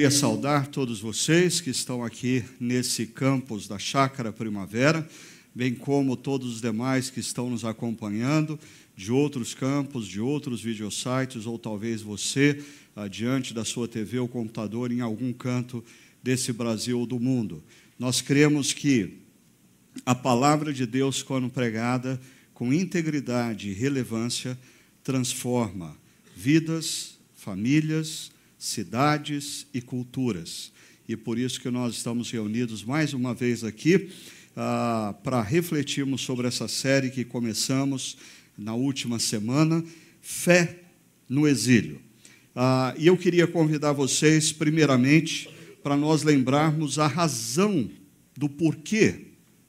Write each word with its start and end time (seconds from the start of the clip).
Queria 0.00 0.10
saudar 0.10 0.66
todos 0.68 0.98
vocês 0.98 1.60
que 1.60 1.68
estão 1.68 2.02
aqui 2.02 2.42
nesse 2.58 3.04
campus 3.04 3.68
da 3.68 3.78
Chácara 3.78 4.32
Primavera, 4.32 5.06
bem 5.54 5.74
como 5.74 6.16
todos 6.16 6.54
os 6.54 6.60
demais 6.62 7.10
que 7.10 7.20
estão 7.20 7.50
nos 7.50 7.66
acompanhando 7.66 8.58
de 8.96 9.12
outros 9.12 9.52
campos, 9.52 10.08
de 10.08 10.18
outros 10.18 10.62
videosites, 10.62 11.44
ou 11.44 11.58
talvez 11.58 12.00
você, 12.00 12.64
ah, 12.96 13.08
diante 13.08 13.52
da 13.52 13.62
sua 13.62 13.86
TV 13.86 14.18
ou 14.18 14.26
computador, 14.26 14.90
em 14.90 15.02
algum 15.02 15.34
canto 15.34 15.84
desse 16.22 16.50
Brasil 16.50 16.98
ou 16.98 17.04
do 17.04 17.20
mundo. 17.20 17.62
Nós 17.98 18.22
cremos 18.22 18.72
que 18.72 19.18
a 20.06 20.14
palavra 20.14 20.72
de 20.72 20.86
Deus, 20.86 21.22
quando 21.22 21.50
pregada 21.50 22.18
com 22.54 22.72
integridade 22.72 23.68
e 23.68 23.74
relevância, 23.74 24.58
transforma 25.04 25.94
vidas, 26.34 27.18
famílias, 27.34 28.32
cidades 28.60 29.66
e 29.72 29.80
culturas. 29.80 30.70
E 31.08 31.16
por 31.16 31.38
isso 31.38 31.58
que 31.58 31.70
nós 31.70 31.94
estamos 31.94 32.30
reunidos 32.30 32.84
mais 32.84 33.14
uma 33.14 33.34
vez 33.34 33.64
aqui 33.64 34.10
ah, 34.54 35.14
para 35.24 35.40
refletirmos 35.40 36.20
sobre 36.20 36.46
essa 36.46 36.68
série 36.68 37.08
que 37.08 37.24
começamos 37.24 38.18
na 38.56 38.74
última 38.74 39.18
semana, 39.18 39.82
Fé 40.20 40.80
no 41.26 41.48
Exílio. 41.48 42.02
Ah, 42.54 42.94
e 42.98 43.06
eu 43.06 43.16
queria 43.16 43.46
convidar 43.46 43.92
vocês, 43.92 44.52
primeiramente, 44.52 45.48
para 45.82 45.96
nós 45.96 46.22
lembrarmos 46.22 46.98
a 46.98 47.06
razão 47.06 47.90
do 48.36 48.46
porquê 48.46 49.28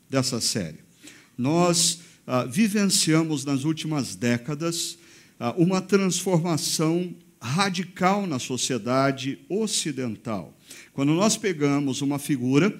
dessa 0.10 0.42
série. 0.42 0.80
Nós 1.38 2.02
ah, 2.28 2.44
vivenciamos 2.44 3.46
nas 3.46 3.64
últimas 3.64 4.16
décadas 4.16 4.98
ah, 5.40 5.56
uma 5.58 5.80
transformação 5.82 7.16
radical 7.42 8.28
na 8.28 8.38
sociedade 8.38 9.40
ocidental. 9.50 10.56
Quando 10.94 11.14
nós 11.14 11.36
pegamos 11.36 12.02
uma 12.02 12.20
figura, 12.20 12.74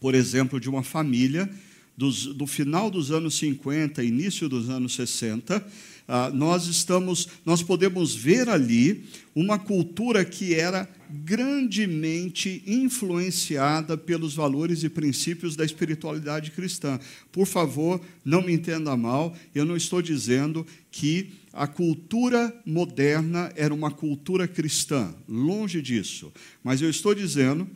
por 0.00 0.14
exemplo, 0.14 0.60
de 0.60 0.68
uma 0.68 0.82
família 0.82 1.48
dos, 1.96 2.26
do 2.26 2.46
final 2.46 2.90
dos 2.90 3.10
anos 3.10 3.36
50, 3.38 4.04
início 4.04 4.48
dos 4.48 4.68
anos 4.68 4.94
60, 4.94 5.66
ah, 6.08 6.30
nós 6.30 6.66
estamos, 6.66 7.28
nós 7.44 7.62
podemos 7.62 8.14
ver 8.14 8.48
ali 8.48 9.04
uma 9.34 9.58
cultura 9.58 10.24
que 10.24 10.54
era 10.54 10.88
grandemente 11.10 12.62
influenciada 12.66 13.96
pelos 13.96 14.34
valores 14.34 14.84
e 14.84 14.88
princípios 14.88 15.56
da 15.56 15.64
espiritualidade 15.64 16.50
cristã. 16.50 17.00
Por 17.32 17.46
favor, 17.46 18.00
não 18.24 18.42
me 18.42 18.52
entenda 18.52 18.96
mal, 18.96 19.34
eu 19.54 19.64
não 19.64 19.76
estou 19.76 20.00
dizendo 20.00 20.66
que 20.90 21.30
a 21.56 21.66
cultura 21.66 22.54
moderna 22.66 23.50
era 23.56 23.72
uma 23.72 23.90
cultura 23.90 24.46
cristã, 24.46 25.14
longe 25.26 25.80
disso, 25.80 26.32
mas 26.62 26.82
eu 26.82 26.90
estou 26.90 27.14
dizendo 27.14 27.66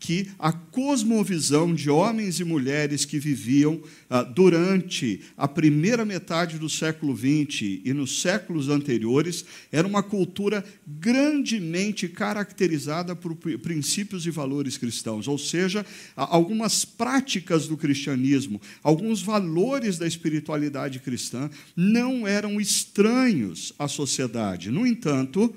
que 0.00 0.30
a 0.38 0.50
cosmovisão 0.50 1.74
de 1.74 1.90
homens 1.90 2.40
e 2.40 2.44
mulheres 2.44 3.04
que 3.04 3.18
viviam 3.18 3.80
ah, 4.08 4.22
durante 4.22 5.20
a 5.36 5.46
primeira 5.46 6.06
metade 6.06 6.58
do 6.58 6.70
século 6.70 7.14
XX 7.14 7.82
e 7.84 7.92
nos 7.92 8.22
séculos 8.22 8.70
anteriores 8.70 9.44
era 9.70 9.86
uma 9.86 10.02
cultura 10.02 10.64
grandemente 10.86 12.08
caracterizada 12.08 13.14
por 13.14 13.36
princípios 13.36 14.26
e 14.26 14.30
valores 14.30 14.78
cristãos, 14.78 15.28
ou 15.28 15.36
seja, 15.36 15.84
algumas 16.16 16.84
práticas 16.84 17.68
do 17.68 17.76
cristianismo, 17.76 18.60
alguns 18.82 19.20
valores 19.20 19.98
da 19.98 20.06
espiritualidade 20.06 20.98
cristã 21.00 21.50
não 21.76 22.26
eram 22.26 22.58
estranhos 22.58 23.74
à 23.78 23.86
sociedade. 23.86 24.70
No 24.70 24.86
entanto, 24.86 25.54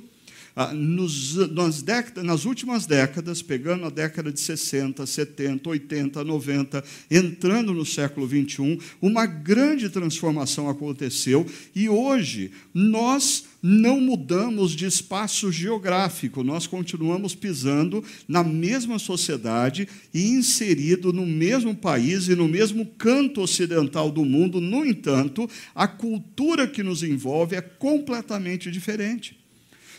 nos, 0.73 1.35
nas, 1.51 1.81
décadas, 1.81 2.23
nas 2.23 2.45
últimas 2.45 2.85
décadas, 2.85 3.41
pegando 3.41 3.85
a 3.85 3.89
década 3.89 4.31
de 4.31 4.39
60, 4.39 5.05
70, 5.05 5.69
80, 5.69 6.23
90, 6.23 6.83
entrando 7.09 7.73
no 7.73 7.85
século 7.85 8.27
21, 8.27 8.77
uma 9.01 9.25
grande 9.25 9.89
transformação 9.89 10.69
aconteceu 10.69 11.45
e 11.75 11.89
hoje 11.89 12.51
nós 12.73 13.45
não 13.61 13.99
mudamos 13.99 14.73
de 14.73 14.85
espaço 14.85 15.51
geográfico, 15.51 16.43
nós 16.43 16.67
continuamos 16.67 17.33
pisando 17.33 18.03
na 18.27 18.43
mesma 18.43 18.99
sociedade 18.99 19.87
e 20.13 20.31
inserido 20.31 21.13
no 21.13 21.25
mesmo 21.25 21.73
país 21.73 22.27
e 22.27 22.35
no 22.35 22.47
mesmo 22.47 22.85
canto 22.85 23.41
ocidental 23.41 24.11
do 24.11 24.25
mundo. 24.25 24.59
No 24.59 24.85
entanto, 24.85 25.49
a 25.73 25.87
cultura 25.87 26.67
que 26.67 26.83
nos 26.83 27.03
envolve 27.03 27.55
é 27.55 27.61
completamente 27.61 28.69
diferente. 28.69 29.42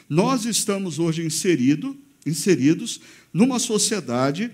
Nós 0.08 0.44
estamos 0.44 0.98
hoje 0.98 1.24
inserido, 1.24 1.96
inseridos 2.26 3.00
numa 3.32 3.58
sociedade 3.58 4.50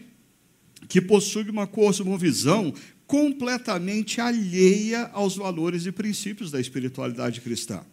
que 0.89 1.01
possui 1.01 1.49
uma 1.51 1.67
cosmovisão 1.67 2.73
completamente 3.07 4.21
alheia 4.21 5.11
aos 5.13 5.37
valores 5.37 5.85
e 5.87 5.93
princípios 5.93 6.51
da 6.51 6.61
espiritualidade 6.61 7.41
cristã. 7.41 7.85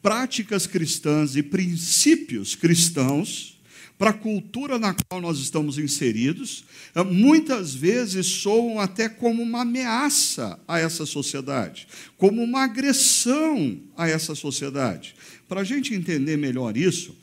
Práticas 0.00 0.66
cristãs 0.66 1.34
e 1.34 1.42
princípios 1.42 2.54
cristãos 2.54 3.54
para 3.98 4.10
a 4.10 4.14
cultura 4.14 4.78
na 4.78 4.94
qual 4.94 5.20
nós 5.20 5.38
estamos 5.38 5.78
inseridos, 5.78 6.64
eh, 6.94 7.02
muitas 7.02 7.74
vezes 7.74 8.26
soam 8.26 8.80
até 8.80 9.08
como 9.08 9.42
uma 9.42 9.62
ameaça 9.62 10.58
a 10.66 10.78
essa 10.80 11.06
sociedade, 11.06 11.86
como 12.16 12.42
uma 12.42 12.64
agressão 12.64 13.80
a 13.96 14.08
essa 14.08 14.34
sociedade. 14.34 15.14
Para 15.54 15.60
a 15.60 15.64
gente 15.64 15.94
entender 15.94 16.36
melhor 16.36 16.76
isso, 16.76 17.16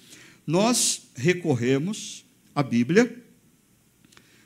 nós 0.47 1.09
recorremos 1.17 2.23
à 2.55 2.63
Bíblia 2.63 3.13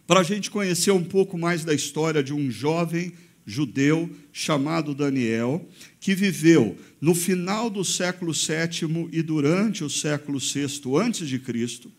para 0.07 0.21
a 0.21 0.23
gente 0.23 0.49
conhecer 0.49 0.89
um 0.89 1.03
pouco 1.03 1.37
mais 1.37 1.63
da 1.63 1.71
história 1.71 2.23
de 2.23 2.33
um 2.33 2.49
jovem 2.49 3.13
judeu 3.45 4.09
chamado 4.33 4.95
Daniel, 4.95 5.69
que 5.99 6.15
viveu 6.15 6.75
no 6.99 7.13
final 7.13 7.69
do 7.69 7.85
século 7.85 8.33
VII 8.33 9.07
e 9.11 9.21
durante 9.21 9.83
o 9.83 9.89
século 9.91 10.39
VI 10.39 10.81
antes 10.99 11.29
de 11.29 11.37
Cristo. 11.37 11.91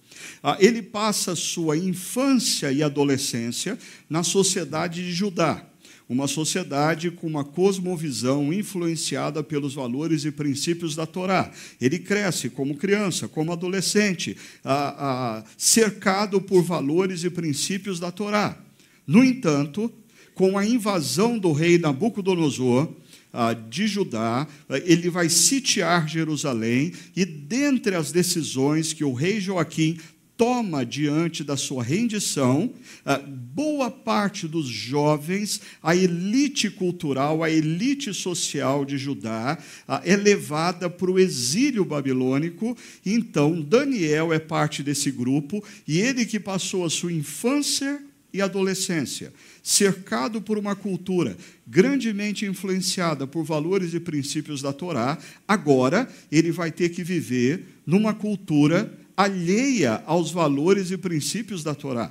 Ah, 0.43 0.57
ele 0.59 0.83
passa 0.83 1.37
sua 1.37 1.77
infância 1.77 2.73
e 2.73 2.83
adolescência 2.83 3.79
na 4.11 4.25
sociedade 4.25 5.05
de 5.05 5.13
Judá 5.13 5.65
uma 6.09 6.29
sociedade 6.29 7.11
com 7.11 7.27
uma 7.27 7.45
cosmovisão 7.45 8.53
influenciada 8.53 9.43
pelos 9.43 9.75
valores 9.75 10.25
e 10.25 10.31
princípios 10.31 10.95
da 10.95 11.05
Torá. 11.05 11.51
Ele 11.81 11.99
cresce 11.99 12.49
como 12.49 12.77
criança, 12.77 13.27
como 13.27 13.53
adolescente, 13.53 14.37
cercado 15.57 16.41
por 16.41 16.63
valores 16.63 17.25
e 17.25 17.31
princípios 17.31 17.99
da 17.99 18.13
Torá. 18.13 18.57
No 19.07 19.25
entanto, 19.25 19.93
com 20.35 20.57
a 20.57 20.65
invasão 20.65 21.39
do 21.39 21.51
rei 21.53 21.79
Nabucodonosor, 21.79 22.89
de 23.69 23.87
Judá, 23.87 24.47
ele 24.85 25.11
vai 25.11 25.29
sitiar 25.29 26.09
Jerusalém, 26.09 26.93
e 27.15 27.25
dentre 27.25 27.95
as 27.95 28.11
decisões 28.11 28.95
que 28.95 29.05
o 29.05 29.13
rei 29.13 29.41
Joaquim 29.41 29.99
toma 30.37 30.85
diante 30.85 31.43
da 31.43 31.57
sua 31.57 31.83
rendição, 31.83 32.73
ah, 33.05 33.19
boa 33.19 33.91
parte 33.91 34.47
dos 34.47 34.67
jovens, 34.67 35.61
a 35.83 35.97
elite 35.97 36.69
cultural, 36.69 37.43
a 37.43 37.51
elite 37.51 38.13
social 38.13 38.85
de 38.85 38.99
Judá, 38.99 39.59
ah, 39.89 40.03
é 40.05 40.15
levada 40.15 40.91
para 40.91 41.11
o 41.11 41.19
exílio 41.19 41.85
babilônico. 41.85 42.77
Então, 43.05 43.61
Daniel 43.61 44.33
é 44.33 44.39
parte 44.39 44.83
desse 44.83 45.11
grupo, 45.11 45.65
e 45.89 46.01
ele 46.01 46.27
que 46.27 46.39
passou 46.39 46.85
a 46.85 46.91
sua 46.91 47.13
infância 47.13 48.01
e 48.33 48.43
adolescência, 48.43 49.33
cercado 49.63 50.43
por 50.43 50.59
uma 50.59 50.77
cultura 50.77 51.37
grandemente 51.67 52.45
influenciada 52.45 53.27
por 53.27 53.43
valores 53.45 53.95
e 53.95 54.01
princípios 54.01 54.61
da 54.61 54.73
Torá, 54.73 55.19
agora 55.49 56.07
ele 56.31 56.53
vai 56.53 56.71
ter 56.71 56.91
que 56.91 57.03
viver 57.03 57.65
numa 57.87 58.13
cultura 58.13 58.93
alheia 59.17 60.03
aos 60.07 60.31
valores 60.31 60.91
e 60.91 60.99
princípios 60.99 61.65
da 61.65 61.75
Torá. 61.75 62.11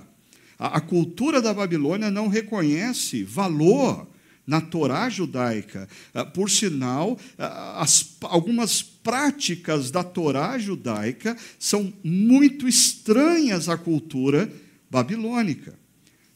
A, 0.58 0.78
a 0.78 0.82
cultura 0.82 1.42
da 1.42 1.54
Babilônia 1.54 2.10
não 2.10 2.28
reconhece 2.28 3.24
valor 3.24 4.08
na 4.48 4.62
Torá 4.62 5.10
judaica. 5.10 5.88
Ah, 6.14 6.26
por 6.26 6.50
sinal, 6.50 7.18
ah, 7.38 7.82
as, 7.82 8.16
algumas 8.22 8.82
práticas 8.82 9.92
da 9.92 10.04
Torá 10.04 10.58
judaica 10.58 11.36
são 11.60 11.92
muito 12.04 12.68
estranhas 12.68 13.70
à 13.70 13.78
cultura 13.78 14.52
babilônica. 14.90 15.74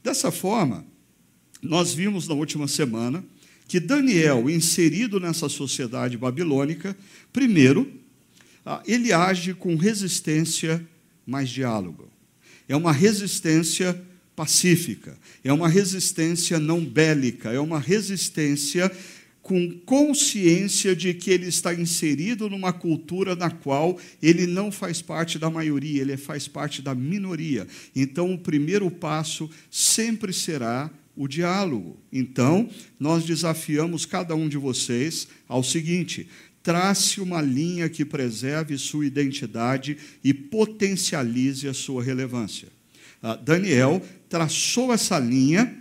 Dessa 0.03 0.31
forma, 0.31 0.85
nós 1.61 1.93
vimos 1.93 2.27
na 2.27 2.33
última 2.33 2.67
semana 2.67 3.23
que 3.67 3.79
Daniel, 3.79 4.49
inserido 4.49 5.19
nessa 5.19 5.47
sociedade 5.47 6.17
babilônica, 6.17 6.97
primeiro, 7.31 7.98
ele 8.85 9.11
age 9.11 9.53
com 9.53 9.75
resistência 9.75 10.85
mais 11.25 11.49
diálogo. 11.49 12.09
É 12.67 12.75
uma 12.75 12.91
resistência 12.91 13.99
pacífica, 14.35 15.17
é 15.43 15.51
uma 15.51 15.67
resistência 15.67 16.59
não 16.59 16.83
bélica, 16.83 17.51
é 17.51 17.59
uma 17.59 17.79
resistência 17.79 18.91
com 19.41 19.71
consciência 19.85 20.95
de 20.95 21.13
que 21.13 21.31
ele 21.31 21.47
está 21.47 21.73
inserido 21.73 22.49
numa 22.49 22.71
cultura 22.71 23.35
na 23.35 23.49
qual 23.49 23.99
ele 24.21 24.45
não 24.45 24.71
faz 24.71 25.01
parte 25.01 25.39
da 25.39 25.49
maioria, 25.49 26.01
ele 26.01 26.17
faz 26.17 26.47
parte 26.47 26.81
da 26.81 26.93
minoria. 26.93 27.67
Então, 27.95 28.33
o 28.33 28.37
primeiro 28.37 28.91
passo 28.91 29.49
sempre 29.71 30.31
será 30.31 30.91
o 31.15 31.27
diálogo. 31.27 31.97
Então, 32.13 32.69
nós 32.99 33.25
desafiamos 33.25 34.05
cada 34.05 34.35
um 34.35 34.47
de 34.47 34.57
vocês 34.57 35.27
ao 35.47 35.63
seguinte: 35.63 36.27
trace 36.61 37.21
uma 37.21 37.41
linha 37.41 37.89
que 37.89 38.03
preserve 38.03 38.77
sua 38.77 39.05
identidade 39.05 39.97
e 40.23 40.33
potencialize 40.33 41.67
a 41.67 41.73
sua 41.73 42.03
relevância. 42.03 42.67
Ah, 43.21 43.35
Daniel 43.35 44.01
traçou 44.27 44.93
essa 44.93 45.17
linha, 45.19 45.75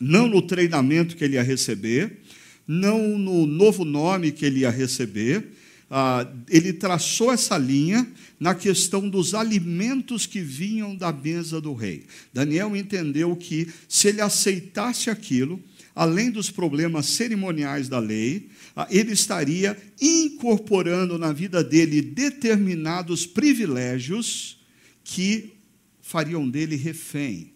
não 0.00 0.26
no 0.26 0.42
treinamento 0.42 1.16
que 1.16 1.24
ele 1.24 1.34
ia 1.34 1.42
receber, 1.42 2.18
não 2.66 3.18
no 3.18 3.46
novo 3.46 3.84
nome 3.84 4.32
que 4.32 4.46
ele 4.46 4.60
ia 4.60 4.70
receber, 4.70 5.48
ah, 5.90 6.26
ele 6.48 6.72
traçou 6.72 7.32
essa 7.32 7.58
linha 7.58 8.06
na 8.38 8.54
questão 8.54 9.08
dos 9.08 9.34
alimentos 9.34 10.24
que 10.24 10.40
vinham 10.40 10.94
da 10.94 11.12
mesa 11.12 11.60
do 11.60 11.74
rei. 11.74 12.06
Daniel 12.32 12.76
entendeu 12.76 13.34
que 13.34 13.68
se 13.88 14.08
ele 14.08 14.20
aceitasse 14.20 15.10
aquilo, 15.10 15.60
além 15.94 16.30
dos 16.30 16.50
problemas 16.50 17.06
cerimoniais 17.06 17.88
da 17.88 17.98
lei, 17.98 18.48
ele 18.90 19.12
estaria 19.12 19.76
incorporando 20.00 21.18
na 21.18 21.32
vida 21.32 21.62
dele 21.62 22.00
determinados 22.00 23.26
privilégios 23.26 24.60
que 25.02 25.52
fariam 26.00 26.48
dele 26.48 26.76
refém 26.76 27.52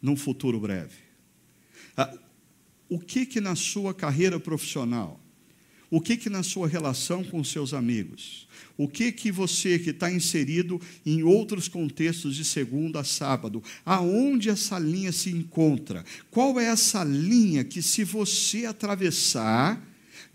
num 0.00 0.16
futuro 0.16 0.60
breve. 0.60 0.96
Ah, 1.96 2.16
o 2.88 2.98
que 2.98 3.26
que 3.26 3.40
na 3.40 3.54
sua 3.54 3.92
carreira 3.92 4.38
profissional, 4.40 5.20
o 5.90 6.00
que 6.00 6.16
que 6.16 6.30
na 6.30 6.42
sua 6.42 6.68
relação 6.68 7.24
com 7.24 7.42
seus 7.42 7.72
amigos, 7.72 8.46
o 8.76 8.86
que 8.86 9.10
que 9.10 9.32
você 9.32 9.78
que 9.78 9.90
está 9.90 10.10
inserido 10.10 10.80
em 11.04 11.22
outros 11.22 11.66
contextos 11.66 12.36
de 12.36 12.44
segunda 12.44 13.00
a 13.00 13.04
sábado, 13.04 13.62
aonde 13.84 14.50
essa 14.50 14.78
linha 14.78 15.12
se 15.12 15.30
encontra? 15.30 16.04
Qual 16.30 16.60
é 16.60 16.66
essa 16.66 17.02
linha 17.04 17.64
que 17.64 17.82
se 17.82 18.04
você 18.04 18.66
atravessar 18.66 19.82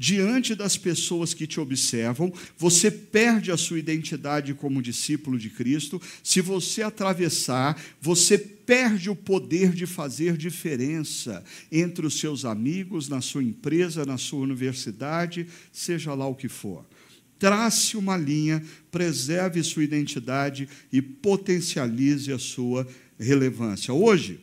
diante 0.04 0.54
das 0.54 0.76
pessoas 0.76 1.34
que 1.34 1.48
te 1.48 1.62
observam, 1.62 2.30
você 2.58 2.92
perde 2.92 3.54
a 3.54 3.56
sua 3.56 3.80
identidade 3.80 4.54
como 4.54 4.82
discípulo 4.82 5.40
de 5.40 5.50
Cristo. 5.50 6.02
Se 6.22 6.42
você 6.42 6.82
atravessar, 6.82 7.82
você 8.02 8.38
perde 8.38 9.10
o 9.10 9.16
poder 9.16 9.72
de 9.72 9.86
fazer 9.86 10.36
diferença 10.36 11.42
entre 11.72 12.06
os 12.06 12.20
seus 12.20 12.44
amigos, 12.44 13.08
na 13.08 13.22
sua 13.22 13.42
empresa, 13.42 14.06
na 14.06 14.18
sua 14.18 14.42
universidade, 14.42 15.48
seja 15.72 16.14
lá 16.14 16.28
o 16.28 16.36
que 16.36 16.50
for. 16.50 16.86
Trace 17.40 17.96
uma 17.96 18.18
linha, 18.18 18.62
preserve 18.92 19.64
sua 19.64 19.86
identidade 19.86 20.68
e 20.92 21.02
potencialize 21.02 22.30
a 22.30 22.38
sua 22.38 22.86
relevância. 23.18 23.94
Hoje, 23.94 24.42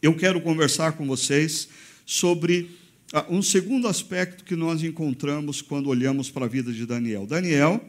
eu 0.00 0.16
quero 0.16 0.40
conversar 0.40 0.92
com 0.92 1.06
vocês 1.06 1.68
sobre 2.06 2.82
um 3.28 3.42
segundo 3.42 3.86
aspecto 3.86 4.44
que 4.44 4.56
nós 4.56 4.82
encontramos 4.82 5.62
quando 5.62 5.88
olhamos 5.88 6.30
para 6.30 6.46
a 6.46 6.48
vida 6.48 6.72
de 6.72 6.86
Daniel. 6.86 7.26
Daniel, 7.26 7.84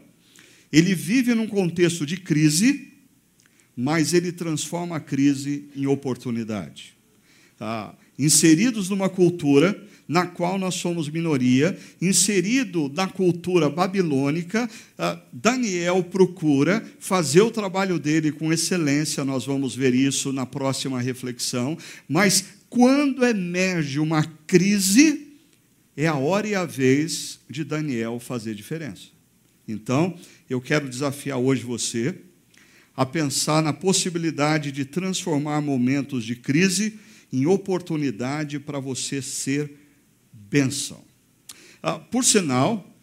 ele 0.71 0.94
vive 0.94 1.33
num 1.33 1.47
contexto 1.47 2.06
de 2.06 2.17
crise, 2.17 2.91
mas 3.75 4.13
ele 4.13 4.31
transforma 4.31 4.97
a 4.97 5.00
crise 5.00 5.69
em 5.75 5.88
oportunidade. 5.88 6.95
Ah, 7.59 7.94
inseridos 8.19 8.89
numa 8.89 9.09
cultura 9.09 9.81
na 10.07 10.25
qual 10.27 10.59
nós 10.59 10.75
somos 10.75 11.09
minoria, 11.09 11.77
inserido 12.00 12.91
na 12.94 13.07
cultura 13.07 13.69
babilônica, 13.69 14.69
ah, 14.97 15.19
Daniel 15.33 16.03
procura 16.03 16.85
fazer 17.00 17.41
o 17.41 17.50
trabalho 17.50 17.97
dele 17.97 18.31
com 18.31 18.53
excelência, 18.53 19.25
nós 19.25 19.45
vamos 19.45 19.75
ver 19.75 19.95
isso 19.95 20.31
na 20.31 20.45
próxima 20.45 21.01
reflexão, 21.01 21.77
mas 22.07 22.45
quando 22.75 23.25
emerge 23.25 24.01
uma 24.01 24.22
crise, 24.45 25.38
é 25.95 26.07
a 26.07 26.16
hora 26.16 26.45
e 26.45 26.54
a 26.54 26.66
vez 26.66 27.39
de 27.50 27.63
Daniel 27.63 28.19
fazer 28.19 28.54
diferença. 28.54 29.04
Então, 29.66 30.19
eu 30.50 30.60
quero 30.60 30.89
desafiar 30.89 31.38
hoje 31.38 31.63
você 31.63 32.18
a 32.94 33.06
pensar 33.06 33.63
na 33.63 33.72
possibilidade 33.72 34.74
de 34.74 34.83
transformar 34.83 35.62
momentos 35.62 36.25
de 36.25 36.36
crise 36.36 37.00
em 37.31 37.45
oportunidade 37.45 38.60
para 38.60 38.78
você 38.78 39.21
ser 39.21 39.71
bênção. 40.33 41.01
Ah, 41.81 41.98
por 41.98 42.25
sinal, 42.25 42.94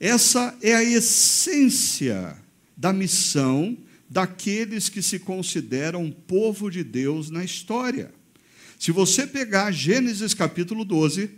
essa 0.00 0.56
é 0.62 0.74
a 0.74 0.82
essência 0.82 2.38
da 2.74 2.90
missão 2.90 3.76
daqueles 4.08 4.88
que 4.88 5.02
se 5.02 5.18
consideram 5.18 6.10
povo 6.10 6.70
de 6.70 6.82
Deus 6.82 7.28
na 7.28 7.44
história. 7.44 8.18
Se 8.80 8.92
você 8.92 9.26
pegar 9.26 9.70
Gênesis 9.72 10.32
capítulo 10.32 10.86
12, 10.86 11.28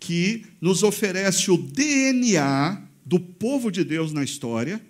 que 0.00 0.46
nos 0.58 0.82
oferece 0.82 1.50
o 1.50 1.58
DNA 1.58 2.82
do 3.04 3.20
povo 3.20 3.70
de 3.70 3.84
Deus 3.84 4.10
na 4.10 4.24
história, 4.24 4.80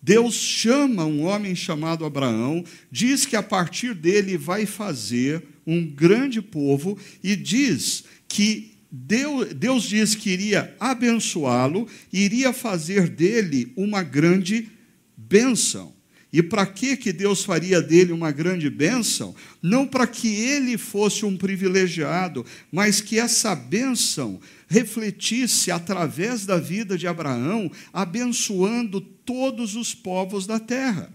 Deus 0.00 0.32
chama 0.36 1.04
um 1.04 1.24
homem 1.24 1.56
chamado 1.56 2.04
Abraão, 2.04 2.64
diz 2.88 3.26
que 3.26 3.34
a 3.34 3.42
partir 3.42 3.96
dele 3.96 4.38
vai 4.38 4.64
fazer 4.64 5.42
um 5.66 5.84
grande 5.84 6.40
povo 6.40 6.96
e 7.20 7.34
diz 7.34 8.04
que 8.28 8.76
Deus, 8.92 9.52
Deus 9.52 9.82
diz 9.82 10.14
que 10.14 10.30
iria 10.30 10.72
abençoá-lo, 10.78 11.88
iria 12.12 12.52
fazer 12.52 13.08
dele 13.08 13.72
uma 13.74 14.04
grande 14.04 14.70
bênção. 15.16 15.99
E 16.32 16.42
para 16.42 16.64
que 16.64 16.96
que 16.96 17.12
Deus 17.12 17.44
faria 17.44 17.82
dele 17.82 18.12
uma 18.12 18.30
grande 18.30 18.70
bênção? 18.70 19.34
Não 19.60 19.86
para 19.86 20.06
que 20.06 20.28
ele 20.28 20.78
fosse 20.78 21.24
um 21.24 21.36
privilegiado, 21.36 22.46
mas 22.70 23.00
que 23.00 23.18
essa 23.18 23.54
bênção 23.54 24.40
refletisse 24.68 25.72
através 25.72 26.46
da 26.46 26.56
vida 26.56 26.96
de 26.96 27.08
Abraão, 27.08 27.70
abençoando 27.92 29.00
todos 29.00 29.74
os 29.74 29.92
povos 29.92 30.46
da 30.46 30.60
terra. 30.60 31.12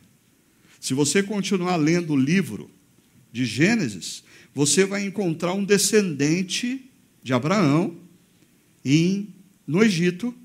Se 0.82 0.94
você 0.94 1.24
continuar 1.24 1.78
lendo 1.78 2.14
o 2.14 2.18
livro 2.18 2.70
de 3.32 3.46
Gênesis, 3.46 4.24
você 4.54 4.86
vai 4.86 5.06
encontrar 5.06 5.54
um 5.54 5.64
descendente 5.64 6.92
de 7.24 7.34
Abraão 7.34 7.98
em, 8.84 9.34
no 9.66 9.82
Egito, 9.82 10.36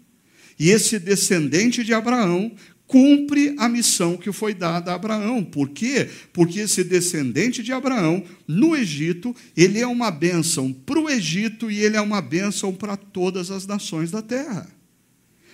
e 0.59 0.71
esse 0.71 0.99
descendente 0.99 1.83
de 1.83 1.95
Abraão 1.95 2.53
cumpre 2.91 3.55
a 3.57 3.69
missão 3.69 4.17
que 4.17 4.33
foi 4.33 4.53
dada 4.53 4.91
a 4.91 4.97
Abraão. 4.97 5.45
Por 5.45 5.69
quê? 5.69 6.09
Porque 6.33 6.59
esse 6.59 6.83
descendente 6.83 7.63
de 7.63 7.73
Abraão, 7.73 8.25
no 8.49 8.77
Egito, 8.77 9.35
ele 9.57 9.79
é 9.79 9.87
uma 9.87 10.11
bênção 10.11 10.73
para 10.73 10.99
o 10.99 11.09
Egito 11.09 11.71
e 11.71 11.79
ele 11.79 11.97
é 11.97 12.01
uma 12.01 12.21
bênção 12.21 12.75
para 12.75 12.97
todas 12.97 13.49
as 13.49 13.65
nações 13.65 14.11
da 14.11 14.21
terra. 14.21 14.69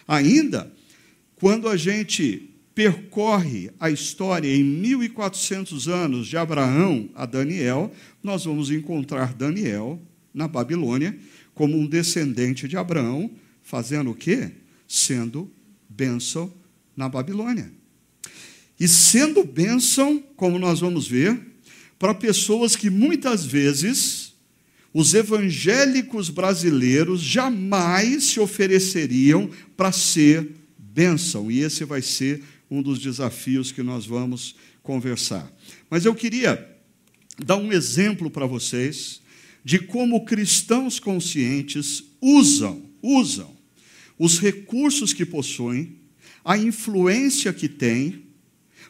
Ainda, 0.08 0.72
quando 1.34 1.68
a 1.68 1.76
gente 1.76 2.48
percorre 2.74 3.70
a 3.78 3.90
história 3.90 4.48
em 4.48 4.64
1400 4.64 5.88
anos 5.88 6.26
de 6.28 6.38
Abraão 6.38 7.10
a 7.14 7.26
Daniel, 7.26 7.92
nós 8.22 8.46
vamos 8.46 8.70
encontrar 8.70 9.34
Daniel 9.34 10.00
na 10.32 10.48
Babilônia 10.48 11.14
como 11.54 11.76
um 11.76 11.86
descendente 11.86 12.66
de 12.66 12.78
Abraão, 12.78 13.30
fazendo 13.62 14.12
o 14.12 14.14
quê? 14.14 14.52
Sendo 14.88 15.50
bênção 15.86 16.50
na 16.96 17.08
Babilônia. 17.08 17.70
E 18.78 18.88
sendo 18.88 19.44
bênção, 19.44 20.22
como 20.36 20.58
nós 20.58 20.80
vamos 20.80 21.06
ver, 21.06 21.40
para 21.98 22.14
pessoas 22.14 22.76
que 22.76 22.90
muitas 22.90 23.44
vezes 23.44 24.34
os 24.92 25.12
evangélicos 25.14 26.30
brasileiros 26.30 27.20
jamais 27.20 28.24
se 28.24 28.40
ofereceriam 28.40 29.50
para 29.76 29.92
ser 29.92 30.54
bênção. 30.78 31.50
E 31.50 31.60
esse 31.60 31.84
vai 31.84 32.00
ser 32.00 32.42
um 32.70 32.82
dos 32.82 32.98
desafios 32.98 33.70
que 33.70 33.82
nós 33.82 34.06
vamos 34.06 34.56
conversar. 34.82 35.50
Mas 35.90 36.04
eu 36.04 36.14
queria 36.14 36.66
dar 37.38 37.56
um 37.56 37.72
exemplo 37.72 38.30
para 38.30 38.46
vocês 38.46 39.20
de 39.64 39.78
como 39.78 40.24
cristãos 40.24 40.98
conscientes 40.98 42.04
usam, 42.20 42.82
usam 43.02 43.54
os 44.18 44.38
recursos 44.38 45.12
que 45.12 45.26
possuem 45.26 45.96
a 46.46 46.56
influência 46.56 47.52
que 47.52 47.68
tem 47.68 48.22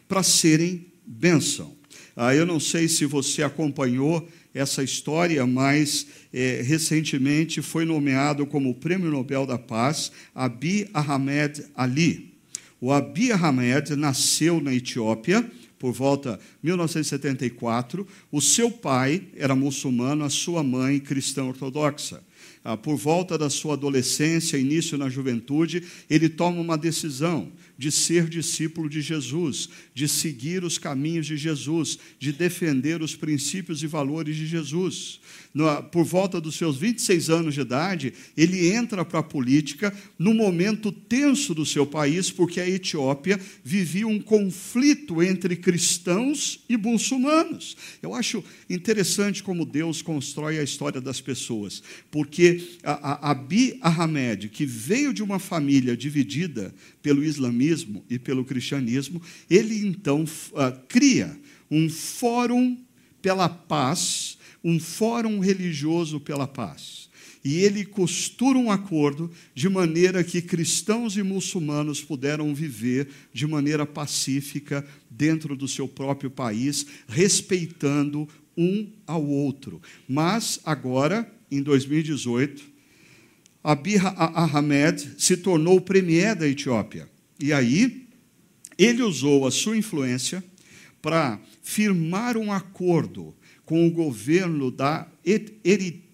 para 0.07 0.21
serem 0.21 0.85
bênção. 1.03 1.75
Ah, 2.15 2.35
eu 2.35 2.45
não 2.45 2.59
sei 2.59 2.87
se 2.87 3.03
você 3.03 3.41
acompanhou 3.41 4.29
essa 4.53 4.83
história, 4.83 5.43
mas 5.47 6.05
é, 6.31 6.61
recentemente 6.63 7.63
foi 7.63 7.83
nomeado 7.83 8.45
como 8.45 8.75
Prêmio 8.75 9.09
Nobel 9.09 9.47
da 9.47 9.57
Paz 9.57 10.11
Abiy 10.35 10.87
Ahmed 10.93 11.65
Ali. 11.75 12.35
O 12.79 12.91
Abiy 12.91 13.31
Ahmed 13.31 13.95
nasceu 13.95 14.61
na 14.61 14.71
Etiópia 14.71 15.43
por 15.79 15.91
volta 15.93 16.39
1974. 16.67 18.05
O 18.31 18.41
seu 18.41 18.69
pai 18.69 19.27
era 19.35 19.55
muçulmano, 19.55 20.25
a 20.25 20.29
sua 20.29 20.63
mãe 20.63 20.99
cristã 20.99 21.45
ortodoxa. 21.45 22.21
ah, 22.63 22.75
por 22.75 22.97
volta 22.97 23.37
da 23.37 23.49
sua 23.49 23.73
adolescência, 23.73 24.57
início 24.57 24.97
na 24.97 25.09
juventude, 25.09 25.83
ele 26.09 26.27
toma 26.27 26.59
uma 26.59 26.77
decisão 26.77 27.51
de 27.77 27.91
ser 27.91 28.27
discípulo 28.27 28.89
de 28.89 29.01
Jesus, 29.01 29.69
de 29.93 30.07
seguir 30.07 30.63
os 30.63 30.77
caminhos 30.77 31.27
de 31.27 31.37
Jesus, 31.37 31.97
de 32.19 32.33
defender 32.33 33.01
os 33.01 33.15
princípios 33.15 33.83
e 33.83 33.87
valores 33.87 34.35
de 34.35 34.47
Jesus. 34.47 35.19
Por 35.91 36.03
volta 36.03 36.41
dos 36.41 36.55
seus 36.55 36.77
26 36.77 37.29
anos 37.29 37.53
de 37.53 37.61
idade, 37.61 38.13
ele 38.35 38.67
entra 38.67 39.05
para 39.05 39.19
a 39.19 39.23
política 39.23 39.95
no 40.17 40.33
momento 40.33 40.91
tenso 40.91 41.53
do 41.53 41.65
seu 41.65 41.85
país, 41.85 42.31
porque 42.31 42.59
a 42.59 42.69
Etiópia 42.69 43.39
vivia 43.63 44.07
um 44.07 44.19
conflito 44.19 45.21
entre 45.21 45.55
cristãos 45.55 46.56
e 46.67 46.77
muçulmanos. 46.77 47.75
Eu 48.01 48.13
acho 48.13 48.43
interessante 48.69 49.43
como 49.43 49.65
Deus 49.65 50.01
constrói 50.01 50.59
a 50.59 50.63
história 50.63 51.01
das 51.01 51.21
pessoas, 51.21 51.81
porque 52.09 52.77
a, 52.83 52.91
a 53.13 53.31
Abi 53.31 53.79
Ahmed, 53.81 54.49
que 54.49 54.65
veio 54.65 55.13
de 55.13 55.23
uma 55.23 55.39
família 55.39 55.95
dividida 55.95 56.73
pelo 57.01 57.23
islamismo 57.23 58.03
e 58.09 58.19
pelo 58.19 58.45
cristianismo, 58.45 59.21
ele 59.49 59.85
então 59.87 60.23
uh, 60.23 60.79
cria 60.87 61.39
um 61.69 61.89
fórum 61.89 62.77
pela 63.21 63.49
paz, 63.49 64.37
um 64.63 64.79
fórum 64.79 65.39
religioso 65.39 66.19
pela 66.19 66.47
paz. 66.47 67.06
E 67.43 67.63
ele 67.63 67.85
costura 67.85 68.57
um 68.57 68.71
acordo 68.71 69.31
de 69.53 69.69
maneira 69.69 70.23
que 70.23 70.41
cristãos 70.41 71.17
e 71.17 71.23
muçulmanos 71.23 72.01
puderam 72.01 72.53
viver 72.53 73.07
de 73.33 73.47
maneira 73.47 73.85
pacífica 73.85 74.85
dentro 75.09 75.55
do 75.55 75.67
seu 75.67 75.87
próprio 75.87 76.29
país, 76.29 76.85
respeitando 77.07 78.27
um 78.57 78.89
ao 79.05 79.25
outro. 79.25 79.81
Mas 80.07 80.59
agora 80.65 81.31
em 81.49 81.61
2018, 81.61 82.63
Abiy 83.63 83.97
Ahmed 83.97 85.15
se 85.17 85.37
tornou 85.37 85.77
o 85.77 85.81
premier 85.81 86.35
da 86.35 86.47
Etiópia. 86.47 87.09
E 87.39 87.53
aí, 87.53 88.07
ele 88.77 89.01
usou 89.01 89.45
a 89.45 89.51
sua 89.51 89.77
influência 89.77 90.43
para 91.01 91.39
firmar 91.63 92.37
um 92.37 92.51
acordo 92.51 93.35
com 93.65 93.85
o 93.85 93.91
governo 93.91 94.71
da 94.71 95.07
Eritreia, 95.25 96.06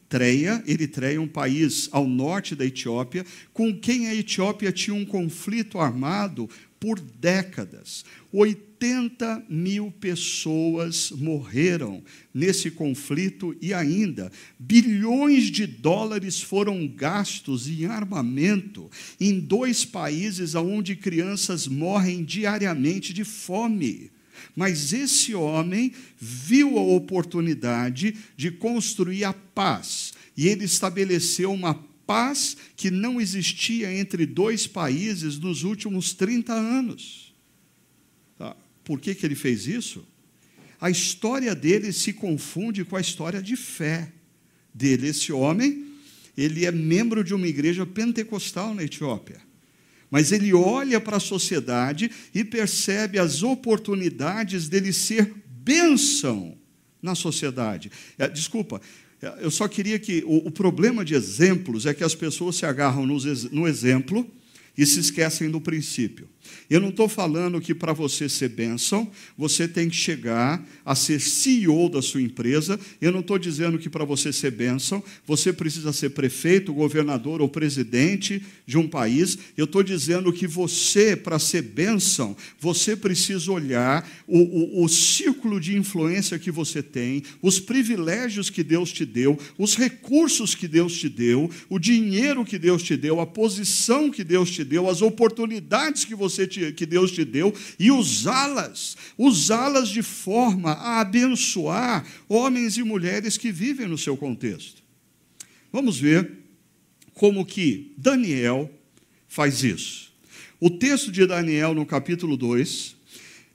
Eritreia, 0.67 1.19
um 1.19 1.27
país 1.27 1.89
ao 1.91 2.07
norte 2.07 2.55
da 2.55 2.65
Etiópia, 2.65 3.25
com 3.51 3.73
quem 3.73 4.07
a 4.07 4.15
Etiópia 4.15 4.71
tinha 4.71 4.95
um 4.95 5.05
conflito 5.05 5.79
armado 5.79 6.49
por 6.79 6.99
décadas. 6.99 8.03
80 8.31 9.45
mil 9.47 9.89
pessoas 9.89 11.11
morreram 11.11 12.03
nesse 12.33 12.69
conflito 12.69 13.55
e 13.61 13.73
ainda 13.73 14.29
bilhões 14.59 15.45
de 15.45 15.65
dólares 15.65 16.41
foram 16.41 16.85
gastos 16.85 17.69
em 17.69 17.85
armamento 17.85 18.91
em 19.17 19.39
dois 19.39 19.85
países 19.85 20.55
onde 20.55 20.95
crianças 20.95 21.67
morrem 21.67 22.23
diariamente 22.23 23.13
de 23.13 23.23
fome. 23.23 24.11
Mas 24.55 24.93
esse 24.93 25.33
homem 25.33 25.93
viu 26.17 26.77
a 26.77 26.81
oportunidade 26.81 28.15
de 28.35 28.51
construir 28.51 29.23
a 29.23 29.33
paz 29.33 30.13
e 30.35 30.47
ele 30.47 30.65
estabeleceu 30.65 31.51
uma 31.51 31.75
paz 32.05 32.57
que 32.75 32.91
não 32.91 33.19
existia 33.19 33.93
entre 33.93 34.25
dois 34.25 34.67
países 34.67 35.39
nos 35.39 35.63
últimos 35.63 36.13
30 36.13 36.53
anos. 36.53 37.33
Tá? 38.37 38.55
Por 38.83 38.99
que, 38.99 39.15
que 39.15 39.25
ele 39.25 39.35
fez 39.35 39.67
isso? 39.67 40.05
A 40.79 40.89
história 40.89 41.55
dele 41.55 41.93
se 41.93 42.11
confunde 42.11 42.83
com 42.83 42.97
a 42.97 43.01
história 43.01 43.41
de 43.41 43.55
fé 43.55 44.11
dele. 44.73 45.07
Esse 45.07 45.31
homem, 45.31 45.85
ele 46.35 46.65
é 46.65 46.71
membro 46.71 47.23
de 47.23 47.33
uma 47.33 47.47
igreja 47.47 47.85
pentecostal 47.85 48.73
na 48.73 48.83
Etiópia. 48.83 49.41
Mas 50.13 50.31
ele 50.31 50.53
olha 50.53 51.01
para 51.01 51.17
a 51.17 51.19
sociedade 51.19 52.11
e 52.35 52.43
percebe 52.43 53.17
as 53.17 53.41
oportunidades 53.41 54.69
dele 54.69 54.93
ser 54.93 55.33
bênção 55.47 56.55
na 57.01 57.15
sociedade. 57.15 57.91
É, 58.15 58.27
desculpa, 58.27 58.79
eu 59.41 59.49
só 59.49 59.67
queria 59.67 59.97
que. 59.97 60.23
O, 60.27 60.49
o, 60.49 60.51
problema 60.51 61.03
de 61.03 61.15
exemplos 61.15 61.87
é 61.87 61.95
que 61.95 62.03
as 62.03 62.13
pessoas 62.13 62.57
se 62.57 62.63
agarram 62.63 63.07
no, 63.07 63.17
no 63.51 63.67
exemplo 63.67 64.29
e 64.77 64.85
se 64.85 64.99
esquecem 64.99 65.49
do 65.49 65.59
princípio. 65.59 66.29
Eu 66.69 66.79
não 66.79 66.89
estou 66.89 67.07
falando 67.07 67.61
que 67.61 67.73
para 67.75 67.93
você 67.93 68.27
ser 68.27 68.49
bênção, 68.49 69.09
você 69.37 69.67
tem 69.67 69.89
que 69.89 69.95
chegar 69.95 70.65
a 70.85 70.95
ser 70.95 71.19
CEO 71.19 71.89
da 71.89 72.01
sua 72.01 72.21
empresa. 72.21 72.79
Eu 73.01 73.11
não 73.11 73.19
estou 73.19 73.37
dizendo 73.37 73.77
que 73.77 73.89
para 73.89 74.05
você 74.05 74.33
ser 74.33 74.51
bênção, 74.51 75.03
você 75.25 75.53
precisa 75.53 75.93
ser 75.93 76.09
prefeito, 76.09 76.73
governador 76.73 77.41
ou 77.41 77.49
presidente 77.49 78.43
de 78.65 78.77
um 78.77 78.87
país. 78.87 79.37
Eu 79.55 79.65
estou 79.65 79.83
dizendo 79.83 80.33
que 80.33 80.47
você, 80.47 81.15
para 81.15 81.37
ser 81.37 81.61
bênção, 81.61 82.35
você 82.59 82.95
precisa 82.95 83.51
olhar 83.51 84.09
o, 84.27 84.39
o, 84.39 84.83
o 84.83 84.89
círculo 84.89 85.59
de 85.59 85.77
influência 85.77 86.39
que 86.39 86.51
você 86.51 86.81
tem, 86.81 87.23
os 87.41 87.59
privilégios 87.59 88.49
que 88.49 88.63
Deus 88.63 88.91
te 88.91 89.05
deu, 89.05 89.37
os 89.57 89.75
recursos 89.75 90.55
que 90.55 90.67
Deus 90.67 90.97
te 90.97 91.09
deu, 91.09 91.49
o 91.69 91.77
dinheiro 91.77 92.45
que 92.45 92.57
Deus 92.57 92.81
te 92.81 92.97
deu, 92.97 93.19
a 93.19 93.25
posição 93.25 94.09
que 94.09 94.23
Deus 94.23 94.49
te 94.49 94.63
deu, 94.63 94.89
as 94.89 95.01
oportunidades 95.01 96.05
que 96.05 96.15
você 96.15 96.32
te, 96.35 96.71
que 96.73 96.85
Deus 96.85 97.11
te 97.11 97.23
deu 97.23 97.53
e 97.79 97.91
usá-las, 97.91 98.95
usá-las 99.17 99.89
de 99.89 100.01
forma 100.01 100.71
a 100.71 101.01
abençoar 101.01 102.05
homens 102.27 102.77
e 102.77 102.83
mulheres 102.83 103.37
que 103.37 103.51
vivem 103.51 103.87
no 103.87 103.97
seu 103.97 104.17
contexto. 104.17 104.81
Vamos 105.71 105.99
ver 105.99 106.31
como 107.13 107.45
que 107.45 107.93
Daniel 107.97 108.71
faz 109.27 109.63
isso. 109.63 110.13
O 110.59 110.69
texto 110.69 111.11
de 111.11 111.25
Daniel, 111.25 111.73
no 111.73 111.85
capítulo 111.85 112.37
2, 112.37 112.95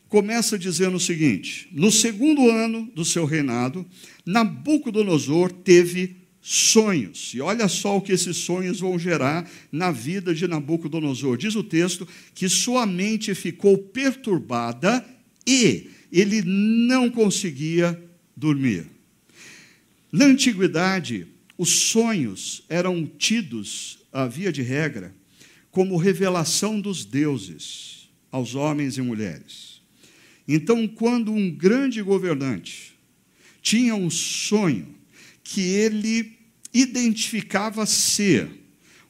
começa 0.09 0.59
dizendo 0.59 0.97
o 0.97 1.01
seguinte: 1.01 1.69
No 1.73 1.91
segundo 1.91 2.51
ano 2.51 2.91
do 2.95 3.05
seu 3.05 3.25
reinado, 3.25 3.87
Nabucodonosor 4.27 5.53
teve 5.53 6.18
sonhos. 6.41 7.33
E 7.35 7.41
olha 7.41 7.69
só 7.69 7.97
o 7.97 8.01
que 8.01 8.13
esses 8.13 8.37
sonhos 8.39 8.81
vão 8.81 8.99
gerar 8.99 9.49
na 9.71 9.91
vida 9.91 10.35
de 10.35 10.47
Nabucodonosor. 10.47 11.37
Diz 11.37 11.55
o 11.55 11.63
texto 11.63 12.07
que 12.35 12.49
sua 12.49 12.87
mente 12.87 13.35
ficou 13.35 13.77
perturbada 13.79 15.05
e 15.47 15.91
ele 16.13 16.43
não 16.43 17.11
conseguia 17.11 18.01
dormir. 18.37 18.87
Na 20.11 20.25
antiguidade, 20.25 21.27
os 21.57 21.71
sonhos 21.71 22.65
eram 22.69 23.05
tidos, 23.05 23.99
a 24.13 24.27
via 24.27 24.51
de 24.51 24.63
regra, 24.63 25.15
como 25.71 25.97
revelação 25.97 26.81
dos 26.81 27.05
deuses 27.05 28.09
aos 28.31 28.55
homens 28.55 28.97
e 28.97 29.03
mulheres. 29.03 29.83
Então, 30.47 30.89
quando 30.89 31.31
um 31.31 31.51
grande 31.51 32.01
governante 32.01 32.95
tinha 33.61 33.95
um 33.95 34.09
sonho 34.09 34.98
que 35.49 35.63
ele 35.63 36.37
identificava 36.75 37.87
ser 37.87 38.51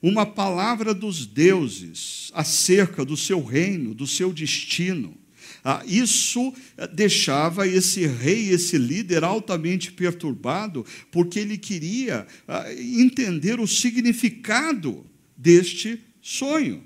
uma 0.00 0.24
palavra 0.24 0.94
dos 0.94 1.26
deuses 1.26 2.30
acerca 2.32 3.04
do 3.04 3.16
seu 3.16 3.42
reino, 3.42 3.92
do 3.92 4.06
seu 4.06 4.32
destino. 4.32 5.16
Ah, 5.64 5.82
isso 5.84 6.54
eh, 6.76 6.86
deixava 6.86 7.66
esse 7.66 8.06
rei, 8.06 8.50
esse 8.50 8.78
líder 8.78 9.24
altamente 9.24 9.90
perturbado, 9.90 10.86
porque 11.10 11.40
ele 11.40 11.58
queria 11.58 12.24
ah, 12.46 12.72
entender 12.72 13.58
o 13.58 13.66
significado 13.66 15.04
deste 15.36 15.98
sonho. 16.22 16.84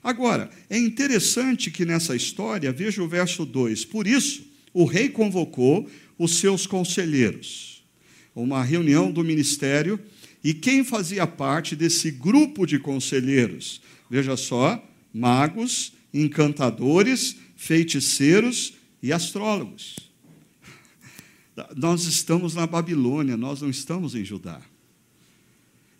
Agora, 0.00 0.48
é 0.70 0.78
interessante 0.78 1.72
que 1.72 1.84
nessa 1.84 2.14
história, 2.14 2.72
veja 2.72 3.02
o 3.02 3.08
verso 3.08 3.44
2: 3.44 3.84
por 3.84 4.06
isso, 4.06 4.46
o 4.72 4.84
rei 4.84 5.08
convocou 5.08 5.90
os 6.16 6.36
seus 6.36 6.68
conselheiros, 6.68 7.81
uma 8.34 8.62
reunião 8.62 9.10
do 9.10 9.24
ministério 9.24 9.98
e 10.42 10.52
quem 10.52 10.82
fazia 10.82 11.26
parte 11.26 11.76
desse 11.76 12.10
grupo 12.10 12.66
de 12.66 12.78
conselheiros? 12.78 13.80
Veja 14.10 14.36
só: 14.36 14.82
magos, 15.12 15.92
encantadores, 16.12 17.36
feiticeiros 17.56 18.74
e 19.02 19.12
astrólogos. 19.12 19.96
Nós 21.76 22.04
estamos 22.04 22.54
na 22.54 22.66
Babilônia, 22.66 23.36
nós 23.36 23.60
não 23.60 23.70
estamos 23.70 24.14
em 24.14 24.24
Judá. 24.24 24.60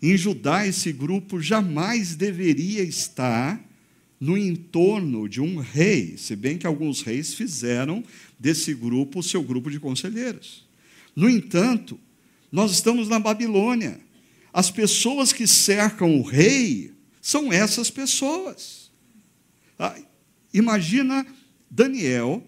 Em 0.01 0.17
Judá, 0.17 0.67
esse 0.67 0.91
grupo 0.91 1.39
jamais 1.39 2.15
deveria 2.15 2.83
estar 2.83 3.63
no 4.19 4.37
entorno 4.37 5.29
de 5.29 5.39
um 5.39 5.57
rei, 5.57 6.17
se 6.17 6.35
bem 6.35 6.57
que 6.57 6.65
alguns 6.65 7.01
reis 7.01 7.33
fizeram 7.33 8.03
desse 8.39 8.73
grupo 8.73 9.19
o 9.19 9.23
seu 9.23 9.43
grupo 9.43 9.69
de 9.69 9.79
conselheiros. 9.79 10.65
No 11.15 11.29
entanto, 11.29 11.99
nós 12.53 12.71
estamos 12.71 13.09
na 13.09 13.17
Babilônia. 13.17 13.99
As 14.53 14.69
pessoas 14.69 15.33
que 15.33 15.47
cercam 15.47 16.19
o 16.19 16.21
rei 16.21 16.93
são 17.19 17.51
essas 17.51 17.89
pessoas. 17.89 18.91
Ah, 19.79 19.95
imagina 20.53 21.25
Daniel 21.67 22.43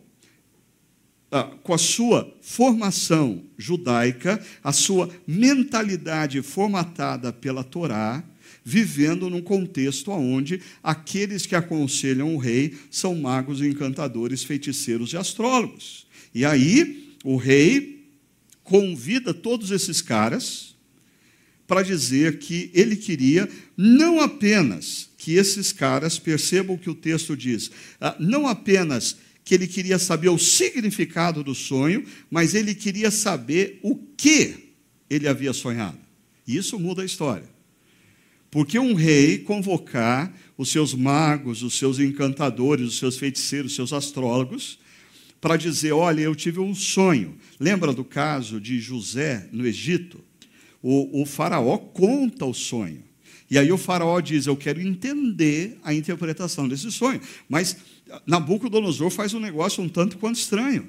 ah, 1.32 1.50
com 1.64 1.74
a 1.74 1.78
sua 1.80 2.32
formação 2.40 3.42
judaica, 3.58 4.40
a 4.64 4.72
sua 4.72 5.10
mentalidade 5.26 6.40
formatada 6.44 7.34
pela 7.34 7.64
Torá, 7.64 8.24
vivendo 8.64 9.28
num 9.28 9.42
contexto 9.42 10.12
onde 10.12 10.62
aqueles 10.84 11.48
que 11.48 11.56
aconselham 11.56 12.36
o 12.36 12.38
rei 12.38 12.78
são 12.92 13.16
magos, 13.16 13.60
encantadores, 13.60 14.44
feiticeiros 14.44 15.14
e 15.14 15.18
astrólogos. 15.18 16.06
E 16.32 16.46
aí, 16.46 17.16
o 17.24 17.38
rei 17.38 17.95
convida 18.66 19.34
todos 19.34 19.72
esses 19.72 20.02
caras 20.02 20.76
para 21.66 21.82
dizer 21.82 22.40
que 22.40 22.70
ele 22.74 22.96
queria 22.96 23.50
não 23.78 24.20
apenas 24.20 25.10
que 25.18 25.36
esses 25.36 25.72
caras 25.72 26.20
percebam 26.20 26.76
o 26.76 26.80
que 26.80 26.90
o 26.90 26.96
texto 26.96 27.38
diz, 27.38 27.72
ah, 28.02 28.16
não 28.20 28.46
apenas 28.46 29.18
que 29.44 29.54
ele 29.56 29.68
queria 29.68 29.98
saber 29.98 30.30
o 30.30 30.38
significado 30.38 31.44
do 31.44 31.56
sonho, 31.56 32.04
mas 32.30 32.54
ele 32.54 32.76
queria 32.76 33.12
saber 33.12 33.80
o 33.84 33.96
que 33.96 34.74
ele 35.10 35.28
havia 35.28 35.54
sonhado. 35.54 36.00
E 36.48 36.58
isso 36.58 36.80
muda 36.80 37.04
a 37.04 37.06
história. 37.06 37.48
Porque 38.50 38.80
um 38.80 38.94
rei 38.94 39.40
convocar 39.40 40.34
os 40.58 40.70
seus 40.70 40.94
magos, 40.94 41.62
os 41.62 41.78
seus 41.78 42.00
encantadores, 42.00 42.88
os 42.88 42.98
seus 42.98 43.18
feiticeiros, 43.18 43.72
os 43.72 43.76
seus 43.76 43.94
astrólogos, 43.94 44.80
para 45.42 45.58
dizer: 45.58 45.92
Olha, 45.92 46.22
eu 46.22 46.34
tive 46.34 46.60
um 46.60 46.74
sonho. 46.74 47.38
Lembra 47.60 47.94
do 47.94 48.04
caso 48.04 48.60
de 48.60 48.80
José 48.80 49.48
no 49.52 49.66
Egito? 49.66 50.20
O, 50.82 51.22
o 51.22 51.26
faraó 51.26 51.78
conta 51.78 52.46
o 52.46 52.54
sonho. 52.54 53.04
E 53.50 53.58
aí 53.58 53.72
o 53.72 53.78
faraó 53.78 54.20
diz: 54.20 54.46
Eu 54.46 54.58
quero 54.58 54.82
entender 54.82 55.78
a 55.84 55.94
interpretação 55.94 56.68
desse 56.68 56.92
sonho. 56.92 57.22
Mas 57.48 57.78
Nabucodonosor 58.26 59.10
faz 59.10 59.34
um 59.34 59.40
negócio 59.40 59.84
um 59.84 59.90
tanto 59.90 60.18
quanto 60.18 60.38
estranho. 60.38 60.88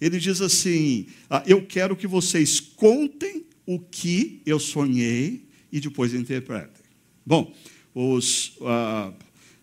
Ele 0.00 0.18
diz 0.18 0.40
assim: 0.40 1.06
ah, 1.28 1.42
Eu 1.46 1.64
quero 1.66 1.96
que 1.96 2.06
vocês 2.06 2.60
contem 2.60 3.44
o 3.66 3.78
que 3.78 4.40
eu 4.46 4.60
sonhei 4.60 5.44
e 5.72 5.80
depois 5.80 6.14
interpretem. 6.14 6.84
Bom, 7.24 7.52
os, 7.94 8.56
uh, 8.60 9.12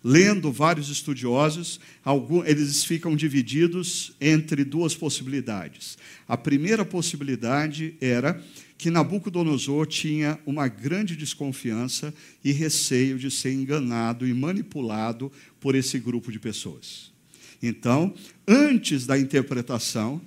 lendo 0.04 0.52
vários 0.52 0.90
estudiosos, 0.90 1.80
alguns, 2.04 2.46
eles 2.46 2.84
ficam 2.84 3.16
divididos 3.16 4.14
entre 4.20 4.66
duas 4.66 4.94
possibilidades. 4.94 5.98
A 6.28 6.36
primeira 6.36 6.84
possibilidade 6.84 7.96
era 8.02 8.44
que 8.78 8.92
Nabucodonosor 8.92 9.88
tinha 9.88 10.38
uma 10.46 10.68
grande 10.68 11.16
desconfiança 11.16 12.14
e 12.44 12.52
receio 12.52 13.18
de 13.18 13.32
ser 13.32 13.54
enganado 13.54 14.28
e 14.28 14.34
manipulado 14.34 15.32
por 15.62 15.74
esse 15.74 15.98
grupo 16.00 16.32
de 16.32 16.40
pessoas. 16.40 17.14
Então, 17.62 18.14
antes 18.46 19.06
da 19.06 19.18
interpretação, 19.18 20.22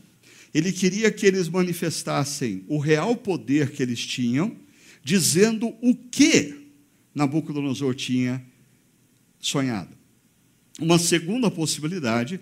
ele 0.54 0.72
queria 0.72 1.10
que 1.10 1.26
eles 1.26 1.50
manifestassem 1.50 2.64
o 2.66 2.78
real 2.78 3.14
poder 3.14 3.72
que 3.72 3.82
eles 3.82 4.00
tinham, 4.06 4.56
dizendo 5.04 5.74
o 5.82 5.94
que 5.94 6.66
Nabucodonosor 7.14 7.94
tinha 7.94 8.42
sonhado. 9.40 9.90
Uma 10.80 10.98
segunda 10.98 11.50
possibilidade 11.50 12.40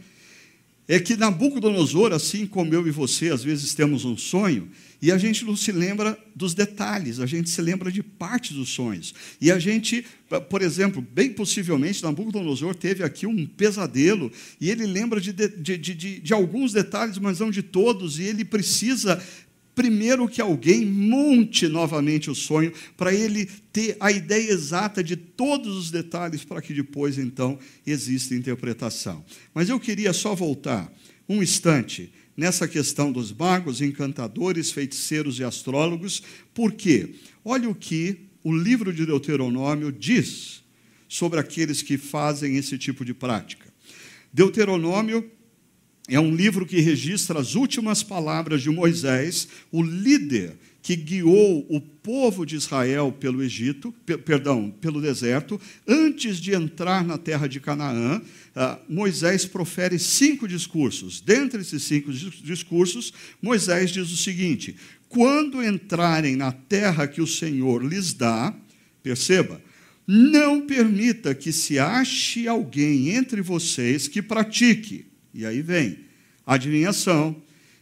é 0.86 1.00
que 1.00 1.16
Nabucodonosor, 1.16 2.12
assim 2.12 2.46
como 2.46 2.74
eu 2.74 2.86
e 2.86 2.90
você, 2.90 3.30
às 3.30 3.42
vezes 3.42 3.74
temos 3.74 4.04
um 4.04 4.16
sonho 4.16 4.68
e 5.00 5.10
a 5.10 5.16
gente 5.16 5.44
não 5.44 5.56
se 5.56 5.72
lembra 5.72 6.18
dos 6.34 6.52
detalhes, 6.52 7.20
a 7.20 7.26
gente 7.26 7.48
se 7.48 7.60
lembra 7.62 7.90
de 7.90 8.02
parte 8.02 8.52
dos 8.52 8.68
sonhos. 8.70 9.14
E 9.40 9.50
a 9.50 9.58
gente, 9.58 10.04
por 10.50 10.60
exemplo, 10.60 11.00
bem 11.00 11.32
possivelmente, 11.32 12.02
Nabucodonosor 12.02 12.74
teve 12.74 13.02
aqui 13.02 13.26
um 13.26 13.46
pesadelo 13.46 14.30
e 14.60 14.70
ele 14.70 14.86
lembra 14.86 15.20
de, 15.20 15.32
de, 15.32 15.78
de, 15.78 16.20
de 16.20 16.34
alguns 16.34 16.72
detalhes, 16.72 17.18
mas 17.18 17.40
não 17.40 17.50
de 17.50 17.62
todos, 17.62 18.18
e 18.18 18.24
ele 18.24 18.44
precisa 18.44 19.22
primeiro 19.74 20.28
que 20.28 20.40
alguém 20.40 20.84
monte 20.86 21.66
novamente 21.68 22.30
o 22.30 22.34
sonho, 22.34 22.72
para 22.96 23.12
ele 23.12 23.46
ter 23.72 23.96
a 23.98 24.12
ideia 24.12 24.50
exata 24.50 25.02
de 25.02 25.16
todos 25.16 25.76
os 25.76 25.90
detalhes, 25.90 26.44
para 26.44 26.62
que 26.62 26.72
depois, 26.72 27.18
então, 27.18 27.58
exista 27.86 28.34
interpretação. 28.34 29.24
Mas 29.52 29.68
eu 29.68 29.80
queria 29.80 30.12
só 30.12 30.34
voltar 30.34 30.92
um 31.28 31.42
instante 31.42 32.12
nessa 32.36 32.66
questão 32.68 33.12
dos 33.12 33.32
magos, 33.32 33.80
encantadores, 33.80 34.70
feiticeiros 34.70 35.38
e 35.38 35.44
astrólogos, 35.44 36.22
porque 36.52 37.14
olha 37.44 37.68
o 37.68 37.74
que 37.74 38.18
o 38.42 38.54
livro 38.54 38.92
de 38.92 39.06
Deuteronômio 39.06 39.90
diz 39.90 40.62
sobre 41.08 41.38
aqueles 41.38 41.80
que 41.80 41.96
fazem 41.96 42.56
esse 42.56 42.76
tipo 42.76 43.04
de 43.04 43.14
prática. 43.14 43.72
Deuteronômio 44.32 45.30
é 46.08 46.20
um 46.20 46.34
livro 46.34 46.66
que 46.66 46.80
registra 46.80 47.40
as 47.40 47.54
últimas 47.54 48.02
palavras 48.02 48.62
de 48.62 48.68
Moisés, 48.68 49.48
o 49.72 49.82
líder 49.82 50.58
que 50.82 50.96
guiou 50.96 51.66
o 51.70 51.80
povo 51.80 52.44
de 52.44 52.56
Israel 52.56 53.10
pelo 53.10 53.42
Egito, 53.42 53.90
perdão, 54.22 54.70
pelo 54.82 55.00
deserto, 55.00 55.58
antes 55.88 56.38
de 56.38 56.52
entrar 56.52 57.02
na 57.02 57.16
terra 57.16 57.46
de 57.46 57.58
Canaã, 57.58 58.20
ah, 58.54 58.78
Moisés 58.86 59.46
profere 59.46 59.98
cinco 59.98 60.46
discursos. 60.46 61.22
Dentre 61.22 61.62
esses 61.62 61.82
cinco 61.84 62.12
discursos, 62.12 63.14
Moisés 63.40 63.90
diz 63.90 64.12
o 64.12 64.16
seguinte: 64.16 64.76
quando 65.08 65.64
entrarem 65.64 66.36
na 66.36 66.52
terra 66.52 67.08
que 67.08 67.22
o 67.22 67.26
Senhor 67.26 67.82
lhes 67.82 68.12
dá, 68.12 68.54
perceba, 69.02 69.58
não 70.06 70.66
permita 70.66 71.34
que 71.34 71.50
se 71.50 71.78
ache 71.78 72.46
alguém 72.46 73.08
entre 73.08 73.40
vocês 73.40 74.06
que 74.06 74.20
pratique 74.20 75.13
e 75.34 75.44
aí 75.44 75.60
vem 75.60 75.98
adivinhação, 76.46 77.36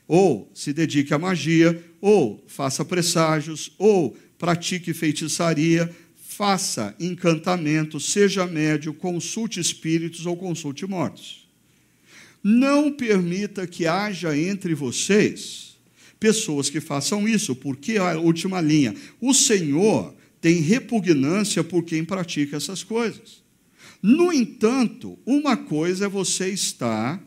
ou 0.09 0.51
se 0.55 0.73
dedique 0.73 1.13
à 1.13 1.19
magia, 1.19 1.85
ou 2.01 2.43
faça 2.47 2.85
presságios, 2.85 3.73
ou 3.79 4.17
pratique 4.39 4.93
feitiçaria, 4.95 5.95
faça 6.17 6.95
encantamento, 6.99 8.01
seja 8.01 8.47
médio, 8.47 8.95
consulte 8.95 9.61
espíritos 9.61 10.27
ou 10.27 10.37
consulte 10.37 10.87
mortos. 10.87 11.47
Não 12.43 12.91
permita 12.91 13.67
que 13.67 13.87
haja 13.87 14.37
entre 14.37 14.75
vocês 14.75 15.77
pessoas 16.19 16.71
que 16.71 16.81
façam 16.81 17.29
isso, 17.29 17.55
porque 17.55 17.97
a 17.99 18.19
última 18.19 18.61
linha, 18.61 18.95
o 19.21 19.35
Senhor 19.35 20.15
tem 20.41 20.61
repugnância 20.61 21.63
por 21.63 21.85
quem 21.85 22.05
pratica 22.05 22.57
essas 22.57 22.83
coisas. 22.83 23.43
No 24.03 24.33
entanto, 24.33 25.19
uma 25.25 25.57
coisa 25.57 26.07
é 26.07 26.09
você 26.09 26.49
estar 26.49 27.23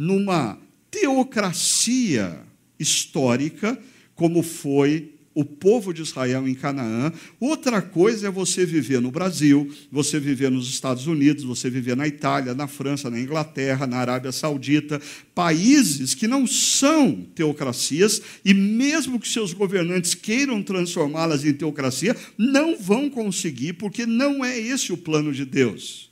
numa 0.00 0.58
teocracia 0.90 2.40
histórica, 2.78 3.78
como 4.14 4.42
foi 4.42 5.12
o 5.34 5.44
povo 5.44 5.92
de 5.92 6.00
Israel 6.00 6.48
em 6.48 6.54
Canaã. 6.54 7.12
Outra 7.38 7.82
coisa 7.82 8.28
é 8.28 8.30
você 8.30 8.64
viver 8.64 8.98
no 9.02 9.10
Brasil, 9.10 9.70
você 9.92 10.18
viver 10.18 10.50
nos 10.50 10.70
Estados 10.70 11.06
Unidos, 11.06 11.44
você 11.44 11.68
viver 11.68 11.94
na 11.98 12.08
Itália, 12.08 12.54
na 12.54 12.66
França, 12.66 13.10
na 13.10 13.20
Inglaterra, 13.20 13.86
na 13.86 13.98
Arábia 13.98 14.32
Saudita, 14.32 14.98
países 15.34 16.14
que 16.14 16.26
não 16.26 16.46
são 16.46 17.26
teocracias 17.34 18.22
e 18.42 18.54
mesmo 18.54 19.20
que 19.20 19.28
seus 19.28 19.52
governantes 19.52 20.14
queiram 20.14 20.62
transformá-las 20.62 21.44
em 21.44 21.52
teocracia, 21.52 22.16
não 22.38 22.78
vão 22.78 23.10
conseguir, 23.10 23.74
porque 23.74 24.06
não 24.06 24.42
é 24.42 24.58
esse 24.58 24.94
o 24.94 24.96
plano 24.96 25.30
de 25.30 25.44
Deus. 25.44 26.10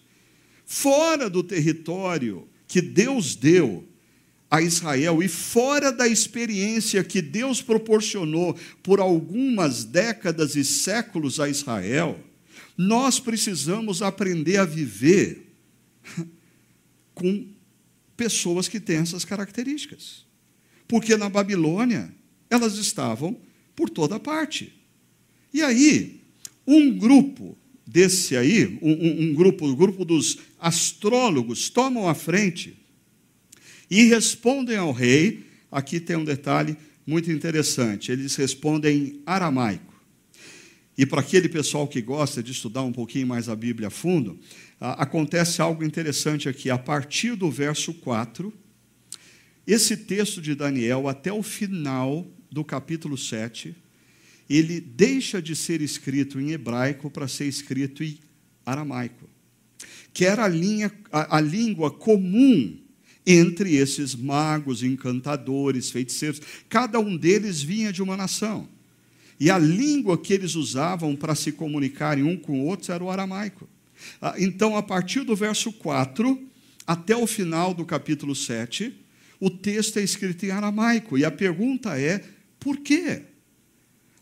Fora 0.66 1.30
do 1.30 1.42
território 1.42 2.46
que 2.68 2.82
Deus 2.82 3.34
deu 3.34 3.88
a 4.50 4.62
Israel 4.62 5.22
e 5.22 5.28
fora 5.28 5.90
da 5.90 6.06
experiência 6.06 7.02
que 7.02 7.20
Deus 7.20 7.60
proporcionou 7.60 8.56
por 8.82 9.00
algumas 9.00 9.84
décadas 9.84 10.54
e 10.54 10.64
séculos 10.64 11.40
a 11.40 11.48
Israel, 11.48 12.18
nós 12.76 13.18
precisamos 13.18 14.02
aprender 14.02 14.58
a 14.58 14.64
viver 14.64 15.52
com 17.14 17.46
pessoas 18.16 18.68
que 18.68 18.78
têm 18.78 18.98
essas 18.98 19.24
características. 19.24 20.24
Porque 20.86 21.16
na 21.16 21.28
Babilônia 21.28 22.14
elas 22.48 22.76
estavam 22.76 23.38
por 23.74 23.90
toda 23.90 24.18
parte. 24.18 24.72
E 25.52 25.62
aí, 25.62 26.20
um 26.66 26.96
grupo 26.96 27.56
desse 27.90 28.36
aí, 28.36 28.78
um, 28.82 29.30
um 29.30 29.34
grupo, 29.34 29.64
o 29.64 29.70
um 29.70 29.74
grupo 29.74 30.04
dos 30.04 30.36
astrólogos 30.60 31.70
tomam 31.70 32.06
a 32.06 32.14
frente 32.14 32.76
e 33.90 34.04
respondem 34.04 34.76
ao 34.76 34.92
rei. 34.92 35.46
Aqui 35.72 35.98
tem 35.98 36.14
um 36.14 36.24
detalhe 36.24 36.76
muito 37.06 37.32
interessante: 37.32 38.12
eles 38.12 38.36
respondem 38.36 38.96
em 38.96 39.22
aramaico. 39.24 39.88
E 40.98 41.06
para 41.06 41.20
aquele 41.20 41.48
pessoal 41.48 41.88
que 41.88 42.02
gosta 42.02 42.42
de 42.42 42.52
estudar 42.52 42.82
um 42.82 42.92
pouquinho 42.92 43.26
mais 43.26 43.48
a 43.48 43.56
Bíblia 43.56 43.88
a 43.88 43.90
fundo, 43.90 44.38
acontece 44.78 45.62
algo 45.62 45.82
interessante 45.82 46.48
aqui. 46.48 46.68
A 46.68 46.76
partir 46.76 47.36
do 47.36 47.50
verso 47.50 47.94
4, 47.94 48.52
esse 49.66 49.96
texto 49.96 50.42
de 50.42 50.54
Daniel, 50.54 51.08
até 51.08 51.32
o 51.32 51.42
final 51.42 52.26
do 52.50 52.64
capítulo 52.64 53.16
7, 53.16 53.74
ele 54.48 54.80
deixa 54.80 55.42
de 55.42 55.54
ser 55.54 55.80
escrito 55.80 56.40
em 56.40 56.52
hebraico 56.52 57.10
para 57.10 57.28
ser 57.28 57.46
escrito 57.46 58.02
em 58.02 58.18
aramaico 58.64 59.28
que 60.18 60.24
era 60.24 60.44
a, 60.44 60.48
linha, 60.48 60.92
a, 61.12 61.36
a 61.36 61.40
língua 61.40 61.92
comum 61.92 62.76
entre 63.24 63.76
esses 63.76 64.16
magos, 64.16 64.82
encantadores, 64.82 65.92
feiticeiros. 65.92 66.40
Cada 66.68 66.98
um 66.98 67.16
deles 67.16 67.62
vinha 67.62 67.92
de 67.92 68.02
uma 68.02 68.16
nação. 68.16 68.68
E 69.38 69.48
a 69.48 69.56
língua 69.58 70.18
que 70.18 70.32
eles 70.32 70.56
usavam 70.56 71.14
para 71.14 71.36
se 71.36 71.52
comunicarem 71.52 72.24
um 72.24 72.36
com 72.36 72.60
o 72.60 72.64
outro 72.64 72.92
era 72.92 73.04
o 73.04 73.10
aramaico. 73.10 73.68
Ah, 74.20 74.34
então, 74.38 74.76
a 74.76 74.82
partir 74.82 75.22
do 75.22 75.36
verso 75.36 75.70
4 75.72 76.48
até 76.84 77.14
o 77.14 77.24
final 77.24 77.72
do 77.72 77.84
capítulo 77.84 78.34
7, 78.34 78.92
o 79.38 79.50
texto 79.50 79.98
é 79.98 80.02
escrito 80.02 80.44
em 80.46 80.50
aramaico. 80.50 81.16
E 81.16 81.24
a 81.24 81.30
pergunta 81.30 81.96
é: 81.96 82.24
por 82.58 82.78
quê? 82.78 83.22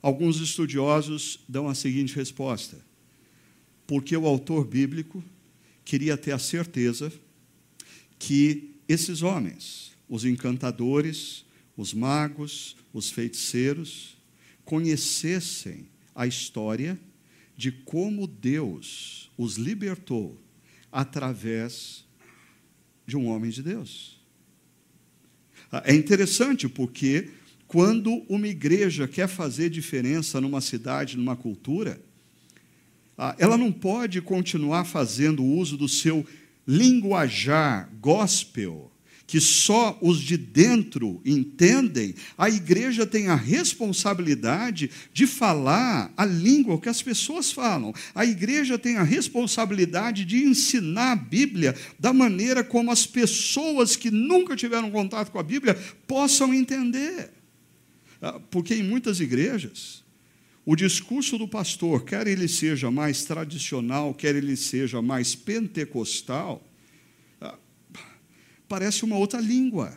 Alguns 0.07 0.37
estudiosos 0.37 1.41
dão 1.49 1.69
a 1.69 1.75
seguinte 1.75 2.15
resposta: 2.15 2.79
porque 3.89 4.17
o 4.17 4.25
autor 4.25 4.65
bíblico 4.65 5.21
queria 5.85 6.17
ter 6.17 6.31
a 6.31 6.39
certeza 6.39 7.13
que 8.17 8.77
esses 8.89 9.23
homens, 9.23 9.91
os 10.09 10.25
encantadores, 10.25 11.45
os 11.77 11.93
magos, 11.93 12.77
os 12.93 13.11
feiticeiros, 13.11 14.17
conhecessem 14.65 15.89
a 16.15 16.25
história 16.25 16.97
de 17.57 17.73
como 17.73 18.29
Deus 18.29 19.29
os 19.37 19.57
libertou 19.57 20.41
através 20.93 22.05
de 23.05 23.17
um 23.17 23.27
homem 23.27 23.51
de 23.51 23.61
Deus. 23.61 24.21
É 25.83 25.93
interessante 25.93 26.69
porque 26.69 27.29
quando 27.67 28.23
uma 28.29 28.47
igreja 28.47 29.09
quer 29.09 29.29
fazer 29.29 29.71
diferença 29.71 30.41
numa 30.41 30.61
cidade, 30.61 31.17
numa 31.17 31.37
cultura, 31.37 32.01
ah, 33.19 33.35
ela 33.39 33.57
não 33.57 33.73
pode 33.73 34.21
continuar 34.21 34.85
fazendo 34.85 35.45
uso 35.45 35.77
do 35.77 35.89
seu 35.89 36.25
linguajar 36.67 37.91
gospel, 38.01 38.91
que 39.27 39.41
só 39.41 39.99
os 40.01 40.21
de 40.21 40.37
dentro 40.37 41.21
entendem, 41.25 42.15
a 42.39 42.49
igreja 42.49 43.05
tem 43.05 43.27
a 43.27 43.35
responsabilidade 43.35 44.91
de 45.13 45.27
falar 45.27 46.13
a 46.17 46.25
língua 46.25 46.79
que 46.81 46.89
as 46.89 47.03
pessoas 47.03 47.51
falam. 47.51 47.93
A 48.15 48.25
igreja 48.25 48.79
tem 48.79 48.97
a 48.97 49.03
responsabilidade 49.03 50.25
de 50.25 50.45
ensinar 50.45 51.13
a 51.13 51.17
Bíblia 51.17 51.75
da 51.99 52.13
maneira 52.13 52.63
como 52.63 52.93
as 52.93 53.05
pessoas 53.05 53.97
que 53.97 54.13
nunca 54.13 54.55
tiveram 54.55 54.91
contato 54.91 55.33
com 55.33 55.41
a 55.41 55.43
Bíblia 55.43 55.75
possam 56.07 56.55
entender. 56.55 57.36
Ah, 58.27 58.41
porque 58.51 58.75
em 58.75 58.83
muitas 58.83 59.21
igrejas, 59.21 60.03
o 60.65 60.75
discurso 60.75 61.39
do 61.39 61.47
pastor, 61.47 62.05
quer 62.05 62.27
ele 62.27 62.49
seja 62.49 62.91
mais 62.91 63.25
tradicional, 63.25 64.13
quer 64.13 64.35
ele 64.35 64.57
seja 64.57 65.01
mais 65.01 65.37
pentecostal, 65.37 66.61
ah, 67.41 67.57
parece 68.69 69.05
uma 69.05 69.17
outra 69.17 69.41
língua. 69.41 69.97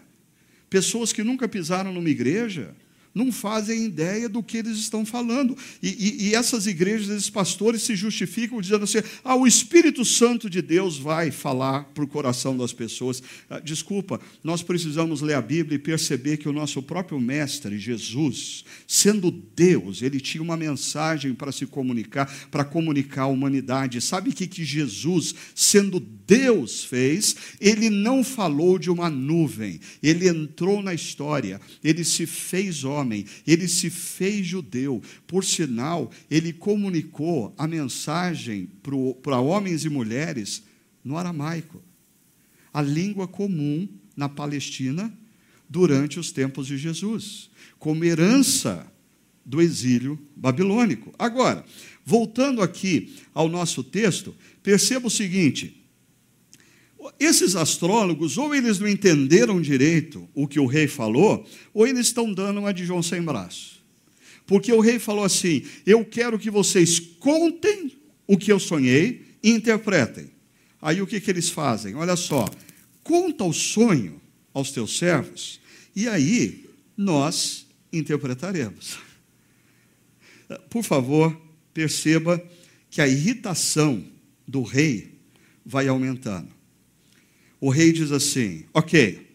Pessoas 0.70 1.12
que 1.12 1.24
nunca 1.24 1.50
pisaram 1.50 1.92
numa 1.92 2.08
igreja 2.08 2.76
não 3.14 3.32
fazem 3.32 3.86
ideia 3.86 4.30
do 4.30 4.44
que 4.44 4.58
eles 4.58 4.78
estão 4.78 5.06
falando. 5.06 5.58
E, 5.82 5.90
e, 5.90 6.28
e, 6.28 6.36
essas 6.36 6.68
igrejas, 6.68 7.10
esses 7.10 7.30
pastores 7.30 7.82
se 7.82 7.96
justificam 7.96 8.62
dizendo 8.62 8.84
assim: 8.84 9.00
ah, 9.24 9.36
o 9.36 9.48
Espírito 9.48 10.06
Santo 10.06 10.50
de 10.50 10.62
Deus 10.62 10.98
vai 10.98 11.32
falar 11.32 11.86
para 11.86 12.04
o 12.04 12.08
coração 12.08 12.56
das 12.56 12.72
pessoas. 12.72 13.22
Ah, 13.50 13.60
desculpa, 13.60 14.20
nós 14.44 14.62
precisamos 14.62 15.22
ler 15.22 15.34
a 15.34 15.42
Bíblia 15.42 15.76
e 15.76 15.80
perceber 15.80 16.38
que 16.38 16.48
o 16.48 16.54
nosso 16.54 16.82
próprio 16.82 17.20
Mestre, 17.20 17.78
Jesus, 17.80 18.64
sendo 18.88 19.32
Deus, 19.32 20.02
ele 20.02 20.20
tinha 20.20 20.44
uma 20.44 20.58
mensagem 20.58 21.34
para 21.34 21.52
se 21.52 21.66
comunicar, 21.66 22.32
para 22.52 22.64
comunicar 22.64 23.24
à 23.24 23.28
humanidade. 23.28 24.02
Sabe 24.02 24.30
o 24.30 24.34
que, 24.34 24.48
que 24.48 24.64
Jesus, 24.64 25.34
sendo 25.56 26.00
Deus, 26.00 26.84
fez? 26.84 27.36
Ele 27.60 27.90
não 27.90 28.24
falou 28.24 28.78
de 28.78 28.90
uma 28.90 29.10
nuvem, 29.10 29.80
ele 30.02 30.28
entrou 30.28 30.82
na 30.82 30.94
história, 30.94 31.60
ele 31.84 32.04
se 32.04 32.26
fez 32.26 32.84
homem 32.84 32.99
homem, 33.00 33.26
ele 33.48 33.68
se 33.68 33.90
fez 33.90 34.46
judeu. 34.46 35.02
Por 35.26 35.44
sinal, 35.44 36.12
ele 36.30 36.54
comunicou 36.54 37.54
a 37.58 37.68
mensagem 37.68 38.70
para 39.22 39.40
homens 39.40 39.86
e 39.86 39.90
mulheres 39.90 40.64
no 41.04 41.18
aramaico, 41.18 41.82
a 42.74 42.82
língua 42.82 43.28
comum 43.28 43.88
na 44.16 44.28
Palestina 44.28 45.14
durante 45.70 46.20
os 46.20 46.32
tempos 46.32 46.68
de 46.68 46.78
Jesus, 46.78 47.50
como 47.78 48.04
herança 48.04 48.92
do 49.46 49.62
exílio 49.62 50.20
babilônico. 50.36 51.14
Agora, 51.18 51.66
voltando 52.06 52.62
aqui 52.62 53.16
ao 53.34 53.48
nosso 53.48 53.84
texto, 53.84 54.36
perceba 54.62 55.08
o 55.08 55.12
seguinte: 55.12 55.79
esses 57.20 57.56
astrólogos, 57.56 58.38
ou 58.38 58.54
eles 58.54 58.80
não 58.80 58.88
entenderam 58.88 59.62
direito 59.62 60.28
o 60.34 60.48
que 60.48 60.60
o 60.60 60.66
rei 60.66 60.88
falou, 60.88 61.48
ou 61.74 61.88
eles 61.88 62.08
estão 62.08 62.34
dando 62.34 62.60
uma 62.60 62.74
de 62.74 62.86
João 62.86 63.02
sem 63.02 63.22
braço. 63.22 63.80
Porque 64.46 64.72
o 64.74 64.82
rei 64.82 65.00
falou 65.00 65.24
assim: 65.24 65.64
Eu 65.86 66.04
quero 66.04 66.38
que 66.38 66.52
vocês 66.52 67.00
contem 67.00 67.94
o 68.28 68.38
que 68.38 68.52
eu 68.52 68.60
sonhei 68.60 69.26
e 69.42 69.52
interpretem. 69.52 70.30
Aí 70.82 71.02
o 71.02 71.08
que, 71.08 71.22
que 71.22 71.32
eles 71.32 71.50
fazem? 71.50 71.96
Olha 71.96 72.16
só, 72.16 72.50
conta 73.04 73.44
o 73.44 73.54
sonho 73.54 74.22
aos 74.54 74.72
teus 74.72 74.98
servos, 74.98 75.60
e 75.96 76.08
aí 76.08 76.66
nós 76.98 77.66
interpretaremos. 77.94 78.98
Por 80.70 80.84
favor, 80.84 81.40
perceba 81.74 82.44
que 82.90 83.02
a 83.02 83.08
irritação 83.08 84.04
do 84.48 84.64
rei 84.64 85.20
vai 85.66 85.88
aumentando 85.88 86.59
o 87.60 87.70
rei 87.70 87.92
diz 87.92 88.12
assim: 88.12 88.66
Ok, 88.74 89.28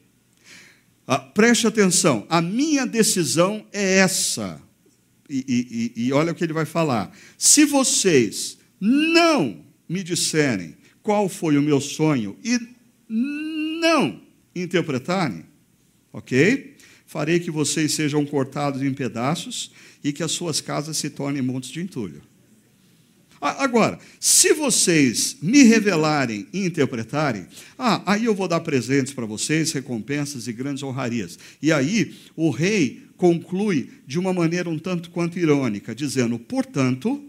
ah, 1.07 1.19
preste 1.19 1.67
atenção, 1.67 2.27
a 2.29 2.41
minha 2.41 2.87
decisão 2.87 3.67
é 3.73 3.99
essa. 3.99 4.61
E, 5.29 5.93
e, 5.97 6.07
e 6.07 6.13
olha 6.13 6.33
o 6.33 6.35
que 6.35 6.45
ele 6.45 6.53
vai 6.53 6.65
falar: 6.65 7.17
se 7.37 7.65
vocês 7.65 8.59
não 8.81 9.65
me 9.89 10.03
disserem 10.03 10.77
qual 11.03 11.29
foi 11.29 11.59
o 11.59 11.63
meu 11.63 11.81
sonho 11.81 12.37
e 12.43 12.59
não 13.09 14.21
interpretarem, 14.55 15.45
ok? 16.13 16.75
Farei 17.07 17.39
que 17.39 17.51
vocês 17.51 17.93
sejam 17.93 18.25
cortados 18.25 18.83
em 18.83 18.93
pedaços 18.93 19.71
e 20.03 20.13
que 20.13 20.23
as 20.23 20.33
suas 20.33 20.61
casas 20.61 20.97
se 20.97 21.11
tornem 21.11 21.43
montes 21.43 21.71
de 21.71 21.81
entulho. 21.81 22.23
Agora, 23.45 23.99
se 24.19 24.55
vocês 24.55 25.37
me 25.43 25.65
revelarem 25.65 26.47
e 26.51 26.65
interpretarem, 26.65 27.47
ah, 27.79 28.03
aí 28.07 28.25
eu 28.25 28.35
vou 28.35 28.49
dar 28.49 28.61
presentes 28.61 29.13
para 29.13 29.27
vocês, 29.27 29.71
recompensas 29.71 30.49
e 30.49 30.53
grandes 30.53 30.83
honrarias. 30.83 31.39
E 31.61 31.71
aí 31.71 32.15
o 32.35 32.49
rei 32.49 33.03
conclui 33.19 33.91
de 34.07 34.19
uma 34.19 34.33
maneira 34.33 34.71
um 34.71 34.79
tanto 34.79 35.11
quanto 35.11 35.39
irônica, 35.39 35.95
dizendo: 35.95 36.39
portanto, 36.39 37.23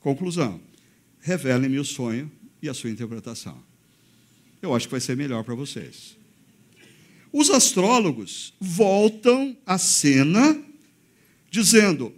conclusão, 0.00 0.60
revelem-me 1.18 1.78
o 1.78 1.84
sonho 1.84 2.30
e 2.60 2.68
a 2.68 2.74
sua 2.74 2.90
interpretação. 2.90 3.56
Eu 4.60 4.74
acho 4.74 4.86
que 4.86 4.92
vai 4.92 5.00
ser 5.00 5.16
melhor 5.16 5.44
para 5.44 5.54
vocês. 5.54 6.14
Os 7.32 7.48
astrólogos 7.48 8.52
voltam 8.60 9.56
à 9.64 9.78
cena 9.78 10.62
dizendo: 11.50 12.12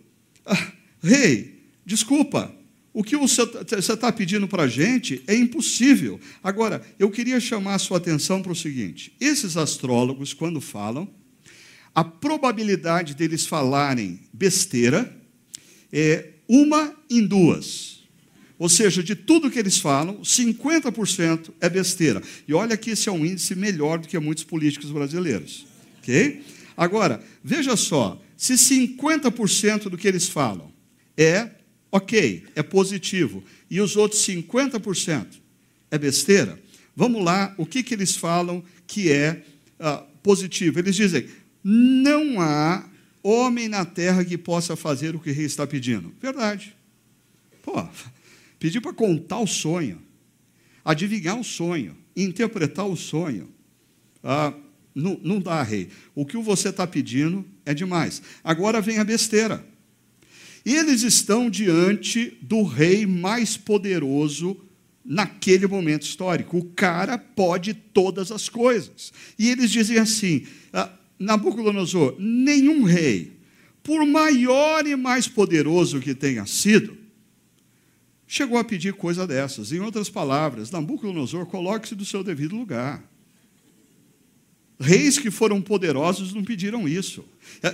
ah, 0.44 0.72
Rei, 1.00 1.60
desculpa, 1.86 2.58
o 2.92 3.04
que 3.04 3.16
você 3.16 3.42
está 3.78 4.10
pedindo 4.10 4.48
para 4.48 4.64
a 4.64 4.68
gente 4.68 5.22
é 5.26 5.34
impossível. 5.34 6.18
Agora, 6.42 6.82
eu 6.98 7.10
queria 7.10 7.38
chamar 7.38 7.74
a 7.74 7.78
sua 7.78 7.98
atenção 7.98 8.42
para 8.42 8.52
o 8.52 8.56
seguinte: 8.56 9.12
esses 9.20 9.56
astrólogos, 9.56 10.32
quando 10.32 10.60
falam, 10.60 11.08
a 11.94 12.02
probabilidade 12.02 13.14
deles 13.14 13.46
falarem 13.46 14.20
besteira 14.32 15.16
é 15.92 16.30
uma 16.48 16.94
em 17.08 17.24
duas. 17.24 18.00
Ou 18.58 18.68
seja, 18.68 19.02
de 19.02 19.14
tudo 19.14 19.50
que 19.50 19.58
eles 19.58 19.78
falam, 19.78 20.20
50% 20.20 21.50
é 21.60 21.68
besteira. 21.68 22.22
E 22.46 22.52
olha 22.52 22.76
que 22.76 22.90
esse 22.90 23.08
é 23.08 23.12
um 23.12 23.24
índice 23.24 23.54
melhor 23.54 23.98
do 23.98 24.08
que 24.08 24.18
muitos 24.18 24.44
políticos 24.44 24.90
brasileiros. 24.90 25.66
Ok? 25.98 26.42
Agora, 26.76 27.22
veja 27.42 27.76
só: 27.76 28.20
se 28.36 28.54
50% 28.54 29.88
do 29.88 29.96
que 29.96 30.08
eles 30.08 30.28
falam 30.28 30.72
é 31.16 31.50
ok, 31.90 32.44
é 32.54 32.62
positivo, 32.62 33.42
e 33.70 33.80
os 33.80 33.96
outros 33.96 34.26
50% 34.26 35.26
é 35.90 35.98
besteira, 35.98 36.58
vamos 36.94 37.24
lá, 37.24 37.54
o 37.56 37.66
que, 37.66 37.82
que 37.82 37.94
eles 37.94 38.16
falam 38.16 38.62
que 38.86 39.10
é 39.10 39.42
uh, 39.78 40.04
positivo? 40.22 40.78
Eles 40.78 40.94
dizem: 40.94 41.26
não 41.62 42.40
há 42.40 42.88
homem 43.22 43.68
na 43.68 43.84
terra 43.84 44.24
que 44.24 44.38
possa 44.38 44.76
fazer 44.76 45.14
o 45.14 45.20
que 45.20 45.30
o 45.30 45.34
rei 45.34 45.44
está 45.44 45.66
pedindo. 45.66 46.12
Verdade. 46.20 46.74
Pô, 47.62 47.86
pedir 48.58 48.80
para 48.80 48.92
contar 48.92 49.38
o 49.38 49.46
sonho, 49.46 50.00
adivinhar 50.84 51.38
o 51.38 51.44
sonho, 51.44 51.96
interpretar 52.16 52.86
o 52.86 52.96
sonho. 52.96 53.48
Ah, 54.22 54.52
não, 54.94 55.18
não 55.22 55.40
dá, 55.40 55.62
rei. 55.62 55.88
O 56.14 56.24
que 56.24 56.36
você 56.38 56.70
está 56.70 56.86
pedindo 56.86 57.44
é 57.64 57.74
demais. 57.74 58.22
Agora 58.42 58.80
vem 58.80 58.98
a 58.98 59.04
besteira. 59.04 59.64
Eles 60.64 61.02
estão 61.02 61.48
diante 61.48 62.36
do 62.42 62.62
rei 62.62 63.06
mais 63.06 63.56
poderoso 63.56 64.56
naquele 65.04 65.66
momento 65.66 66.02
histórico. 66.02 66.58
O 66.58 66.64
cara 66.64 67.16
pode 67.18 67.74
todas 67.74 68.30
as 68.30 68.48
coisas. 68.48 69.12
E 69.38 69.48
eles 69.48 69.70
dizem 69.70 69.98
assim: 69.98 70.46
ah, 70.72 70.90
Nabucodonosor, 71.18 72.16
nenhum 72.18 72.82
rei, 72.82 73.32
por 73.82 74.06
maior 74.06 74.86
e 74.86 74.94
mais 74.96 75.26
poderoso 75.26 76.00
que 76.00 76.14
tenha 76.14 76.46
sido, 76.46 76.96
chegou 78.26 78.58
a 78.58 78.64
pedir 78.64 78.94
coisa 78.94 79.26
dessas. 79.26 79.72
Em 79.72 79.80
outras 79.80 80.08
palavras, 80.08 80.70
Nabucodonosor, 80.70 81.46
coloque-se 81.46 81.94
do 81.94 82.04
seu 82.04 82.22
devido 82.22 82.56
lugar. 82.56 83.04
Reis 84.78 85.18
que 85.18 85.30
foram 85.30 85.60
poderosos 85.60 86.32
não 86.32 86.42
pediram 86.42 86.88
isso. 86.88 87.22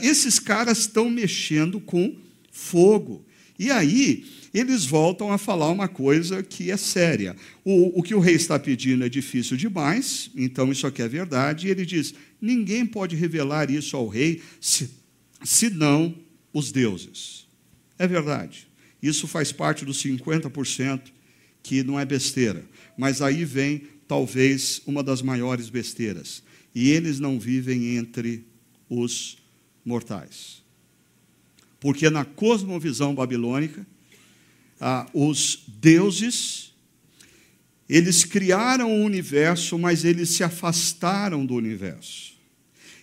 Esses 0.03 0.41
caras 0.41 0.79
estão 0.79 1.09
mexendo 1.09 1.79
com 1.79 2.17
fogo. 2.57 3.25
E 3.59 3.71
aí, 3.71 4.25
eles 4.53 4.85
voltam 4.85 5.31
a 5.31 5.39
falar 5.39 5.71
uma 5.71 5.89
coisa 5.89 6.43
que 6.43 6.71
é 6.71 6.77
séria. 6.77 7.37
O, 7.65 8.01
o 8.01 8.03
que 8.03 8.15
o 8.15 8.21
rei 8.21 8.35
está 8.35 8.59
pedindo 8.59 9.05
é 9.05 9.09
difícil 9.09 9.57
demais, 9.57 10.31
então 10.35 10.73
isso 10.73 10.87
aqui 10.87 11.03
é 11.03 11.09
verdade. 11.09 11.67
E 11.67 11.71
ele 11.71 11.85
diz: 11.85 12.15
ninguém 12.41 12.87
pode 12.87 13.17
revelar 13.17 13.71
isso 13.71 13.97
ao 13.97 14.09
rei, 14.09 14.43
se, 14.61 14.91
senão 15.43 16.15
os 16.53 16.73
deuses. 16.73 17.47
É 17.99 18.07
verdade. 18.07 18.69
Isso 19.03 19.27
faz 19.27 19.53
parte 19.53 19.85
dos 19.85 20.03
50% 20.03 21.01
que 21.63 21.83
não 21.83 21.99
é 21.99 22.05
besteira. 22.05 22.65
Mas 22.97 23.21
aí 23.21 23.45
vem, 23.45 23.83
talvez, 24.09 24.81
uma 24.87 25.03
das 25.03 25.23
maiores 25.23 25.69
besteiras 25.69 26.43
e 26.75 26.91
eles 26.91 27.19
não 27.19 27.41
vivem 27.41 27.97
entre 27.97 28.45
os 28.87 29.39
mortais. 29.83 30.63
Porque 31.81 32.09
na 32.11 32.25
cosmovisão 32.25 33.15
babilônica, 33.15 33.87
ah, 34.81 35.07
os 35.13 35.65
deuses, 35.67 36.75
eles 37.89 38.25
criaram 38.25 38.91
o 38.93 39.05
universo, 39.05 39.79
mas 39.79 40.05
eles 40.05 40.31
se 40.31 40.45
afastaram 40.45 41.45
do 41.45 41.55
universo. 41.55 42.36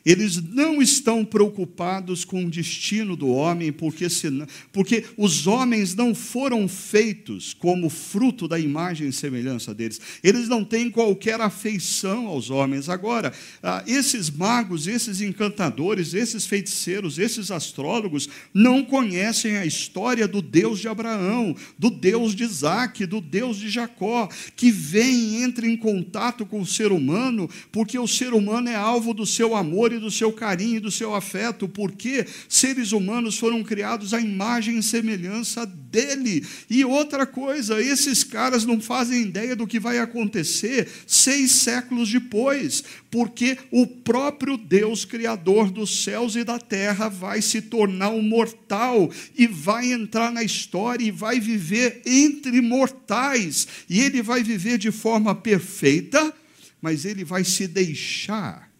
Eles 0.05 0.41
não 0.41 0.81
estão 0.81 1.23
preocupados 1.23 2.25
com 2.25 2.43
o 2.43 2.49
destino 2.49 3.15
do 3.15 3.29
homem, 3.29 3.71
porque, 3.71 4.09
senão, 4.09 4.45
porque 4.71 5.05
os 5.17 5.47
homens 5.47 5.95
não 5.95 6.13
foram 6.13 6.67
feitos 6.67 7.53
como 7.53 7.89
fruto 7.89 8.47
da 8.47 8.59
imagem 8.59 9.07
e 9.07 9.13
semelhança 9.13 9.73
deles. 9.73 10.01
Eles 10.21 10.49
não 10.49 10.65
têm 10.65 10.91
qualquer 10.91 11.39
afeição 11.39 12.27
aos 12.27 12.49
homens. 12.49 12.89
Agora, 12.89 13.31
ah, 13.61 13.81
esses 13.87 14.29
magos, 14.29 14.87
esses 14.87 15.21
encantadores, 15.21 16.13
esses 16.13 16.45
feiticeiros, 16.45 17.17
esses 17.17 17.49
astrólogos, 17.49 18.27
não 18.53 18.83
conhecem 18.83 19.55
a 19.55 19.65
história 19.65 20.27
do 20.27 20.41
Deus 20.41 20.79
de 20.79 20.89
Abraão, 20.89 21.55
do 21.79 21.89
Deus 21.89 22.35
de 22.35 22.43
Isaac, 22.43 23.05
do 23.05 23.21
Deus 23.21 23.57
de 23.57 23.69
Jacó, 23.69 24.27
que 24.55 24.69
vem 24.69 25.13
e 25.13 25.43
entra 25.43 25.65
em 25.65 25.77
contato 25.77 26.45
com 26.45 26.59
o 26.59 26.65
ser 26.65 26.91
humano, 26.91 27.49
porque 27.71 27.97
o 27.97 28.07
ser 28.07 28.33
humano 28.33 28.67
é 28.67 28.75
alvo 28.75 29.13
do 29.13 29.25
seu 29.25 29.55
amor 29.55 29.92
e 29.95 29.99
do 29.99 30.11
seu 30.11 30.31
carinho 30.31 30.77
e 30.77 30.79
do 30.79 30.91
seu 30.91 31.13
afeto, 31.13 31.67
porque 31.67 32.25
seres 32.47 32.91
humanos 32.91 33.37
foram 33.37 33.63
criados 33.63 34.13
à 34.13 34.19
imagem 34.19 34.77
e 34.77 34.83
semelhança 34.83 35.65
dele. 35.65 36.45
E 36.69 36.83
outra 36.83 37.25
coisa, 37.25 37.81
esses 37.81 38.23
caras 38.23 38.65
não 38.65 38.81
fazem 38.81 39.21
ideia 39.21 39.55
do 39.55 39.67
que 39.67 39.79
vai 39.79 39.99
acontecer 39.99 40.87
seis 41.05 41.51
séculos 41.51 42.11
depois, 42.11 42.83
porque 43.11 43.57
o 43.71 43.85
próprio 43.85 44.57
Deus, 44.57 45.05
Criador 45.05 45.69
dos 45.69 46.03
céus 46.03 46.35
e 46.35 46.43
da 46.43 46.57
terra, 46.57 47.09
vai 47.09 47.41
se 47.41 47.61
tornar 47.61 48.09
um 48.09 48.21
mortal 48.21 49.11
e 49.37 49.45
vai 49.45 49.91
entrar 49.91 50.31
na 50.31 50.43
história 50.43 51.05
e 51.05 51.11
vai 51.11 51.39
viver 51.39 52.01
entre 52.05 52.59
mortais, 52.61 53.67
e 53.89 53.99
ele 54.01 54.21
vai 54.21 54.43
viver 54.43 54.77
de 54.77 54.91
forma 54.91 55.35
perfeita, 55.35 56.33
mas 56.81 57.05
ele 57.05 57.23
vai 57.23 57.43
se 57.43 57.67
deixar 57.67 58.72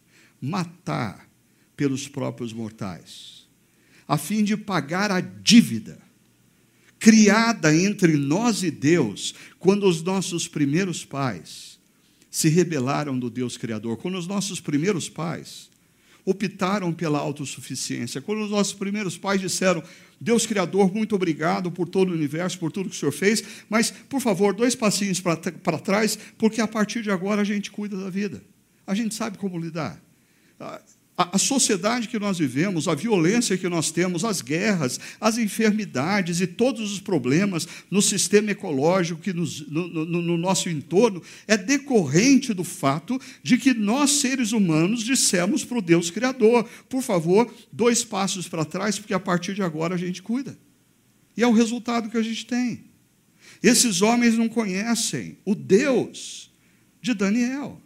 matar 0.46 1.30
pelos 1.78 2.06
próprios 2.06 2.52
mortais, 2.52 3.48
a 4.06 4.18
fim 4.18 4.44
de 4.44 4.58
pagar 4.58 5.10
a 5.10 5.22
dívida 5.22 6.04
criada 7.00 7.76
entre 7.76 8.16
nós 8.16 8.64
e 8.64 8.72
Deus, 8.72 9.36
quando 9.60 9.86
os 9.86 10.02
nossos 10.02 10.48
primeiros 10.48 11.04
pais 11.04 11.78
se 12.32 12.48
rebelaram 12.48 13.20
do 13.20 13.30
Deus 13.30 13.58
Criador, 13.58 13.98
quando 13.98 14.18
os 14.18 14.26
nossos 14.26 14.62
primeiros 14.62 15.10
pais 15.10 15.70
optaram 16.24 16.94
pela 16.94 17.20
autossuficiência, 17.20 18.22
quando 18.22 18.44
os 18.44 18.52
nossos 18.52 18.74
primeiros 18.74 19.18
pais 19.18 19.42
disseram: 19.42 19.84
Deus 20.20 20.46
Criador, 20.46 20.94
muito 20.94 21.14
obrigado 21.14 21.70
por 21.70 21.90
todo 21.90 22.12
o 22.12 22.14
universo, 22.14 22.58
por 22.58 22.72
tudo 22.72 22.90
que 22.90 22.96
o 22.96 23.00
Senhor 23.00 23.12
fez, 23.12 23.44
mas, 23.70 23.92
por 23.92 24.22
favor, 24.22 24.54
dois 24.54 24.74
passinhos 24.74 25.20
para 25.20 25.80
trás, 25.80 26.18
porque 26.38 26.62
a 26.62 26.68
partir 26.68 27.02
de 27.02 27.12
agora 27.12 27.42
a 27.42 27.46
gente 27.46 27.70
cuida 27.70 27.98
da 27.98 28.10
vida, 28.10 28.42
a 28.88 28.96
gente 28.96 29.14
sabe 29.14 29.38
como 29.38 29.60
lidar. 29.60 30.02
A, 31.16 31.38
sociedade 31.38 32.08
que 32.08 32.18
nós 32.18 32.40
vivemos, 32.40 32.88
a 32.88 32.96
violência 32.96 33.58
que 33.58 33.70
nós 33.70 33.92
temos, 33.92 34.26
as 34.26 34.42
guerras, 34.42 35.00
as 35.22 35.38
enfermidades 35.38 36.42
e 36.42 36.48
todos 36.48 36.92
os 36.92 37.00
problemas 37.00 37.68
no 37.92 38.02
sistema 38.02 38.50
ecológico, 38.50 39.22
que 39.22 39.32
nos, 39.32 39.68
no, 39.68 39.88
no, 39.88 40.06
no 40.06 40.38
nosso 40.38 40.70
entorno, 40.70 41.22
é 41.48 41.56
decorrente 41.56 42.52
do 42.52 42.64
fato 42.64 43.22
de 43.44 43.58
que 43.58 43.76
nós, 43.76 44.10
seres 44.12 44.54
humanos, 44.54 45.04
dissemos 45.04 45.64
para 45.64 45.78
o 45.78 45.82
Deus 45.84 46.10
Criador: 46.10 46.68
por 46.90 47.04
favor, 47.04 47.54
dois 47.72 48.04
passos 48.04 48.48
para 48.48 48.66
trás, 48.66 48.98
porque 48.98 49.14
a 49.14 49.20
partir 49.20 49.54
de 49.54 49.62
agora 49.62 49.94
a 49.94 50.00
gente 50.00 50.22
cuida. 50.22 50.58
E 51.38 51.44
é 51.44 51.48
o 51.48 51.54
resultado 51.54 52.10
que 52.10 52.18
a 52.18 52.24
gente 52.24 52.46
tem. 52.46 52.86
Esses 53.62 54.02
homens 54.02 54.38
não 54.38 54.50
conhecem 54.50 55.38
o 55.46 55.56
Deus 55.56 56.52
de 57.02 57.14
Daniel. 57.14 57.80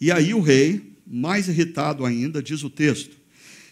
E 0.00 0.12
aí 0.12 0.34
o 0.34 0.40
rei 0.40 0.87
mais 1.10 1.48
irritado 1.48 2.04
ainda, 2.04 2.42
diz 2.42 2.62
o 2.62 2.70
texto. 2.70 3.16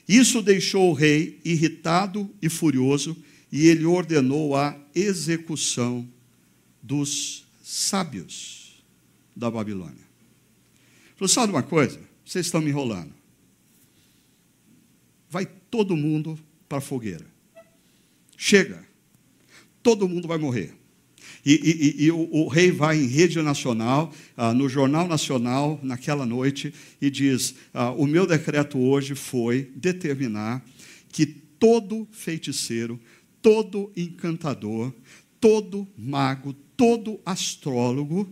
Isso 0.09 0.41
deixou 0.41 0.91
o 0.91 0.95
rei 0.95 1.41
irritado 1.45 2.31
e 2.41 2.49
furioso, 2.49 3.17
e 3.53 3.67
ele 3.67 3.85
ordenou 3.85 4.57
a 4.57 4.77
execução 4.95 6.09
dos 6.83 7.45
sábios 7.63 8.83
da 9.35 9.51
Babilônia. 9.51 10.07
Falou, 11.17 11.29
sabe 11.29 11.53
uma 11.53 11.63
coisa? 11.63 12.01
Vocês 12.25 12.47
estão 12.47 12.61
me 12.61 12.71
enrolando. 12.71 13.13
Vai 15.29 15.47
todo 15.47 15.97
mundo 15.97 16.39
para 16.69 16.79
a 16.79 16.81
fogueira. 16.81 17.27
Chega. 18.37 18.87
Todo 19.83 20.09
mundo 20.09 20.29
vai 20.29 20.39
morrer. 20.39 20.75
E, 21.47 21.53
e, 21.53 22.05
e 22.07 22.11
o, 22.11 22.29
o, 22.33 22.49
rei 22.49 22.73
vai 22.73 22.99
em 22.99 23.07
rede 23.07 23.41
nacional, 23.41 24.13
ah, 24.37 24.53
no 24.53 24.69
Jornal 24.69 25.07
Nacional, 25.07 25.79
naquela 25.81 26.27
noite, 26.27 26.75
e 27.01 27.09
diz: 27.09 27.55
ah, 27.73 27.93
O 27.93 28.05
meu 28.05 28.27
decreto 28.27 28.77
hoje 28.77 29.15
foi 29.15 29.71
determinar 29.77 30.67
que 31.09 31.25
todo 31.25 32.09
feiticeiro, 32.11 32.99
todo 33.41 33.93
encantador, 33.97 34.93
todo 35.41 35.87
mago, 35.97 36.53
todo 36.77 37.21
astrólogo, 37.25 38.29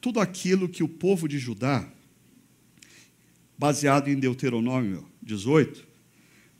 tudo 0.00 0.18
aquilo 0.18 0.68
que 0.68 0.82
o 0.82 0.88
povo 0.88 1.28
de 1.28 1.38
Judá, 1.38 1.88
baseado 3.56 4.08
em 4.08 4.18
Deuteronômio 4.18 5.06
18, 5.22 5.86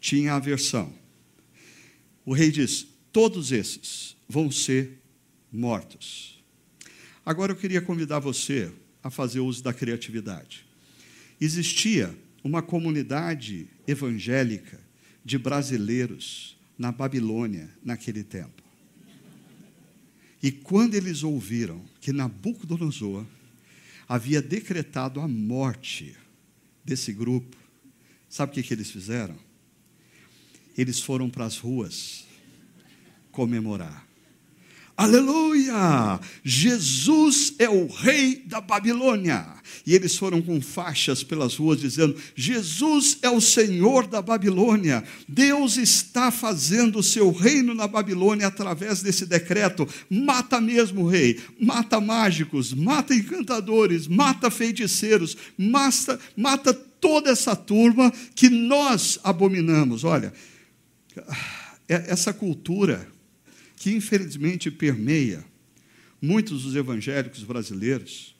tinha 0.01 0.35
aversão. 0.35 0.93
O 2.25 2.33
rei 2.33 2.53
diz: 2.53 2.87
todos 3.13 3.51
esses 3.51 4.17
vão 4.29 4.49
ser 4.49 4.99
mortos. 5.53 6.43
Agora 7.25 7.53
eu 7.53 7.57
queria 7.57 7.81
convidar 7.81 8.19
você 8.19 8.73
a 9.03 9.11
fazer 9.11 9.41
uso 9.41 9.63
da 9.63 9.73
criatividade. 9.73 10.67
Existia 11.41 12.17
uma 12.43 12.63
comunidade 12.63 13.69
evangélica 13.87 14.81
de 15.25 15.37
brasileiros 15.39 16.57
na 16.79 16.91
Babilônia 16.91 17.69
naquele 17.85 18.25
tempo. 18.25 18.63
E 20.43 20.51
quando 20.51 20.95
eles 20.95 21.23
ouviram 21.23 21.85
que 22.01 22.13
Nabucodonosor 22.13 23.27
havia 24.09 24.41
decretado 24.41 25.21
a 25.21 25.29
morte 25.29 26.17
desse 26.85 27.13
grupo, 27.13 27.57
sabe 28.29 28.53
o 28.53 28.55
que, 28.55 28.63
que 28.63 28.73
eles 28.73 28.91
fizeram? 28.91 29.37
Eles 30.77 31.01
foram 31.01 31.29
para 31.29 31.45
as 31.45 31.59
ruas 31.59 32.25
comemorar. 33.33 34.08
Aleluia! 34.99 36.19
Jesus 36.43 37.55
é 37.57 37.69
o 37.69 37.87
rei 37.87 38.43
da 38.45 38.61
Babilônia. 38.61 39.47
E 39.87 39.95
eles 39.95 40.17
foram 40.17 40.43
com 40.43 40.61
faixas 40.61 41.23
pelas 41.23 41.55
ruas 41.55 41.79
dizendo: 41.79 42.17
Jesus 42.35 43.17
é 43.23 43.31
o 43.31 43.41
Senhor 43.41 44.09
da 44.09 44.21
Babilônia. 44.21 45.05
Deus 45.29 45.77
está 45.77 46.33
fazendo 46.33 46.99
o 46.99 47.03
seu 47.05 47.31
reino 47.31 47.75
na 47.75 47.87
Babilônia 47.87 48.49
através 48.49 49.01
desse 49.01 49.25
decreto. 49.25 49.89
Mata 50.11 50.61
mesmo 50.61 51.05
o 51.05 51.09
rei, 51.09 51.41
mata 51.61 52.01
mágicos, 52.01 52.75
mata 52.75 53.15
encantadores, 53.15 54.09
mata 54.09 54.51
feiticeiros, 54.51 55.37
mata, 55.57 56.19
mata 56.37 56.75
toda 56.75 57.31
essa 57.31 57.55
turma 57.55 58.13
que 58.35 58.51
nós 58.51 59.21
abominamos. 59.23 60.03
Olha, 60.03 60.33
essa 61.87 62.33
cultura 62.33 63.07
que 63.79 63.91
infelizmente 63.95 64.71
permeia 64.71 65.45
muitos 66.21 66.64
dos 66.64 66.75
evangélicos 66.75 67.45
brasileiros, 67.45 68.35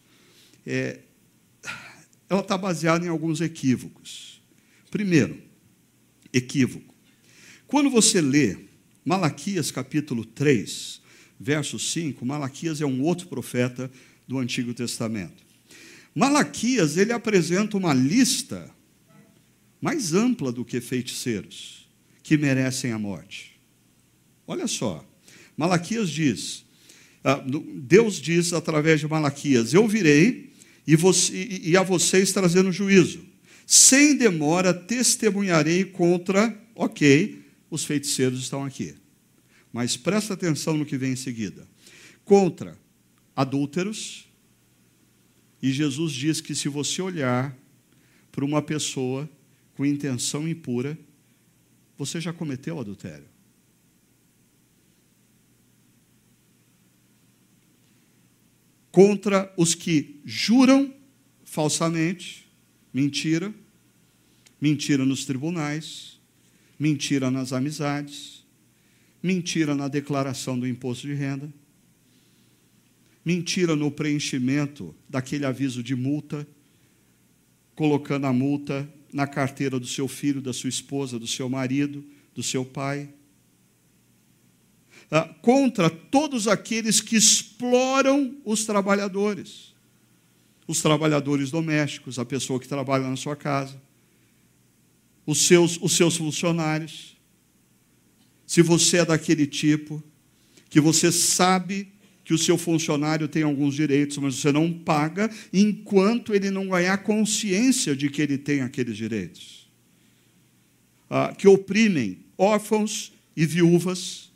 é, 0.67 1.01
ela 2.29 2.41
está 2.41 2.59
baseada 2.59 3.07
em 3.07 3.09
alguns 3.09 3.41
equívocos. 3.41 4.43
Primeiro, 4.91 5.41
equívoco. 6.33 6.95
Quando 7.67 7.89
você 7.89 8.21
lê 8.21 8.57
Malaquias 9.05 9.71
capítulo 9.71 10.25
3, 10.25 11.01
verso 11.39 11.79
5, 11.79 12.25
Malaquias 12.27 12.81
é 12.81 12.87
um 12.87 13.03
outro 13.03 13.29
profeta 13.29 13.91
do 14.27 14.39
Antigo 14.39 14.75
Testamento. 14.75 15.43
Malaquias, 16.15 16.97
ele 16.97 17.13
apresenta 17.13 17.77
uma 17.77 17.95
lista 17.95 18.75
mais 19.81 20.13
ampla 20.13 20.51
do 20.51 20.65
que 20.65 20.81
feiticeiros 20.81 21.89
que 22.23 22.37
merecem 22.37 22.91
a 22.93 22.99
morte. 22.99 23.59
Olha 24.47 24.67
só, 24.67 25.08
Malaquias 25.59 26.09
diz, 26.09 26.65
ah, 27.25 27.45
Deus 27.75 28.21
diz 28.21 28.53
através 28.53 29.01
de 29.01 29.09
Malaquias: 29.09 29.75
Eu 29.75 29.89
virei 29.89 30.53
e, 30.87 30.95
você, 30.95 31.61
e 31.65 31.77
a 31.77 31.83
vocês 31.83 32.33
trazendo 32.33 32.71
juízo. 32.71 33.27
Sem 33.67 34.17
demora 34.17 34.73
testemunharei 34.73 35.85
contra, 35.85 36.57
ok, 36.77 37.43
os 37.69 37.85
feiticeiros 37.85 38.41
estão 38.41 38.65
aqui. 38.65 38.95
Mas 39.73 39.97
presta 39.97 40.35
atenção 40.35 40.77
no 40.77 40.87
que 40.87 40.97
vem 40.97 41.13
em 41.13 41.17
seguida. 41.17 41.67
Contra 42.25 42.79
adúlteros. 43.35 44.27
E 45.61 45.73
Jesus 45.73 46.13
diz 46.13 46.41
que 46.41 46.55
se 46.55 46.69
você 46.69 47.03
olhar 47.03 47.55
para 48.31 48.45
uma 48.45 48.63
pessoa 48.63 49.29
com 49.75 49.85
intenção 49.85 50.49
impura, 50.49 50.97
você 51.99 52.21
já 52.21 52.33
cometeu 52.33 52.79
adultério. 52.79 53.27
Contra 58.99 59.55
os 59.57 59.77
que 59.77 60.21
juram 60.25 60.93
falsamente, 61.45 62.49
mentira, 62.93 63.55
mentira 64.61 65.05
nos 65.05 65.25
tribunais, 65.25 66.19
mentira 66.77 67.31
nas 67.31 67.53
amizades, 67.53 68.45
mentira 69.23 69.73
na 69.73 69.87
declaração 69.87 70.59
do 70.59 70.67
imposto 70.67 71.07
de 71.07 71.15
renda, 71.15 71.49
mentira 73.25 73.77
no 73.77 73.89
preenchimento 73.89 74.93
daquele 75.09 75.47
aviso 75.47 75.81
de 75.81 75.95
multa, 75.95 76.45
colocando 77.77 78.27
a 78.27 78.33
multa 78.33 78.93
na 79.13 79.29
carteira 79.29 79.79
do 79.79 79.87
seu 79.87 80.09
filho, 80.09 80.43
da 80.43 80.53
sua 80.53 80.71
esposa, 80.71 81.21
do 81.21 81.27
seu 81.29 81.49
marido, 81.49 82.05
do 82.35 82.43
seu 82.43 82.65
pai. 82.65 83.09
Ah, 85.11 85.29
contra 85.41 85.89
todos 85.89 86.47
aqueles 86.47 87.01
que 87.01 87.17
exploram 87.17 88.37
os 88.45 88.67
trabalhadores, 88.67 89.75
os 90.67 90.83
trabalhadores 90.83 91.51
domésticos, 91.51 92.19
a 92.19 92.25
pessoa 92.25 92.61
que 92.61 92.69
trabalha 92.69 93.09
na 93.09 93.17
sua 93.17 93.35
casa, 93.35 93.81
os 95.25 95.47
seus, 95.47 95.79
os 95.81 95.93
seus 95.93 96.17
funcionários. 96.17 97.17
Se 98.47 98.61
você 98.61 98.99
é 98.99 99.05
daquele 99.05 99.47
tipo, 99.47 100.03
que 100.69 100.81
você 100.81 101.11
sabe 101.11 101.93
que 102.25 102.35
o 102.35 102.39
seu 102.39 102.59
funcionário 102.59 103.27
tem 103.27 103.43
alguns 103.43 103.75
direitos, 103.75 104.19
mas 104.19 104.35
você 104.35 104.53
não 104.53 104.71
paga 104.71 105.31
enquanto 105.51 106.35
ele 106.35 106.51
não 106.51 106.69
ganhar 106.69 106.99
consciência 106.99 107.97
de 107.97 108.11
que 108.11 108.21
ele 108.21 108.37
tem 108.37 108.61
aqueles 108.61 108.99
direitos. 108.99 109.67
Ah, 111.09 111.35
que 111.37 111.49
oprimem 111.49 112.19
órfãos 112.37 113.13
e 113.35 113.47
viúvas, 113.47 114.28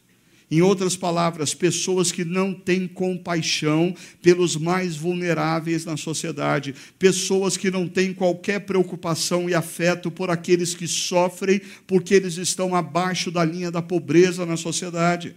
em 0.53 0.61
outras 0.61 0.95
palavras, 0.95 1.55
pessoas 1.55 2.12
que 2.12 2.27
não 2.27 2.53
têm 2.53 2.87
compaixão 2.87 3.97
pelos 4.21 4.55
mais 4.55 4.95
vulneráveis 4.95 5.87
na 5.87 5.97
sociedade, 5.97 6.75
pessoas 6.99 7.57
que 7.57 7.71
não 7.71 7.88
têm 7.88 8.12
qualquer 8.12 8.61
preocupação 8.61 9.49
e 9.49 9.55
afeto 9.55 10.11
por 10.11 10.29
aqueles 10.29 10.75
que 10.75 10.87
sofrem 10.87 11.59
porque 11.87 12.12
eles 12.12 12.37
estão 12.37 12.75
abaixo 12.75 13.31
da 13.31 13.43
linha 13.43 13.71
da 13.71 13.81
pobreza 13.81 14.45
na 14.45 14.59
sociedade. 14.59 15.35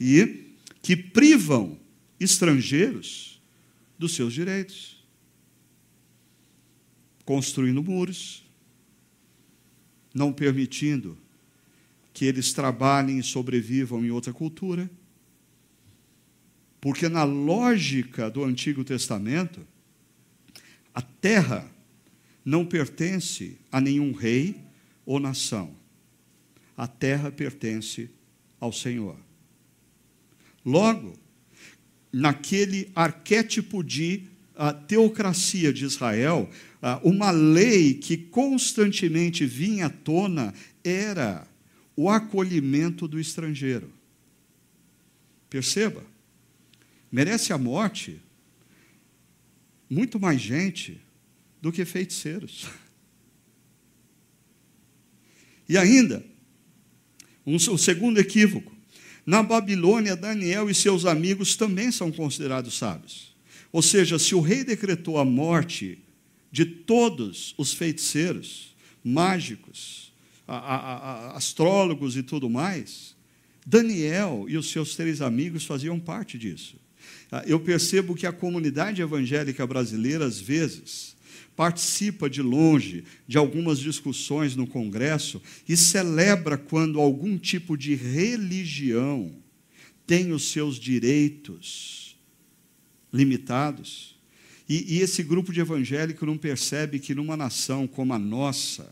E 0.00 0.54
que 0.82 0.96
privam 0.96 1.78
estrangeiros 2.18 3.40
dos 3.96 4.12
seus 4.12 4.32
direitos, 4.32 5.04
construindo 7.24 7.80
muros, 7.80 8.42
não 10.12 10.32
permitindo 10.32 11.16
que 12.18 12.24
eles 12.24 12.52
trabalhem 12.52 13.20
e 13.20 13.22
sobrevivam 13.22 14.04
em 14.04 14.10
outra 14.10 14.32
cultura. 14.32 14.90
Porque, 16.80 17.08
na 17.08 17.22
lógica 17.22 18.28
do 18.28 18.42
Antigo 18.42 18.82
Testamento, 18.82 19.64
a 20.92 21.00
terra 21.00 21.64
não 22.44 22.66
pertence 22.66 23.56
a 23.70 23.80
nenhum 23.80 24.10
rei 24.10 24.56
ou 25.06 25.20
nação. 25.20 25.76
A 26.76 26.88
terra 26.88 27.30
pertence 27.30 28.10
ao 28.58 28.72
Senhor. 28.72 29.16
Logo, 30.64 31.16
naquele 32.12 32.90
arquétipo 32.96 33.84
de 33.84 34.24
a 34.56 34.72
teocracia 34.72 35.72
de 35.72 35.84
Israel, 35.84 36.50
uma 37.04 37.30
lei 37.30 37.94
que 37.94 38.16
constantemente 38.16 39.46
vinha 39.46 39.86
à 39.86 39.90
tona 39.90 40.52
era 40.82 41.46
o 42.00 42.08
acolhimento 42.08 43.08
do 43.08 43.18
estrangeiro. 43.18 43.92
Perceba, 45.50 46.04
merece 47.10 47.52
a 47.52 47.58
morte 47.58 48.22
muito 49.90 50.20
mais 50.20 50.40
gente 50.40 51.00
do 51.60 51.72
que 51.72 51.84
feiticeiros. 51.84 52.68
E 55.68 55.76
ainda, 55.76 56.24
um, 57.44 57.56
o 57.56 57.76
segundo 57.76 58.18
equívoco: 58.18 58.72
na 59.26 59.42
Babilônia, 59.42 60.14
Daniel 60.14 60.70
e 60.70 60.74
seus 60.76 61.04
amigos 61.04 61.56
também 61.56 61.90
são 61.90 62.12
considerados 62.12 62.78
sábios. 62.78 63.36
Ou 63.72 63.82
seja, 63.82 64.20
se 64.20 64.36
o 64.36 64.40
rei 64.40 64.62
decretou 64.62 65.18
a 65.18 65.24
morte 65.24 65.98
de 66.52 66.64
todos 66.64 67.56
os 67.58 67.74
feiticeiros, 67.74 68.76
mágicos, 69.02 70.07
a, 70.48 70.56
a, 70.56 70.96
a, 70.96 71.36
astrólogos 71.36 72.16
e 72.16 72.22
tudo 72.22 72.48
mais, 72.48 73.14
Daniel 73.66 74.46
e 74.48 74.56
os 74.56 74.70
seus 74.70 74.96
três 74.96 75.20
amigos 75.20 75.66
faziam 75.66 76.00
parte 76.00 76.38
disso. 76.38 76.76
Ah, 77.30 77.44
eu 77.46 77.60
percebo 77.60 78.14
que 78.14 78.26
a 78.26 78.32
comunidade 78.32 79.02
evangélica 79.02 79.66
brasileira, 79.66 80.24
às 80.24 80.40
vezes, 80.40 81.14
participa 81.54 82.30
de 82.30 82.40
longe 82.40 83.04
de 83.26 83.36
algumas 83.36 83.78
discussões 83.78 84.56
no 84.56 84.66
Congresso 84.66 85.42
e 85.68 85.76
celebra 85.76 86.56
quando 86.56 87.00
algum 87.00 87.36
tipo 87.36 87.76
de 87.76 87.94
religião 87.94 89.34
tem 90.06 90.32
os 90.32 90.50
seus 90.50 90.76
direitos 90.76 92.16
limitados. 93.12 94.16
E, 94.68 94.96
e 94.96 95.00
esse 95.00 95.22
grupo 95.22 95.52
de 95.52 95.60
evangélico 95.60 96.24
não 96.24 96.38
percebe 96.38 96.98
que 96.98 97.14
numa 97.14 97.36
nação 97.36 97.86
como 97.86 98.14
a 98.14 98.18
nossa, 98.18 98.90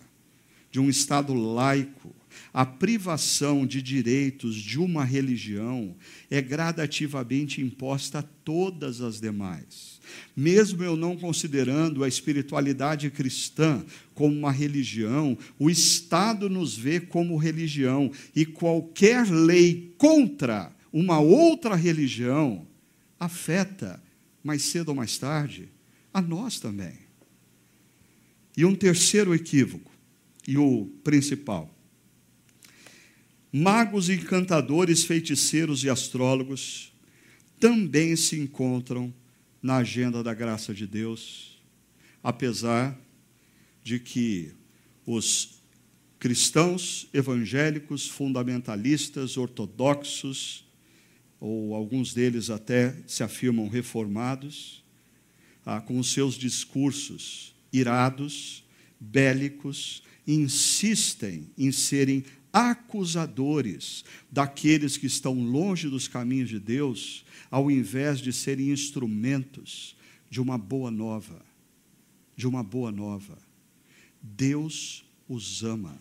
de 0.77 0.81
um 0.81 0.91
Estado 0.91 1.33
laico, 1.33 2.15
a 2.53 2.67
privação 2.67 3.67
de 3.67 3.81
direitos 3.81 4.55
de 4.55 4.79
uma 4.79 5.07
religião 5.07 5.97
é 6.31 6.43
gradativamente 6.43 7.63
imposta 7.63 8.19
a 8.19 8.23
todas 8.23 9.01
as 9.01 9.19
demais. 9.19 9.99
Mesmo 10.37 10.85
eu 10.85 10.95
não 10.95 11.17
considerando 11.17 12.05
a 12.05 12.09
espiritualidade 12.09 13.11
cristã 13.11 13.83
como 14.13 14.37
uma 14.37 14.53
religião, 14.53 15.39
o 15.59 15.71
Estado 15.71 16.51
nos 16.51 16.77
vê 16.77 17.01
como 17.01 17.39
religião 17.39 18.13
e 18.35 18.45
qualquer 18.45 19.31
lei 19.31 19.95
contra 19.97 20.77
uma 20.93 21.19
outra 21.19 21.75
religião 21.75 22.67
afeta, 23.19 24.03
mais 24.45 24.61
cedo 24.61 24.91
ou 24.91 24.95
mais 24.95 25.17
tarde, 25.17 25.71
a 26.13 26.21
nós 26.21 26.61
também. 26.61 26.99
E 28.55 28.63
um 28.67 28.75
terceiro 28.75 29.35
equívoco 29.35 29.96
e 30.47 30.57
o 30.57 30.87
principal. 31.03 31.75
Magos, 33.53 34.09
encantadores, 34.11 35.05
feiticeiros 35.05 35.83
e 35.83 35.89
astrólogos 35.89 36.93
também 37.59 38.15
se 38.17 38.39
encontram 38.39 39.13
na 39.63 39.77
agenda 39.79 40.23
da 40.23 40.35
graça 40.35 40.75
de 40.75 40.87
Deus, 40.87 41.59
apesar 42.23 42.99
de 43.83 43.99
que 43.99 44.53
os 45.07 45.61
cristãos 46.19 47.09
evangélicos, 47.13 48.09
fundamentalistas, 48.09 49.37
ortodoxos, 49.37 50.65
ou 51.39 51.75
alguns 51.75 52.15
deles 52.15 52.51
até 52.51 52.97
se 53.07 53.23
afirmam 53.23 53.69
reformados, 53.69 54.83
ah, 55.65 55.81
com 55.81 56.03
seus 56.03 56.35
discursos 56.35 57.55
irados, 57.73 58.65
bélicos, 58.99 60.03
insistem 60.27 61.49
em 61.57 61.71
serem 61.71 62.25
acusadores 62.53 64.05
daqueles 64.31 64.97
que 64.97 65.07
estão 65.07 65.35
longe 65.35 65.89
dos 65.89 66.09
caminhos 66.09 66.49
de 66.49 66.59
Deus, 66.59 67.25
ao 67.51 67.71
invés 67.71 68.19
de 68.19 68.33
serem 68.33 68.71
instrumentos 68.71 69.95
de 70.31 70.41
uma 70.41 70.57
boa 70.57 70.91
nova. 70.91 71.45
De 72.35 72.47
uma 72.47 72.63
boa 72.63 72.91
nova. 72.91 73.39
Deus 74.23 75.05
os 75.29 75.63
ama, 75.63 75.99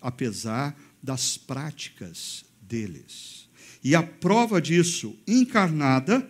apesar 0.00 0.78
das 1.02 1.36
práticas 1.36 2.44
deles. 2.60 3.48
E 3.82 3.94
a 3.94 4.02
prova 4.02 4.60
disso 4.60 5.16
encarnada 5.26 6.28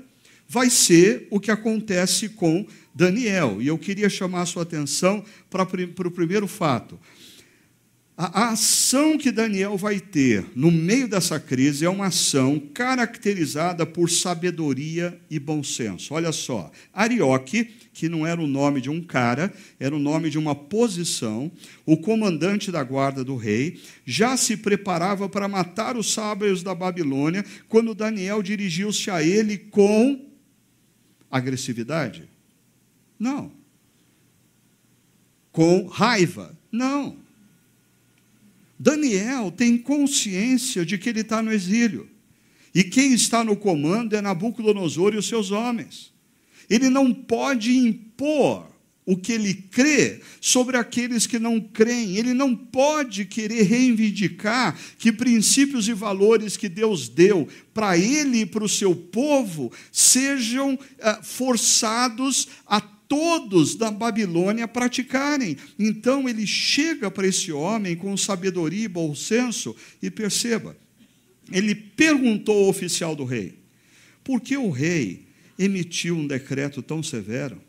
vai 0.49 0.71
ser 0.71 1.29
o 1.31 1.39
que 1.39 1.51
acontece 1.51 2.31
com 2.31 2.67
Daniel. 2.95 3.61
E 3.61 3.67
eu 3.67 3.77
queria 3.77 4.09
chamar 4.09 4.43
a 4.43 4.47
sua 4.47 4.63
atenção 4.63 5.23
para, 5.51 5.67
para 5.67 6.09
o 6.09 6.11
primeiro 6.11 6.49
fato. 6.49 6.99
A, 8.17 8.47
a 8.47 8.49
ação 8.51 9.17
que 9.17 9.31
Daniel 9.31 9.77
vai 9.77 10.01
ter 10.01 10.45
no 10.57 10.73
meio 10.73 11.07
dessa 11.07 11.39
crise 11.39 11.85
é 11.85 11.89
uma 11.89 12.07
ação 12.07 12.59
caracterizada 12.59 13.87
por 13.87 14.11
sabedoria 14.11 15.21
e 15.31 15.39
bom 15.39 15.63
senso. 15.63 16.15
Olha 16.15 16.33
só, 16.33 16.73
Arioque, 16.93 17.71
que 17.93 18.09
não 18.09 18.27
era 18.27 18.41
o 18.41 18.47
nome 18.47 18.81
de 18.81 18.91
um 18.91 19.01
cara, 19.01 19.53
era 19.79 19.95
o 19.95 20.01
nome 20.01 20.31
de 20.31 20.39
uma 20.39 20.55
posição, 20.55 21.53
o 21.87 21.97
comandante 21.97 22.73
da 22.73 22.83
guarda 22.83 23.23
do 23.23 23.37
rei, 23.37 23.81
já 24.05 24.37
se 24.37 24.57
preparava 24.57 25.29
para 25.29 25.47
matar 25.47 25.97
os 25.97 26.13
sábios 26.13 26.63
da 26.63 26.75
Babilônia 26.75 27.45
quando 27.69 27.95
Daniel 27.95 28.43
dirigiu-se 28.43 29.11
a 29.11 29.23
ele 29.23 29.57
com 29.59 30.28
agressividade? 31.31 32.29
Não. 33.19 33.53
Com 35.53 35.87
raiva? 35.87 36.57
Não. 36.71 37.17
Daniel 38.79 39.51
tem 39.51 39.77
consciência 39.77 40.87
de 40.87 40.97
que 40.97 41.09
ele 41.09 41.21
está 41.21 41.43
no 41.43 41.53
exílio. 41.53 42.09
E 42.75 42.85
quem 42.85 43.13
está 43.13 43.43
no 43.43 43.57
comando 43.57 44.15
é 44.15 44.21
Nabucodonosor 44.21 45.15
e 45.15 45.17
os 45.17 45.27
seus 45.27 45.51
homens. 45.51 46.13
Ele 46.71 46.89
não 46.89 47.13
pode 47.13 47.77
impor 47.77 48.68
o 49.09 49.17
que 49.17 49.33
ele 49.33 49.55
crê 49.55 50.21
sobre 50.39 50.77
aqueles 50.77 51.27
que 51.27 51.39
não 51.39 51.59
creem. 51.59 52.19
Ele 52.19 52.35
não 52.35 52.55
pode 52.55 53.25
querer 53.25 53.63
reivindicar 53.63 54.79
que 54.99 55.11
princípios 55.11 55.89
e 55.89 55.95
valores 55.95 56.59
que 56.59 56.69
Deus 56.69 57.09
deu 57.09 57.49
para 57.73 57.97
ele 57.97 58.41
e 58.41 58.47
para 58.47 58.63
o 58.63 58.69
seu 58.69 58.95
povo 58.95 59.73
sejam 59.91 60.79
ah, 61.01 61.21
forçados 61.23 62.49
a 62.67 62.83
todos 62.83 63.75
da 63.77 63.91
Babilônia 63.91 64.69
praticarem. 64.69 65.57
Então 65.79 66.29
ele 66.29 66.47
chega 66.47 67.11
para 67.11 67.27
esse 67.27 67.51
homem 67.51 67.97
com 67.97 68.15
sabedoria 68.15 68.85
e 68.85 68.89
bom 68.89 69.15
senso 69.15 69.75
e 70.03 70.11
perceba, 70.11 70.77
ele 71.51 71.75
perguntou 71.75 72.65
ao 72.65 72.69
oficial 72.69 73.17
do 73.17 73.25
rei: 73.25 73.55
por 74.23 74.43
que 74.43 74.55
o 74.55 74.69
rei 74.69 75.25
emitiu 75.59 76.15
um 76.15 76.27
decreto 76.27 76.83
tão 76.83 77.03
severo? 77.03 77.68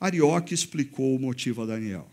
Arioque 0.00 0.54
explicou 0.54 1.16
o 1.16 1.20
motivo 1.20 1.62
a 1.62 1.66
Daniel. 1.66 2.08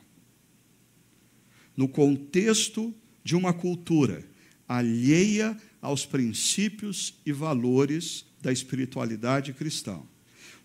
No 1.76 1.88
contexto 1.88 2.94
de 3.24 3.36
uma 3.36 3.54
cultura 3.54 4.24
alheia 4.68 5.56
aos 5.82 6.06
princípios 6.06 7.16
e 7.26 7.32
valores 7.32 8.26
da 8.42 8.52
espiritualidade 8.52 9.54
cristã, 9.54 10.02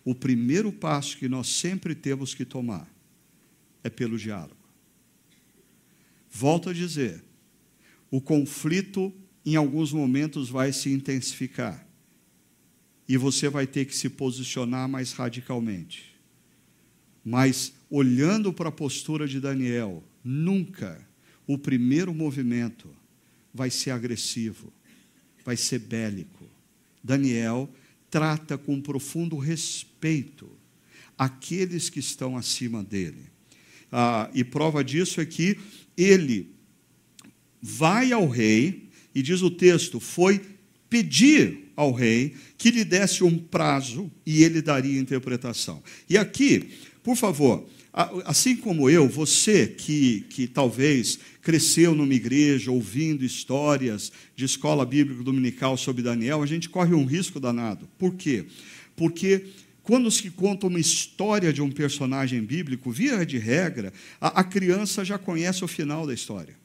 o 0.03 0.15
primeiro 0.15 0.71
passo 0.71 1.17
que 1.17 1.29
nós 1.29 1.47
sempre 1.47 1.93
temos 1.93 2.33
que 2.33 2.45
tomar 2.45 2.89
é 3.83 3.89
pelo 3.89 4.17
diálogo. 4.17 4.55
Volto 6.29 6.69
a 6.69 6.73
dizer, 6.73 7.23
o 8.09 8.19
conflito 8.21 9.13
em 9.45 9.55
alguns 9.55 9.91
momentos 9.91 10.49
vai 10.49 10.71
se 10.71 10.91
intensificar 10.91 11.85
e 13.07 13.17
você 13.17 13.49
vai 13.49 13.67
ter 13.67 13.85
que 13.85 13.95
se 13.95 14.09
posicionar 14.09 14.87
mais 14.87 15.11
radicalmente. 15.11 16.10
Mas 17.23 17.73
olhando 17.89 18.51
para 18.51 18.69
a 18.69 18.71
postura 18.71 19.27
de 19.27 19.39
Daniel, 19.39 20.03
nunca 20.23 21.05
o 21.45 21.57
primeiro 21.57 22.13
movimento 22.13 22.89
vai 23.53 23.69
ser 23.69 23.91
agressivo, 23.91 24.71
vai 25.43 25.57
ser 25.57 25.79
bélico. 25.79 26.45
Daniel 27.03 27.69
trata 28.09 28.57
com 28.57 28.81
profundo 28.81 29.37
respeito 29.37 30.49
aqueles 31.17 31.89
que 31.89 31.99
estão 31.99 32.37
acima 32.37 32.83
dele. 32.83 33.25
Ah, 33.91 34.29
e 34.33 34.43
prova 34.43 34.83
disso 34.83 35.19
é 35.19 35.25
que 35.25 35.57
ele 35.97 36.49
vai 37.61 38.11
ao 38.11 38.27
rei, 38.27 38.89
e 39.13 39.21
diz 39.21 39.41
o 39.41 39.51
texto: 39.51 39.99
foi 39.99 40.41
pedir 40.89 41.71
ao 41.75 41.91
rei 41.91 42.35
que 42.57 42.71
lhe 42.71 42.83
desse 42.83 43.23
um 43.23 43.37
prazo 43.37 44.11
e 44.25 44.43
ele 44.43 44.61
daria 44.61 44.99
interpretação. 44.99 45.83
E 46.09 46.17
aqui, 46.17 46.71
por 47.03 47.15
favor, 47.15 47.67
assim 48.25 48.55
como 48.55 48.89
eu, 48.89 49.07
você 49.07 49.67
que, 49.67 50.21
que 50.29 50.47
talvez 50.47 51.19
cresceu 51.41 51.93
numa 51.93 52.13
igreja 52.13 52.71
ouvindo 52.71 53.25
histórias 53.25 54.11
de 54.35 54.45
escola 54.45 54.85
bíblica 54.85 55.23
dominical 55.23 55.75
sobre 55.75 56.01
Daniel, 56.01 56.41
a 56.41 56.45
gente 56.45 56.69
corre 56.69 56.93
um 56.93 57.05
risco 57.05 57.39
danado. 57.39 57.89
Por 57.97 58.15
quê? 58.15 58.45
Porque 58.95 59.45
quando 59.83 60.09
se 60.11 60.29
conta 60.29 60.67
uma 60.67 60.79
história 60.79 61.51
de 61.51 61.61
um 61.61 61.71
personagem 61.71 62.41
bíblico, 62.41 62.91
via 62.91 63.25
de 63.25 63.37
regra, 63.37 63.91
a, 64.19 64.39
a 64.39 64.43
criança 64.43 65.03
já 65.03 65.17
conhece 65.17 65.65
o 65.65 65.67
final 65.67 66.05
da 66.05 66.13
história. 66.13 66.55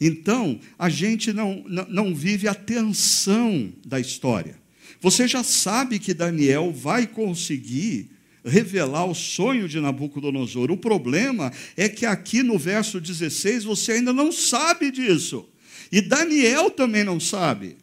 Então, 0.00 0.58
a 0.78 0.88
gente 0.88 1.30
não, 1.32 1.62
não, 1.66 2.14
vive 2.14 2.48
a 2.48 2.54
tensão 2.54 3.70
da 3.84 4.00
história. 4.00 4.58
Você 5.00 5.28
já 5.28 5.42
sabe 5.44 5.98
que 5.98 6.14
Daniel 6.14 6.72
vai 6.72 7.06
conseguir 7.06 8.10
revelar 8.44 9.04
o 9.06 9.14
sonho 9.14 9.68
de 9.68 9.80
Nabucodonosor. 9.80 10.70
O 10.70 10.76
problema 10.76 11.52
é 11.76 11.88
que 11.88 12.06
aqui 12.06 12.42
no 12.42 12.58
verso 12.58 13.00
16 13.00 13.64
você 13.64 13.92
ainda 13.92 14.12
não 14.12 14.32
sabe 14.32 14.90
disso. 14.90 15.46
E 15.92 16.00
Daniel 16.00 16.70
também 16.70 17.04
não 17.04 17.18
sabe. 17.18 17.76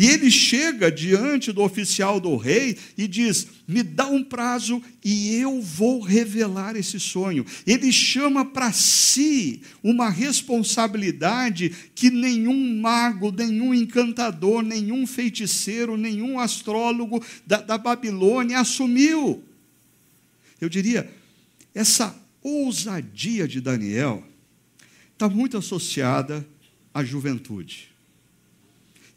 E 0.00 0.06
ele 0.06 0.30
chega 0.30 0.92
diante 0.92 1.50
do 1.50 1.60
oficial 1.60 2.20
do 2.20 2.36
rei 2.36 2.78
e 2.96 3.08
diz: 3.08 3.48
Me 3.66 3.82
dá 3.82 4.06
um 4.06 4.22
prazo 4.22 4.80
e 5.04 5.34
eu 5.34 5.60
vou 5.60 6.00
revelar 6.00 6.76
esse 6.76 7.00
sonho. 7.00 7.44
Ele 7.66 7.90
chama 7.90 8.44
para 8.44 8.70
si 8.70 9.60
uma 9.82 10.08
responsabilidade 10.08 11.74
que 11.96 12.10
nenhum 12.10 12.80
mago, 12.80 13.32
nenhum 13.32 13.74
encantador, 13.74 14.62
nenhum 14.62 15.04
feiticeiro, 15.04 15.96
nenhum 15.96 16.38
astrólogo 16.38 17.20
da, 17.44 17.60
da 17.60 17.76
Babilônia 17.76 18.60
assumiu. 18.60 19.42
Eu 20.60 20.68
diria, 20.68 21.10
essa 21.74 22.14
ousadia 22.42 23.46
de 23.46 23.60
Daniel 23.60 24.24
está 25.12 25.28
muito 25.28 25.56
associada 25.56 26.46
à 26.92 27.04
juventude. 27.04 27.90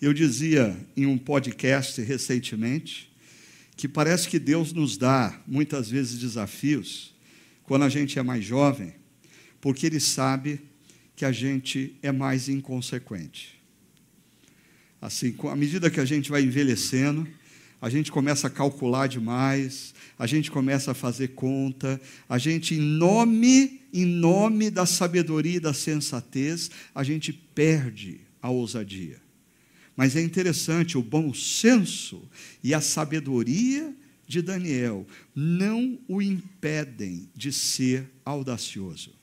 Eu 0.02 0.14
dizia 0.14 0.76
em 0.96 1.06
um 1.06 1.18
podcast 1.18 2.02
recentemente 2.02 3.12
que 3.76 3.88
parece 3.88 4.28
que 4.28 4.40
Deus 4.40 4.74
nos 4.74 4.98
dá 4.98 5.40
muitas 5.48 5.90
vezes 5.90 6.20
desafios 6.20 7.14
quando 7.64 7.84
a 7.84 7.90
gente 7.90 8.20
é 8.20 8.24
mais 8.24 8.44
jovem, 8.44 8.94
porque 9.60 9.86
Ele 9.86 10.00
sabe 10.00 10.62
que 11.16 11.24
a 11.24 11.32
gente 11.32 11.96
é 12.02 12.12
mais 12.12 12.50
inconsequente. 12.50 13.62
Assim, 15.02 15.36
à 15.50 15.56
medida 15.56 15.90
que 15.90 16.00
a 16.00 16.06
gente 16.06 16.30
vai 16.30 16.44
envelhecendo, 16.44 17.28
a 17.82 17.90
gente 17.90 18.12
começa 18.12 18.48
a 18.48 18.50
calcular 18.50 19.08
demais, 19.08 19.94
a 20.22 20.28
gente 20.28 20.52
começa 20.52 20.92
a 20.92 20.94
fazer 20.94 21.30
conta, 21.30 22.00
a 22.30 22.38
gente, 22.38 22.76
em 22.76 22.80
nome, 22.80 23.82
em 23.92 24.06
nome 24.06 24.70
da 24.70 24.86
sabedoria 24.86 25.56
e 25.56 25.60
da 25.60 25.74
sensatez, 25.74 26.70
a 26.94 27.04
gente 27.04 27.34
perde 27.34 28.22
a 28.40 28.48
ousadia. 28.52 29.20
Mas 29.96 30.16
é 30.16 30.22
interessante, 30.22 30.96
o 30.96 31.02
bom 31.02 31.34
senso 31.34 32.22
e 32.64 32.72
a 32.72 32.80
sabedoria 32.80 33.96
de 34.28 34.44
Daniel 34.44 35.08
não 35.34 35.98
o 36.08 36.22
impedem 36.22 37.28
de 37.36 37.52
ser 37.52 38.08
audacioso. 38.24 39.16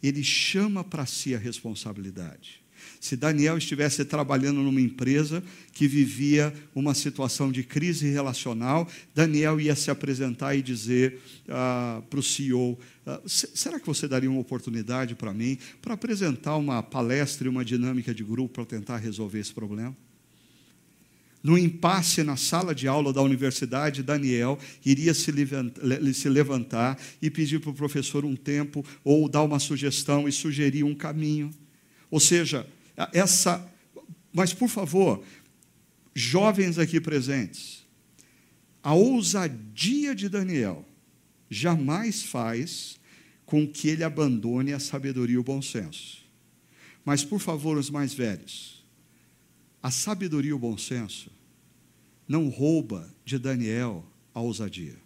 Ele 0.00 0.22
chama 0.22 0.84
para 0.84 1.06
si 1.06 1.34
a 1.34 1.38
responsabilidade. 1.38 2.59
Se 3.00 3.16
Daniel 3.16 3.56
estivesse 3.56 4.04
trabalhando 4.04 4.60
numa 4.60 4.80
empresa 4.80 5.42
que 5.72 5.88
vivia 5.88 6.52
uma 6.74 6.92
situação 6.92 7.50
de 7.50 7.64
crise 7.64 8.10
relacional, 8.10 8.86
Daniel 9.14 9.58
ia 9.58 9.74
se 9.74 9.90
apresentar 9.90 10.54
e 10.54 10.60
dizer 10.60 11.18
ah, 11.48 12.02
para 12.10 12.20
o 12.20 12.22
CEO: 12.22 12.78
ah, 13.06 13.18
será 13.26 13.80
que 13.80 13.86
você 13.86 14.06
daria 14.06 14.30
uma 14.30 14.40
oportunidade 14.40 15.14
para 15.14 15.32
mim 15.32 15.56
para 15.80 15.94
apresentar 15.94 16.56
uma 16.56 16.82
palestra 16.82 17.46
e 17.46 17.50
uma 17.50 17.64
dinâmica 17.64 18.12
de 18.12 18.22
grupo 18.22 18.52
para 18.52 18.66
tentar 18.66 18.98
resolver 18.98 19.40
esse 19.40 19.54
problema? 19.54 19.96
No 21.42 21.56
impasse 21.56 22.22
na 22.22 22.36
sala 22.36 22.74
de 22.74 22.86
aula 22.86 23.14
da 23.14 23.22
universidade, 23.22 24.02
Daniel 24.02 24.58
iria 24.84 25.14
se 25.14 26.28
levantar 26.28 27.00
e 27.22 27.30
pedir 27.30 27.60
para 27.60 27.70
o 27.70 27.74
professor 27.74 28.26
um 28.26 28.36
tempo 28.36 28.84
ou 29.02 29.26
dar 29.26 29.42
uma 29.42 29.58
sugestão 29.58 30.28
e 30.28 30.32
sugerir 30.32 30.84
um 30.84 30.94
caminho. 30.94 31.50
Ou 32.10 32.20
seja, 32.20 32.66
essa. 33.12 33.66
Mas, 34.32 34.52
por 34.52 34.68
favor, 34.68 35.22
jovens 36.14 36.78
aqui 36.78 37.00
presentes, 37.00 37.86
a 38.82 38.94
ousadia 38.94 40.14
de 40.14 40.28
Daniel 40.28 40.84
jamais 41.48 42.22
faz 42.22 42.98
com 43.44 43.66
que 43.66 43.88
ele 43.88 44.04
abandone 44.04 44.72
a 44.72 44.78
sabedoria 44.78 45.34
e 45.34 45.38
o 45.38 45.44
bom 45.44 45.60
senso. 45.60 46.24
Mas, 47.04 47.24
por 47.24 47.40
favor, 47.40 47.76
os 47.76 47.90
mais 47.90 48.14
velhos, 48.14 48.84
a 49.82 49.90
sabedoria 49.90 50.50
e 50.50 50.54
o 50.54 50.58
bom 50.58 50.76
senso 50.76 51.30
não 52.28 52.48
rouba 52.48 53.12
de 53.24 53.38
Daniel 53.38 54.06
a 54.32 54.40
ousadia. 54.40 54.96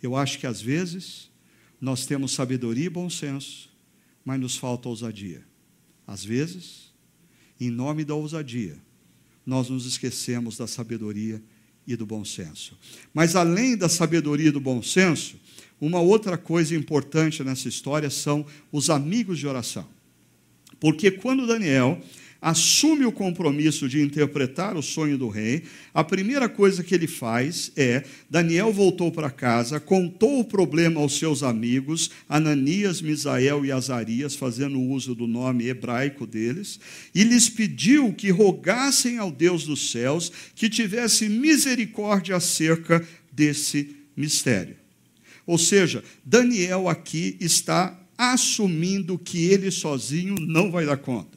Eu 0.00 0.14
acho 0.14 0.38
que 0.38 0.46
às 0.46 0.60
vezes 0.60 1.30
nós 1.80 2.06
temos 2.06 2.32
sabedoria 2.32 2.86
e 2.86 2.90
bom 2.90 3.10
senso, 3.10 3.68
mas 4.24 4.38
nos 4.38 4.56
falta 4.56 4.88
ousadia. 4.88 5.44
Às 6.06 6.24
vezes, 6.24 6.92
em 7.60 7.70
nome 7.70 8.04
da 8.04 8.14
ousadia, 8.14 8.78
nós 9.44 9.68
nos 9.68 9.86
esquecemos 9.86 10.56
da 10.56 10.66
sabedoria 10.66 11.42
e 11.86 11.94
do 11.96 12.04
bom 12.04 12.24
senso. 12.24 12.76
Mas 13.14 13.36
além 13.36 13.76
da 13.76 13.88
sabedoria 13.88 14.48
e 14.48 14.52
do 14.52 14.60
bom 14.60 14.82
senso, 14.82 15.36
uma 15.80 16.00
outra 16.00 16.36
coisa 16.36 16.74
importante 16.74 17.44
nessa 17.44 17.68
história 17.68 18.10
são 18.10 18.44
os 18.72 18.90
amigos 18.90 19.38
de 19.38 19.46
oração. 19.46 19.86
Porque 20.80 21.10
quando 21.10 21.46
Daniel 21.46 22.00
assume 22.40 23.04
o 23.04 23.12
compromisso 23.12 23.88
de 23.88 24.00
interpretar 24.00 24.76
o 24.76 24.82
sonho 24.82 25.16
do 25.16 25.28
rei, 25.28 25.64
a 25.92 26.04
primeira 26.04 26.48
coisa 26.48 26.82
que 26.84 26.94
ele 26.94 27.06
faz 27.06 27.72
é: 27.76 28.04
Daniel 28.28 28.72
voltou 28.72 29.10
para 29.10 29.30
casa, 29.30 29.80
contou 29.80 30.40
o 30.40 30.44
problema 30.44 31.00
aos 31.00 31.18
seus 31.18 31.42
amigos, 31.42 32.10
Ananias, 32.28 33.00
Misael 33.00 33.64
e 33.64 33.72
Azarias, 33.72 34.34
fazendo 34.34 34.80
uso 34.80 35.14
do 35.14 35.26
nome 35.26 35.66
hebraico 35.66 36.26
deles, 36.26 36.78
e 37.14 37.22
lhes 37.24 37.48
pediu 37.48 38.12
que 38.12 38.30
rogassem 38.30 39.18
ao 39.18 39.30
Deus 39.30 39.64
dos 39.64 39.90
céus 39.90 40.30
que 40.54 40.68
tivesse 40.68 41.28
misericórdia 41.28 42.36
acerca 42.36 43.06
desse 43.32 43.96
mistério. 44.16 44.76
Ou 45.46 45.58
seja, 45.58 46.02
Daniel 46.24 46.88
aqui 46.88 47.36
está 47.40 47.98
assumindo 48.18 49.18
que 49.18 49.44
ele 49.44 49.70
sozinho 49.70 50.34
não 50.40 50.70
vai 50.70 50.86
dar 50.86 50.96
conta 50.96 51.35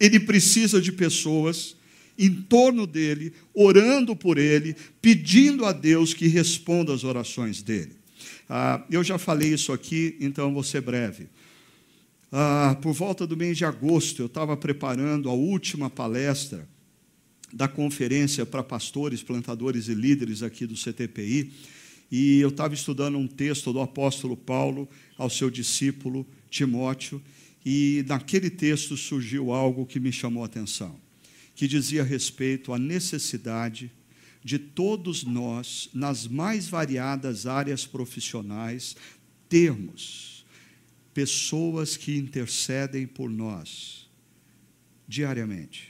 ele 0.00 0.18
precisa 0.18 0.80
de 0.80 0.90
pessoas 0.90 1.76
em 2.18 2.34
torno 2.34 2.86
dele, 2.86 3.32
orando 3.54 4.16
por 4.16 4.38
ele, 4.38 4.74
pedindo 5.00 5.64
a 5.64 5.72
Deus 5.72 6.12
que 6.12 6.26
responda 6.26 6.92
às 6.92 7.04
orações 7.04 7.62
dele. 7.62 7.92
Ah, 8.48 8.84
eu 8.90 9.04
já 9.04 9.16
falei 9.16 9.54
isso 9.54 9.72
aqui, 9.72 10.16
então 10.20 10.52
vou 10.52 10.62
ser 10.62 10.80
breve. 10.80 11.28
Ah, 12.32 12.76
por 12.80 12.92
volta 12.92 13.26
do 13.26 13.36
mês 13.36 13.56
de 13.56 13.64
agosto, 13.64 14.22
eu 14.22 14.26
estava 14.26 14.56
preparando 14.56 15.28
a 15.28 15.32
última 15.32 15.88
palestra 15.88 16.68
da 17.52 17.66
conferência 17.66 18.46
para 18.46 18.62
pastores, 18.62 19.22
plantadores 19.22 19.88
e 19.88 19.94
líderes 19.94 20.42
aqui 20.42 20.66
do 20.66 20.74
CTPI, 20.74 21.50
e 22.10 22.40
eu 22.40 22.48
estava 22.48 22.74
estudando 22.74 23.18
um 23.18 23.26
texto 23.26 23.72
do 23.72 23.80
apóstolo 23.80 24.36
Paulo 24.36 24.88
ao 25.16 25.30
seu 25.30 25.50
discípulo 25.50 26.26
Timóteo, 26.50 27.22
e 27.64 28.04
naquele 28.06 28.50
texto 28.50 28.96
surgiu 28.96 29.52
algo 29.52 29.86
que 29.86 30.00
me 30.00 30.12
chamou 30.12 30.42
a 30.42 30.46
atenção, 30.46 30.98
que 31.54 31.68
dizia 31.68 32.02
respeito 32.02 32.72
à 32.72 32.78
necessidade 32.78 33.92
de 34.42 34.58
todos 34.58 35.22
nós, 35.24 35.90
nas 35.92 36.26
mais 36.26 36.66
variadas 36.68 37.46
áreas 37.46 37.86
profissionais, 37.86 38.96
termos 39.48 40.46
pessoas 41.12 41.96
que 41.96 42.16
intercedem 42.16 43.06
por 43.06 43.28
nós 43.28 44.08
diariamente. 45.06 45.88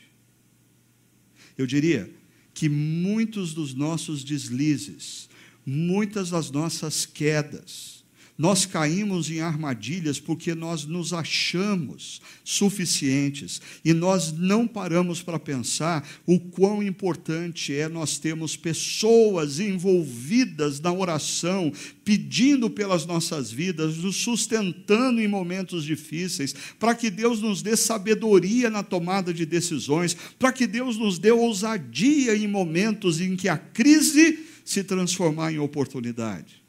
Eu 1.56 1.66
diria 1.66 2.10
que 2.54 2.68
muitos 2.68 3.54
dos 3.54 3.74
nossos 3.74 4.24
deslizes, 4.24 5.28
muitas 5.64 6.30
das 6.30 6.50
nossas 6.50 7.06
quedas, 7.06 7.99
nós 8.40 8.64
caímos 8.64 9.30
em 9.30 9.42
armadilhas 9.42 10.18
porque 10.18 10.54
nós 10.54 10.86
nos 10.86 11.12
achamos 11.12 12.22
suficientes 12.42 13.60
e 13.84 13.92
nós 13.92 14.32
não 14.32 14.66
paramos 14.66 15.20
para 15.20 15.38
pensar 15.38 16.08
o 16.24 16.40
quão 16.40 16.82
importante 16.82 17.74
é 17.74 17.86
nós 17.86 18.18
termos 18.18 18.56
pessoas 18.56 19.60
envolvidas 19.60 20.80
na 20.80 20.90
oração, 20.90 21.70
pedindo 22.02 22.70
pelas 22.70 23.04
nossas 23.04 23.52
vidas, 23.52 23.98
nos 23.98 24.16
sustentando 24.16 25.20
em 25.20 25.28
momentos 25.28 25.84
difíceis, 25.84 26.54
para 26.78 26.94
que 26.94 27.10
Deus 27.10 27.42
nos 27.42 27.60
dê 27.60 27.76
sabedoria 27.76 28.70
na 28.70 28.82
tomada 28.82 29.34
de 29.34 29.44
decisões, 29.44 30.16
para 30.38 30.50
que 30.50 30.66
Deus 30.66 30.96
nos 30.96 31.18
dê 31.18 31.30
ousadia 31.30 32.34
em 32.34 32.48
momentos 32.48 33.20
em 33.20 33.36
que 33.36 33.50
a 33.50 33.58
crise 33.58 34.46
se 34.64 34.82
transformar 34.82 35.52
em 35.52 35.58
oportunidade. 35.58 36.62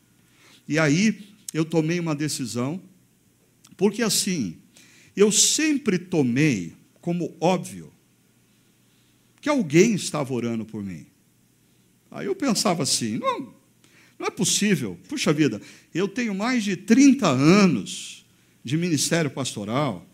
E 0.68 0.78
aí, 0.78 1.31
eu 1.54 1.66
tomei 1.66 2.00
uma 2.00 2.16
decisão, 2.16 2.82
porque 3.78 4.02
assim, 4.02 4.58
eu 5.16 5.32
sempre 5.32 5.98
tomei 5.98 6.74
como 7.02 7.36
óbvio 7.40 7.92
que 9.42 9.50
alguém 9.50 9.96
estava 9.96 10.34
orando 10.34 10.66
por 10.66 10.84
mim. 10.84 11.06
Aí 12.10 12.28
eu 12.28 12.36
pensava 12.36 12.84
assim: 12.84 13.18
não, 13.18 13.54
não 14.20 14.28
é 14.28 14.30
possível, 14.30 14.98
puxa 15.10 15.34
vida, 15.34 15.62
eu 15.94 16.08
tenho 16.08 16.36
mais 16.36 16.64
de 16.64 16.76
30 16.76 17.28
anos 17.28 18.26
de 18.64 18.78
ministério 18.78 19.32
pastoral, 19.32 20.08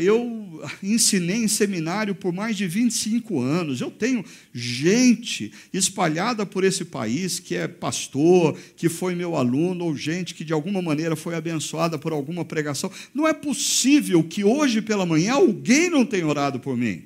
eu 0.00 0.60
ensinei 0.82 1.36
em 1.36 1.48
seminário 1.48 2.14
por 2.14 2.32
mais 2.32 2.56
de 2.56 2.66
25 2.66 3.40
anos. 3.40 3.80
Eu 3.80 3.90
tenho 3.90 4.24
gente 4.52 5.52
espalhada 5.72 6.44
por 6.44 6.64
esse 6.64 6.84
país 6.84 7.38
que 7.38 7.54
é 7.54 7.68
pastor, 7.68 8.58
que 8.76 8.88
foi 8.88 9.14
meu 9.14 9.36
aluno, 9.36 9.84
ou 9.84 9.96
gente 9.96 10.34
que 10.34 10.44
de 10.44 10.52
alguma 10.52 10.82
maneira 10.82 11.14
foi 11.14 11.36
abençoada 11.36 11.96
por 11.96 12.12
alguma 12.12 12.44
pregação. 12.44 12.90
Não 13.14 13.26
é 13.26 13.32
possível 13.32 14.22
que 14.24 14.42
hoje 14.42 14.82
pela 14.82 15.06
manhã 15.06 15.34
alguém 15.34 15.88
não 15.88 16.04
tenha 16.04 16.26
orado 16.26 16.58
por 16.58 16.76
mim. 16.76 17.04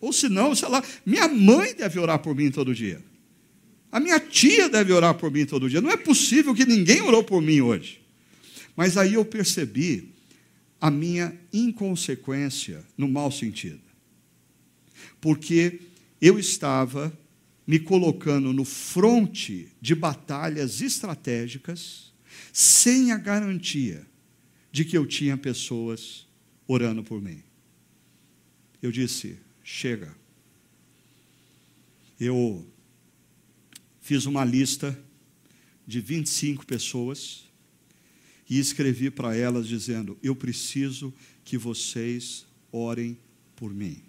Ou 0.00 0.12
se 0.12 0.28
não, 0.28 0.54
sei 0.54 0.68
lá, 0.68 0.82
minha 1.06 1.28
mãe 1.28 1.74
deve 1.74 1.98
orar 1.98 2.18
por 2.18 2.34
mim 2.34 2.50
todo 2.50 2.74
dia. 2.74 3.00
A 3.90 4.00
minha 4.00 4.20
tia 4.20 4.68
deve 4.68 4.92
orar 4.92 5.14
por 5.14 5.30
mim 5.30 5.46
todo 5.46 5.68
dia. 5.68 5.80
Não 5.80 5.90
é 5.90 5.96
possível 5.96 6.54
que 6.54 6.66
ninguém 6.66 7.00
orou 7.00 7.22
por 7.22 7.40
mim 7.40 7.60
hoje. 7.60 8.00
Mas 8.76 8.96
aí 8.96 9.14
eu 9.14 9.24
percebi 9.24 10.17
a 10.80 10.90
minha 10.90 11.38
inconsequência 11.52 12.84
no 12.96 13.08
mau 13.08 13.30
sentido. 13.30 13.80
Porque 15.20 15.80
eu 16.20 16.38
estava 16.38 17.16
me 17.66 17.78
colocando 17.78 18.52
no 18.52 18.64
fronte 18.64 19.68
de 19.80 19.94
batalhas 19.94 20.80
estratégicas 20.80 22.12
sem 22.52 23.12
a 23.12 23.18
garantia 23.18 24.06
de 24.70 24.84
que 24.84 24.96
eu 24.96 25.06
tinha 25.06 25.36
pessoas 25.36 26.26
orando 26.66 27.02
por 27.02 27.20
mim. 27.20 27.42
Eu 28.80 28.92
disse: 28.92 29.38
chega. 29.62 30.16
Eu 32.18 32.66
fiz 34.00 34.26
uma 34.26 34.44
lista 34.44 34.98
de 35.86 36.00
25 36.00 36.66
pessoas 36.66 37.47
e 38.48 38.58
escrevi 38.58 39.10
para 39.10 39.36
elas 39.36 39.66
dizendo: 39.66 40.18
Eu 40.22 40.34
preciso 40.34 41.12
que 41.44 41.58
vocês 41.58 42.46
orem 42.72 43.18
por 43.54 43.74
mim. 43.74 44.02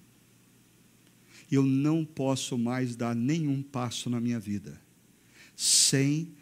Eu 1.52 1.64
não 1.64 2.06
posso 2.06 2.58
mais 2.58 2.96
dar 2.96 3.16
nenhum 3.16 3.62
passo 3.62 4.10
na 4.10 4.20
minha 4.20 4.40
vida 4.40 4.80
sem 5.56 6.36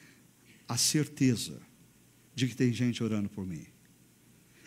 a 0.67 0.77
certeza 0.77 1.59
de 2.35 2.47
que 2.47 2.55
tem 2.55 2.71
gente 2.71 3.03
orando 3.03 3.29
por 3.29 3.47
mim. 3.47 3.65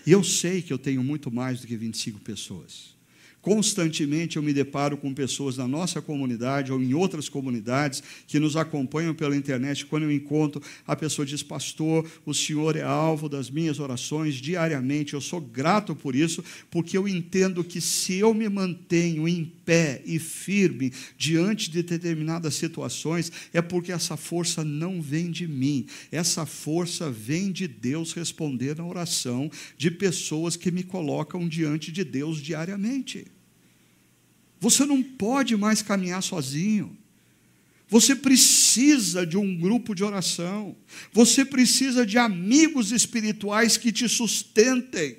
E 0.04 0.10
eu 0.10 0.24
sei 0.24 0.62
que 0.62 0.72
eu 0.72 0.78
tenho 0.78 1.04
muito 1.04 1.30
mais 1.30 1.60
do 1.60 1.66
que 1.66 1.76
25 1.76 2.18
pessoas. 2.20 2.96
Constantemente 3.42 4.36
eu 4.36 4.42
me 4.42 4.52
deparo 4.52 4.98
com 4.98 5.14
pessoas 5.14 5.56
na 5.56 5.66
nossa 5.66 6.02
comunidade 6.02 6.70
ou 6.70 6.82
em 6.82 6.92
outras 6.92 7.26
comunidades 7.26 8.02
que 8.26 8.38
nos 8.38 8.54
acompanham 8.54 9.14
pela 9.14 9.34
internet. 9.34 9.86
Quando 9.86 10.02
eu 10.02 10.12
encontro, 10.12 10.62
a 10.86 10.94
pessoa 10.94 11.24
diz: 11.24 11.42
Pastor, 11.42 12.06
o 12.26 12.34
senhor 12.34 12.76
é 12.76 12.82
alvo 12.82 13.30
das 13.30 13.48
minhas 13.50 13.78
orações 13.78 14.34
diariamente. 14.34 15.14
Eu 15.14 15.22
sou 15.22 15.40
grato 15.40 15.96
por 15.96 16.14
isso, 16.14 16.44
porque 16.70 16.98
eu 16.98 17.08
entendo 17.08 17.64
que 17.64 17.80
se 17.80 18.16
eu 18.16 18.34
me 18.34 18.48
mantenho 18.48 19.26
em 19.26 19.50
pé 19.64 20.02
e 20.04 20.18
firme 20.18 20.92
diante 21.16 21.70
de 21.70 21.82
determinadas 21.82 22.54
situações, 22.54 23.32
é 23.54 23.62
porque 23.62 23.90
essa 23.90 24.18
força 24.18 24.62
não 24.62 25.00
vem 25.00 25.30
de 25.30 25.48
mim, 25.48 25.86
essa 26.12 26.44
força 26.44 27.10
vem 27.10 27.50
de 27.50 27.66
Deus 27.66 28.12
responder 28.12 28.76
na 28.76 28.84
oração 28.84 29.50
de 29.78 29.90
pessoas 29.90 30.56
que 30.56 30.70
me 30.70 30.82
colocam 30.82 31.48
diante 31.48 31.90
de 31.90 32.04
Deus 32.04 32.42
diariamente. 32.42 33.29
Você 34.60 34.84
não 34.84 35.02
pode 35.02 35.56
mais 35.56 35.80
caminhar 35.80 36.22
sozinho. 36.22 36.96
Você 37.88 38.14
precisa 38.14 39.26
de 39.26 39.36
um 39.36 39.56
grupo 39.56 39.94
de 39.94 40.04
oração. 40.04 40.76
Você 41.12 41.44
precisa 41.44 42.06
de 42.06 42.18
amigos 42.18 42.92
espirituais 42.92 43.76
que 43.76 43.90
te 43.90 44.08
sustentem 44.08 45.16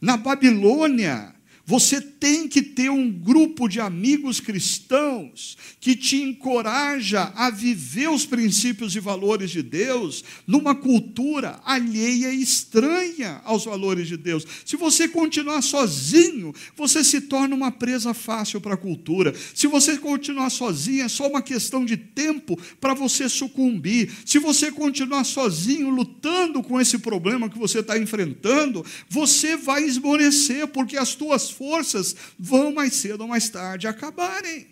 Na 0.00 0.16
Babilônia, 0.16 1.33
você 1.66 2.00
tem 2.00 2.46
que 2.46 2.60
ter 2.60 2.90
um 2.90 3.10
grupo 3.10 3.68
de 3.68 3.80
amigos 3.80 4.38
cristãos 4.38 5.56
que 5.80 5.96
te 5.96 6.16
encoraja 6.16 7.32
a 7.34 7.50
viver 7.50 8.08
os 8.10 8.26
princípios 8.26 8.94
e 8.94 9.00
valores 9.00 9.50
de 9.50 9.62
Deus 9.62 10.22
numa 10.46 10.74
cultura 10.74 11.60
alheia 11.64 12.32
e 12.32 12.42
estranha 12.42 13.40
aos 13.44 13.64
valores 13.64 14.08
de 14.08 14.16
Deus. 14.16 14.46
Se 14.64 14.76
você 14.76 15.08
continuar 15.08 15.62
sozinho, 15.62 16.52
você 16.76 17.02
se 17.02 17.22
torna 17.22 17.54
uma 17.54 17.72
presa 17.72 18.12
fácil 18.12 18.60
para 18.60 18.74
a 18.74 18.78
cultura. 18.78 19.34
Se 19.54 19.66
você 19.66 19.96
continuar 19.96 20.50
sozinho, 20.50 21.04
é 21.04 21.08
só 21.08 21.28
uma 21.28 21.40
questão 21.40 21.84
de 21.84 21.96
tempo 21.96 22.58
para 22.80 22.92
você 22.92 23.28
sucumbir. 23.28 24.12
Se 24.26 24.38
você 24.38 24.70
continuar 24.70 25.24
sozinho 25.24 25.88
lutando 25.88 26.62
com 26.62 26.78
esse 26.80 26.98
problema 26.98 27.48
que 27.48 27.58
você 27.58 27.78
está 27.78 27.98
enfrentando, 27.98 28.84
você 29.08 29.56
vai 29.56 29.84
esmorecer, 29.84 30.66
porque 30.68 30.96
as 30.96 31.14
tuas 31.14 31.53
forças 31.54 32.14
vão 32.38 32.72
mais 32.72 32.94
cedo 32.94 33.22
ou 33.22 33.28
mais 33.28 33.48
tarde 33.48 33.86
acabarem. 33.86 34.66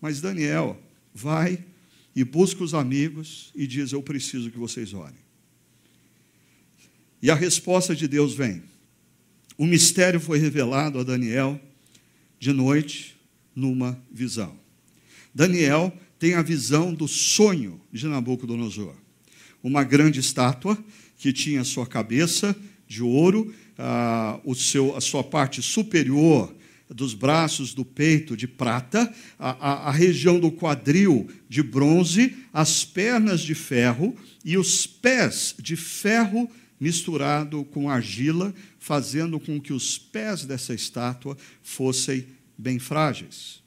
Mas 0.00 0.20
Daniel 0.20 0.80
vai 1.14 1.64
e 2.14 2.24
busca 2.24 2.62
os 2.62 2.74
amigos 2.74 3.50
e 3.54 3.66
diz: 3.66 3.92
Eu 3.92 4.02
preciso 4.02 4.50
que 4.50 4.58
vocês 4.58 4.92
orem. 4.92 5.22
E 7.22 7.30
a 7.30 7.34
resposta 7.34 7.94
de 7.94 8.08
Deus 8.08 8.34
vem. 8.34 8.62
O 9.56 9.66
mistério 9.66 10.18
foi 10.18 10.38
revelado 10.38 10.98
a 10.98 11.04
Daniel 11.04 11.60
de 12.40 12.52
noite 12.52 13.16
numa 13.54 14.02
visão. 14.10 14.58
Daniel 15.34 15.96
tem 16.18 16.34
a 16.34 16.42
visão 16.42 16.92
do 16.92 17.06
sonho 17.06 17.80
de 17.92 18.06
Nabucodonosor. 18.06 18.94
Uma 19.62 19.84
grande 19.84 20.18
estátua 20.18 20.76
que 21.16 21.32
tinha 21.32 21.62
sua 21.62 21.86
cabeça 21.86 22.56
de 22.88 23.02
ouro 23.02 23.54
ah, 23.78 24.40
o 24.44 24.54
seu, 24.54 24.96
a 24.96 25.00
sua 25.00 25.24
parte 25.24 25.62
superior 25.62 26.54
dos 26.92 27.14
braços 27.14 27.72
do 27.72 27.84
peito 27.84 28.36
de 28.36 28.46
prata, 28.46 29.12
a, 29.38 29.50
a, 29.50 29.88
a, 29.88 29.90
região 29.90 30.38
do 30.38 30.52
quadril 30.52 31.28
de 31.48 31.62
bronze, 31.62 32.36
as 32.52 32.84
pernas 32.84 33.40
de 33.40 33.54
ferro 33.54 34.14
e 34.44 34.58
os 34.58 34.86
pés 34.86 35.54
de 35.58 35.74
ferro 35.74 36.50
misturado 36.78 37.64
com 37.64 37.88
argila, 37.88 38.52
fazendo 38.78 39.38
com 39.38 39.60
que 39.60 39.72
os 39.72 39.96
pés 39.96 40.44
dessa 40.44 40.74
estátua 40.74 41.36
fossem 41.62 42.26
bem 42.58 42.78
frágeis. 42.78 43.62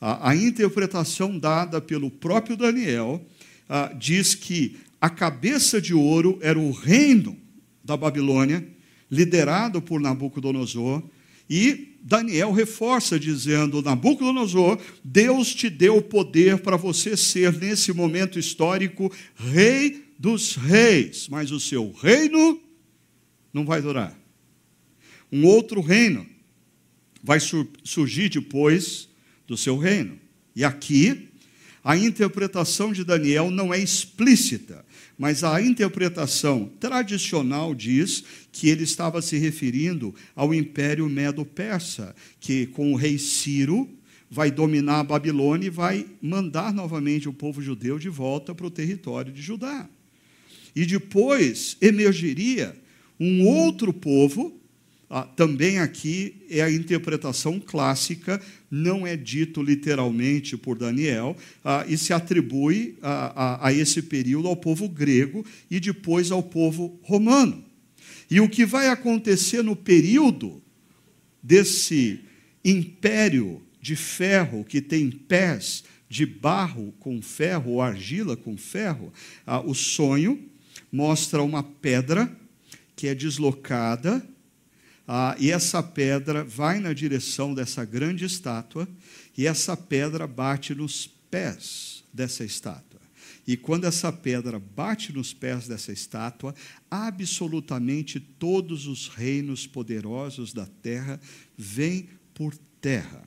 A, 0.00 0.30
a 0.30 0.36
interpretação 0.36 1.38
dada 1.38 1.80
pelo 1.80 2.10
próprio 2.10 2.56
Daniel 2.56 3.24
ah, 3.68 3.92
diz 3.96 4.34
que 4.34 4.78
a 5.00 5.10
cabeça 5.10 5.80
de 5.80 5.94
ouro 5.94 6.38
era 6.40 6.58
o 6.58 6.72
reino 6.72 7.36
da 7.84 7.96
Babilônia 7.96 8.66
liderado 9.10 9.80
por 9.80 10.00
Nabucodonosor, 10.00 11.02
e 11.48 11.96
Daniel 12.02 12.52
reforça 12.52 13.18
dizendo: 13.18 13.82
Nabucodonosor, 13.82 14.78
Deus 15.04 15.54
te 15.54 15.70
deu 15.70 15.98
o 15.98 16.02
poder 16.02 16.58
para 16.58 16.76
você 16.76 17.16
ser, 17.16 17.52
nesse 17.52 17.92
momento 17.92 18.38
histórico, 18.38 19.12
rei 19.36 20.04
dos 20.18 20.54
reis, 20.56 21.28
mas 21.28 21.50
o 21.50 21.60
seu 21.60 21.92
reino 21.92 22.60
não 23.52 23.64
vai 23.64 23.80
durar. 23.82 24.16
Um 25.30 25.44
outro 25.44 25.80
reino 25.80 26.26
vai 27.22 27.40
surgir 27.40 28.28
depois 28.28 29.08
do 29.46 29.56
seu 29.56 29.76
reino. 29.76 30.18
E 30.54 30.64
aqui, 30.64 31.28
a 31.82 31.96
interpretação 31.96 32.92
de 32.92 33.04
Daniel 33.04 33.50
não 33.50 33.74
é 33.74 33.78
explícita, 33.78 34.84
mas 35.18 35.42
a 35.42 35.60
interpretação 35.62 36.70
tradicional 36.78 37.74
diz 37.74 38.22
que 38.52 38.68
ele 38.68 38.84
estava 38.84 39.22
se 39.22 39.38
referindo 39.38 40.14
ao 40.34 40.52
Império 40.52 41.08
Medo-Persa, 41.08 42.14
que 42.38 42.66
com 42.66 42.92
o 42.92 42.96
rei 42.96 43.18
Ciro 43.18 43.88
vai 44.30 44.50
dominar 44.50 45.00
a 45.00 45.04
Babilônia 45.04 45.68
e 45.68 45.70
vai 45.70 46.06
mandar 46.20 46.72
novamente 46.72 47.28
o 47.28 47.32
povo 47.32 47.62
judeu 47.62 47.98
de 47.98 48.08
volta 48.08 48.54
para 48.54 48.66
o 48.66 48.70
território 48.70 49.32
de 49.32 49.40
Judá. 49.40 49.88
E 50.74 50.84
depois 50.84 51.76
emergiria 51.80 52.76
um 53.18 53.46
outro 53.46 53.94
povo, 53.94 54.60
ah, 55.08 55.22
também 55.22 55.78
aqui 55.78 56.36
é 56.50 56.60
a 56.60 56.70
interpretação 56.70 57.58
clássica, 57.58 58.42
não 58.76 59.06
é 59.06 59.16
dito 59.16 59.62
literalmente 59.62 60.56
por 60.56 60.76
Daniel, 60.76 61.36
ah, 61.64 61.84
e 61.88 61.96
se 61.96 62.12
atribui 62.12 62.98
a, 63.00 63.44
a, 63.44 63.68
a 63.68 63.72
esse 63.72 64.02
período 64.02 64.48
ao 64.48 64.56
povo 64.56 64.88
grego 64.88 65.44
e 65.70 65.80
depois 65.80 66.30
ao 66.30 66.42
povo 66.42 67.00
romano. 67.02 67.64
E 68.30 68.40
o 68.40 68.48
que 68.48 68.66
vai 68.66 68.88
acontecer 68.88 69.62
no 69.62 69.74
período 69.74 70.62
desse 71.42 72.20
império 72.64 73.62
de 73.80 73.96
ferro 73.96 74.64
que 74.64 74.80
tem 74.80 75.10
pés 75.10 75.84
de 76.08 76.26
barro 76.26 76.92
com 76.98 77.20
ferro, 77.22 77.72
ou 77.72 77.82
argila 77.82 78.36
com 78.36 78.56
ferro, 78.56 79.12
ah, 79.46 79.60
o 79.60 79.74
sonho 79.74 80.38
mostra 80.92 81.42
uma 81.42 81.62
pedra 81.62 82.30
que 82.94 83.08
é 83.08 83.14
deslocada 83.14 84.26
ah, 85.06 85.36
e 85.38 85.50
essa 85.50 85.82
pedra 85.82 86.42
vai 86.44 86.80
na 86.80 86.92
direção 86.92 87.54
dessa 87.54 87.84
grande 87.84 88.24
estátua, 88.24 88.88
e 89.36 89.46
essa 89.46 89.76
pedra 89.76 90.26
bate 90.26 90.74
nos 90.74 91.06
pés 91.30 92.04
dessa 92.12 92.44
estátua. 92.44 93.00
E 93.46 93.56
quando 93.56 93.84
essa 93.84 94.12
pedra 94.12 94.58
bate 94.58 95.12
nos 95.12 95.32
pés 95.32 95.68
dessa 95.68 95.92
estátua, 95.92 96.52
absolutamente 96.90 98.18
todos 98.18 98.88
os 98.88 99.06
reinos 99.06 99.66
poderosos 99.66 100.52
da 100.52 100.66
terra 100.66 101.20
vêm 101.56 102.08
por 102.34 102.56
terra. 102.80 103.22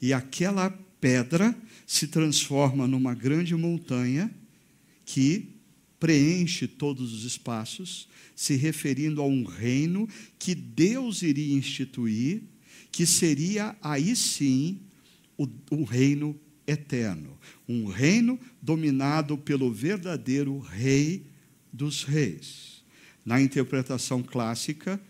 E 0.00 0.12
aquela 0.12 0.70
pedra 1.00 1.56
se 1.86 2.06
transforma 2.08 2.86
numa 2.86 3.14
grande 3.14 3.54
montanha 3.54 4.30
que 5.06 5.55
preenche 5.98 6.66
todos 6.66 7.12
os 7.12 7.24
espaços, 7.24 8.08
se 8.34 8.54
referindo 8.54 9.22
a 9.22 9.26
um 9.26 9.44
reino 9.44 10.08
que 10.38 10.54
Deus 10.54 11.22
iria 11.22 11.56
instituir, 11.56 12.42
que 12.90 13.06
seria 13.06 13.76
aí 13.80 14.14
sim 14.14 14.80
o, 15.36 15.48
o 15.70 15.84
reino 15.84 16.38
eterno, 16.66 17.38
um 17.68 17.86
reino 17.86 18.38
dominado 18.60 19.38
pelo 19.38 19.72
verdadeiro 19.72 20.58
Rei 20.58 21.24
dos 21.72 22.04
Reis. 22.04 22.84
Na 23.24 23.40
interpretação 23.40 24.22
clássica, 24.22 25.00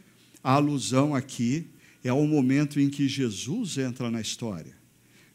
a 0.42 0.52
alusão 0.52 1.14
aqui 1.14 1.66
é 2.04 2.08
ao 2.08 2.26
momento 2.26 2.78
em 2.78 2.88
que 2.88 3.08
Jesus 3.08 3.78
entra 3.78 4.10
na 4.10 4.20
história. 4.20 4.76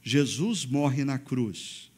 Jesus 0.02 0.66
morre 0.66 1.04
na 1.04 1.20
cruz 1.20 1.91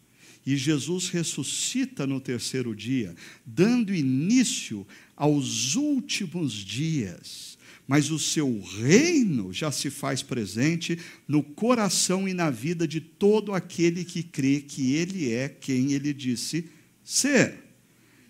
e 0.46 0.58
Jesus 0.58 1.10
ressuscita 1.10 2.06
no 2.06 2.20
terceiro 2.20 2.76
dia, 2.76 3.16
dando 3.46 3.94
início 3.94 4.86
aos 5.16 5.76
últimos 5.76 6.54
dias. 6.54 7.58
Mas 7.88 8.12
o 8.12 8.20
seu 8.20 8.62
reino 8.62 9.52
já 9.52 9.72
se 9.72 9.90
faz 9.90 10.22
presente 10.22 10.98
no 11.28 11.44
coração 11.44 12.28
e 12.28 12.34
na 12.34 12.50
vida 12.50 12.88
de 12.88 13.02
todo 13.02 13.54
aquele 13.54 14.06
que 14.06 14.24
crê 14.24 14.62
que 14.62 14.94
ele 14.94 15.32
é 15.32 15.50
quem 15.50 15.92
ele 15.92 16.14
disse 16.14 16.70
ser. 17.04 17.56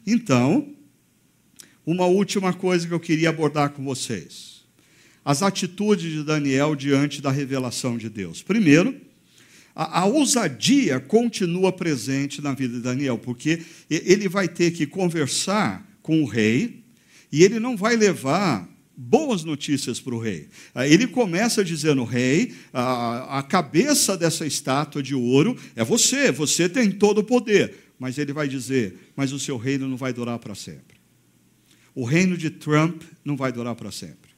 Então, 0.05 0.73
uma 1.85 2.05
última 2.05 2.53
coisa 2.53 2.87
que 2.87 2.93
eu 2.93 2.99
queria 2.99 3.29
abordar 3.29 3.71
com 3.71 3.83
vocês: 3.83 4.63
as 5.23 5.43
atitudes 5.43 6.11
de 6.11 6.23
Daniel 6.23 6.75
diante 6.75 7.21
da 7.21 7.31
revelação 7.31 7.97
de 7.97 8.09
Deus. 8.09 8.41
Primeiro, 8.41 8.99
a, 9.75 10.01
a, 10.01 10.05
ousadia 10.05 10.99
continua 10.99 11.71
presente 11.71 12.41
na 12.41 12.53
vida 12.53 12.75
de 12.75 12.81
Daniel, 12.81 13.17
porque 13.17 13.63
ele 13.89 14.29
vai 14.29 14.47
ter 14.47 14.71
que 14.71 14.85
conversar 14.85 15.87
com 16.01 16.21
o 16.21 16.25
rei 16.25 16.83
e 17.31 17.43
ele 17.43 17.59
não 17.59 17.75
vai 17.75 17.95
levar 17.95 18.69
boas 18.95 19.43
notícias 19.43 19.99
para 19.99 20.13
o 20.13 20.19
rei. 20.19 20.47
Ele 20.75 21.07
começa 21.07 21.63
dizendo: 21.63 22.03
Rei, 22.03 22.53
a, 22.71 23.39
a 23.39 23.43
cabeça 23.43 24.15
dessa 24.15 24.45
estátua 24.45 25.01
de 25.01 25.15
ouro 25.15 25.57
é 25.75 25.83
você, 25.83 26.31
você 26.31 26.69
tem 26.69 26.91
todo 26.91 27.19
o 27.19 27.23
poder. 27.23 27.75
Mas 27.97 28.17
ele 28.17 28.33
vai 28.33 28.47
dizer: 28.47 29.11
Mas 29.15 29.31
o 29.31 29.39
seu 29.39 29.57
reino 29.57 29.87
não 29.87 29.97
vai 29.97 30.13
durar 30.13 30.37
para 30.39 30.55
sempre. 30.55 30.97
O 31.95 32.05
reino 32.05 32.37
de 32.37 32.49
Trump 32.49 33.03
não 33.23 33.35
vai 33.35 33.51
durar 33.51 33.75
para 33.75 33.91
sempre. 33.91 34.31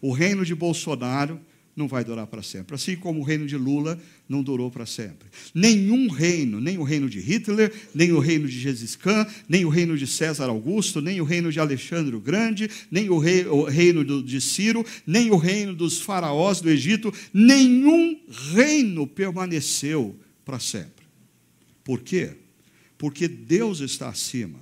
O 0.00 0.12
reino 0.12 0.44
de 0.44 0.54
Bolsonaro 0.54 1.40
não 1.74 1.88
vai 1.88 2.04
durar 2.04 2.26
para 2.26 2.42
sempre. 2.42 2.74
Assim 2.74 2.96
como 2.96 3.20
o 3.20 3.22
reino 3.22 3.46
de 3.46 3.56
Lula 3.56 3.98
não 4.28 4.42
durou 4.42 4.70
para 4.70 4.84
sempre. 4.84 5.28
Nenhum 5.54 6.08
reino, 6.08 6.60
nem 6.60 6.76
o 6.76 6.82
reino 6.82 7.08
de 7.08 7.18
Hitler, 7.18 7.72
nem 7.94 8.12
o 8.12 8.18
reino 8.18 8.46
de 8.46 8.58
Gengis 8.58 8.94
Khan, 8.94 9.26
nem 9.48 9.64
o 9.64 9.68
reino 9.68 9.96
de 9.96 10.06
César 10.06 10.48
Augusto, 10.48 11.00
nem 11.00 11.20
o 11.20 11.24
reino 11.24 11.50
de 11.50 11.58
Alexandre 11.58 12.14
o 12.14 12.20
Grande, 12.20 12.70
nem 12.90 13.08
o 13.08 13.18
reino 13.18 14.22
de 14.22 14.40
Ciro, 14.40 14.84
nem 15.06 15.30
o 15.30 15.36
reino 15.36 15.74
dos 15.74 16.00
faraós 16.00 16.60
do 16.60 16.68
Egito, 16.68 17.12
nenhum 17.32 18.20
reino 18.52 19.06
permaneceu 19.06 20.18
para 20.44 20.58
sempre. 20.58 21.06
Por 21.82 22.00
quê? 22.00 22.36
Porque 22.98 23.26
Deus 23.26 23.80
está 23.80 24.08
acima 24.08 24.60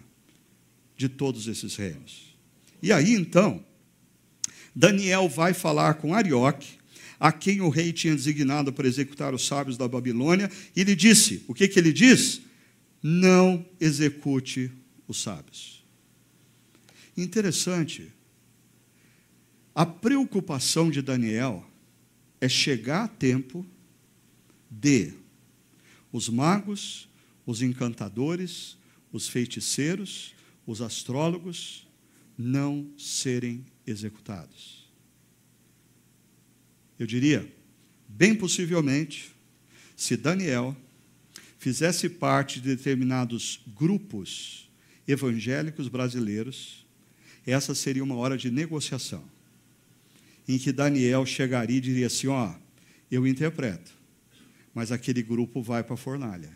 de 0.97 1.09
todos 1.09 1.49
esses 1.49 1.75
reinos. 1.77 2.37
E 2.83 2.93
aí 2.93 3.15
então, 3.15 3.65
Daniel 4.75 5.29
vai 5.29 5.53
falar 5.53 5.95
com 5.95 6.15
Arioque, 6.15 6.80
a 7.21 7.31
quem 7.31 7.61
o 7.61 7.69
rei 7.69 7.93
tinha 7.93 8.17
designado 8.17 8.73
para 8.73 8.89
executar 8.89 9.35
os 9.35 9.47
sábios 9.47 9.77
da 9.77 9.87
Babilônia, 9.87 10.51
e 10.75 10.83
lhe 10.83 10.97
disse: 10.97 11.45
o 11.47 11.53
que, 11.53 11.69
que 11.69 11.79
ele 11.79 11.93
diz? 11.93 12.41
Não 13.03 13.65
execute 13.79 14.73
os 15.07 15.21
sábios. 15.21 15.85
Interessante, 17.15 18.11
a 19.75 19.85
preocupação 19.85 20.91
de 20.91 21.03
Daniel 21.03 21.67
é 22.41 22.49
chegar 22.49 23.05
a 23.05 23.09
tempo 23.09 23.67
de 24.71 25.13
os 26.11 26.29
magos, 26.29 27.09
os 27.45 27.61
encantadores, 27.61 28.79
os 29.13 29.29
feiticeiros, 29.29 30.35
os 30.67 30.81
astrólogos 30.81 31.87
não 32.37 32.91
serem 32.97 33.65
executados. 33.87 34.80
Eu 37.01 37.07
diria, 37.07 37.51
bem 38.07 38.35
possivelmente, 38.35 39.33
se 39.97 40.19
Daniel 40.19 40.77
fizesse 41.59 42.11
parte 42.11 42.61
de 42.61 42.77
determinados 42.77 43.63
grupos 43.75 44.69
evangélicos 45.09 45.89
brasileiros, 45.89 46.87
essa 47.47 47.75
seria 47.75 48.05
uma 48.05 48.17
hora 48.17 48.37
de 48.37 48.51
negociação, 48.51 49.25
em 50.47 50.59
que 50.59 50.71
Daniel 50.73 51.25
chegaria 51.25 51.79
e 51.79 51.81
diria 51.81 52.07
assim: 52.07 52.27
Ó, 52.27 52.55
eu 53.11 53.27
interpreto, 53.27 53.93
mas 54.75 54.93
aquele 54.93 55.23
grupo 55.23 55.63
vai 55.63 55.83
para 55.83 55.95
a 55.95 55.97
fornalha. 55.97 56.55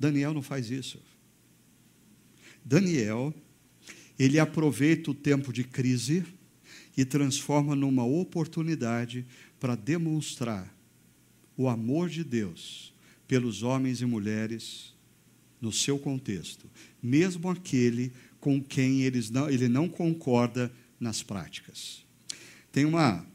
Daniel 0.00 0.34
não 0.34 0.42
faz 0.42 0.68
isso. 0.68 1.00
Daniel, 2.64 3.32
ele 4.18 4.40
aproveita 4.40 5.12
o 5.12 5.14
tempo 5.14 5.52
de 5.52 5.62
crise 5.62 6.24
e 6.96 7.04
transforma 7.04 7.74
numa 7.74 8.04
oportunidade 8.04 9.26
para 9.58 9.74
demonstrar 9.74 10.74
o 11.56 11.68
amor 11.68 12.08
de 12.08 12.22
Deus 12.22 12.92
pelos 13.26 13.62
homens 13.62 14.00
e 14.00 14.06
mulheres 14.06 14.94
no 15.60 15.72
seu 15.72 15.98
contexto, 15.98 16.70
mesmo 17.02 17.48
aquele 17.48 18.12
com 18.38 18.62
quem 18.62 19.02
eles 19.02 19.30
não, 19.30 19.48
ele 19.48 19.68
não 19.68 19.88
concorda 19.88 20.70
nas 21.00 21.22
práticas. 21.22 22.04
Tem 22.70 22.84
uma, 22.84 23.26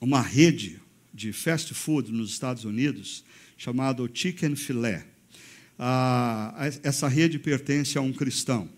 uma 0.00 0.20
rede 0.20 0.80
de 1.12 1.32
fast 1.32 1.72
food 1.72 2.12
nos 2.12 2.30
Estados 2.30 2.64
Unidos 2.64 3.24
chamada 3.56 4.08
Chicken 4.12 4.54
Filé. 4.56 5.06
Ah, 5.78 6.54
essa 6.82 7.08
rede 7.08 7.38
pertence 7.38 7.96
a 7.96 8.00
um 8.02 8.12
cristão. 8.12 8.68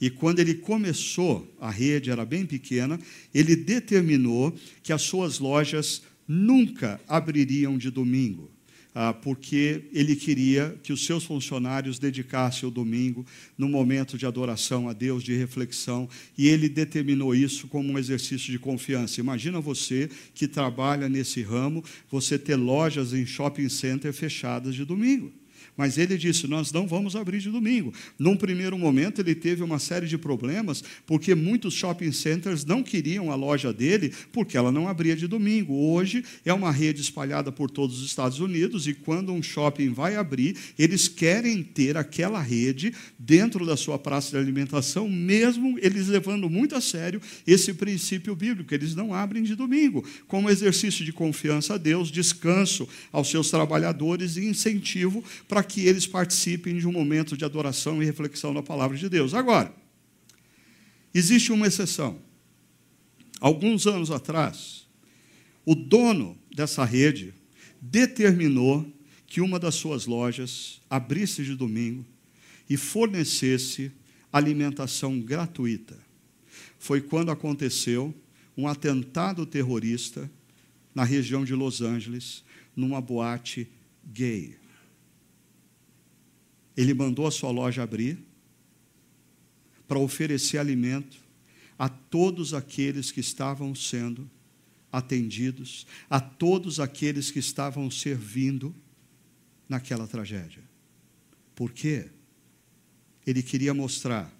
E 0.00 0.10
quando 0.10 0.40
ele 0.40 0.54
começou, 0.54 1.54
a 1.60 1.70
rede 1.70 2.10
era 2.10 2.24
bem 2.24 2.44
pequena, 2.44 3.00
ele 3.34 3.56
determinou 3.56 4.54
que 4.82 4.92
as 4.92 5.02
suas 5.02 5.38
lojas 5.38 6.02
nunca 6.28 7.00
abririam 7.08 7.78
de 7.78 7.90
domingo. 7.90 8.50
Ah, 8.98 9.12
porque 9.12 9.82
ele 9.92 10.16
queria 10.16 10.74
que 10.82 10.90
os 10.90 11.04
seus 11.04 11.22
funcionários 11.22 11.98
dedicassem 11.98 12.66
o 12.66 12.72
domingo 12.72 13.26
no 13.56 13.68
momento 13.68 14.16
de 14.16 14.24
adoração 14.24 14.88
a 14.88 14.94
Deus, 14.94 15.22
de 15.22 15.36
reflexão, 15.36 16.08
e 16.36 16.48
ele 16.48 16.66
determinou 16.66 17.34
isso 17.34 17.68
como 17.68 17.92
um 17.92 17.98
exercício 17.98 18.50
de 18.50 18.58
confiança. 18.58 19.20
Imagina 19.20 19.60
você 19.60 20.08
que 20.32 20.48
trabalha 20.48 21.10
nesse 21.10 21.42
ramo, 21.42 21.84
você 22.10 22.38
ter 22.38 22.56
lojas 22.56 23.12
em 23.12 23.26
shopping 23.26 23.68
center 23.68 24.14
fechadas 24.14 24.74
de 24.74 24.82
domingo. 24.82 25.30
Mas 25.76 25.98
ele 25.98 26.16
disse: 26.16 26.46
Nós 26.46 26.72
não 26.72 26.86
vamos 26.86 27.16
abrir 27.16 27.40
de 27.40 27.50
domingo. 27.50 27.92
Num 28.18 28.36
primeiro 28.36 28.78
momento, 28.78 29.20
ele 29.20 29.34
teve 29.34 29.62
uma 29.62 29.78
série 29.78 30.06
de 30.06 30.18
problemas, 30.18 30.82
porque 31.06 31.34
muitos 31.34 31.74
shopping 31.74 32.12
centers 32.12 32.64
não 32.64 32.82
queriam 32.82 33.30
a 33.30 33.34
loja 33.34 33.72
dele, 33.72 34.12
porque 34.32 34.56
ela 34.56 34.72
não 34.72 34.88
abria 34.88 35.16
de 35.16 35.26
domingo. 35.26 35.74
Hoje 35.74 36.24
é 36.44 36.52
uma 36.52 36.70
rede 36.70 37.00
espalhada 37.00 37.52
por 37.52 37.70
todos 37.70 38.00
os 38.00 38.06
Estados 38.06 38.40
Unidos, 38.40 38.86
e 38.86 38.94
quando 38.94 39.32
um 39.32 39.42
shopping 39.42 39.92
vai 39.92 40.16
abrir, 40.16 40.56
eles 40.78 41.08
querem 41.08 41.62
ter 41.62 41.96
aquela 41.96 42.40
rede 42.40 42.92
dentro 43.18 43.66
da 43.66 43.76
sua 43.76 43.98
praça 43.98 44.30
de 44.30 44.36
alimentação, 44.36 45.08
mesmo 45.08 45.78
eles 45.80 46.08
levando 46.08 46.48
muito 46.48 46.74
a 46.74 46.80
sério 46.80 47.20
esse 47.46 47.74
princípio 47.74 48.34
bíblico. 48.34 48.72
Eles 48.74 48.94
não 48.94 49.12
abrem 49.12 49.42
de 49.42 49.54
domingo, 49.54 50.04
como 50.26 50.50
exercício 50.50 51.04
de 51.04 51.12
confiança 51.12 51.74
a 51.74 51.78
Deus, 51.78 52.10
descanso 52.10 52.88
aos 53.12 53.28
seus 53.28 53.50
trabalhadores 53.50 54.36
e 54.36 54.44
incentivo 54.44 55.22
para 55.48 55.55
que 55.62 55.86
eles 55.86 56.06
participem 56.06 56.78
de 56.78 56.86
um 56.86 56.92
momento 56.92 57.36
de 57.36 57.44
adoração 57.44 58.02
e 58.02 58.06
reflexão 58.06 58.52
na 58.52 58.62
palavra 58.62 58.96
de 58.96 59.08
Deus. 59.08 59.34
Agora, 59.34 59.74
existe 61.14 61.52
uma 61.52 61.66
exceção. 61.66 62.20
Alguns 63.40 63.86
anos 63.86 64.10
atrás, 64.10 64.86
o 65.64 65.74
dono 65.74 66.38
dessa 66.54 66.84
rede 66.84 67.34
determinou 67.80 68.90
que 69.26 69.40
uma 69.40 69.58
das 69.58 69.74
suas 69.74 70.06
lojas 70.06 70.80
abrisse 70.88 71.44
de 71.44 71.54
domingo 71.54 72.04
e 72.68 72.76
fornecesse 72.76 73.92
alimentação 74.32 75.20
gratuita. 75.20 75.98
Foi 76.78 77.00
quando 77.00 77.30
aconteceu 77.30 78.14
um 78.56 78.66
atentado 78.66 79.44
terrorista 79.44 80.30
na 80.94 81.04
região 81.04 81.44
de 81.44 81.54
Los 81.54 81.82
Angeles, 81.82 82.42
numa 82.74 83.00
boate 83.00 83.68
gay 84.04 84.56
ele 86.76 86.92
mandou 86.92 87.26
a 87.26 87.30
sua 87.30 87.50
loja 87.50 87.82
abrir 87.82 88.18
para 89.88 89.98
oferecer 89.98 90.58
alimento 90.58 91.16
a 91.78 91.88
todos 91.88 92.52
aqueles 92.52 93.10
que 93.10 93.20
estavam 93.20 93.74
sendo 93.74 94.28
atendidos, 94.90 95.86
a 96.08 96.20
todos 96.20 96.80
aqueles 96.80 97.30
que 97.30 97.38
estavam 97.38 97.90
servindo 97.90 98.74
naquela 99.68 100.06
tragédia. 100.06 100.62
Por 101.54 101.72
quê? 101.72 102.10
Ele 103.26 103.42
queria 103.42 103.74
mostrar 103.74 104.32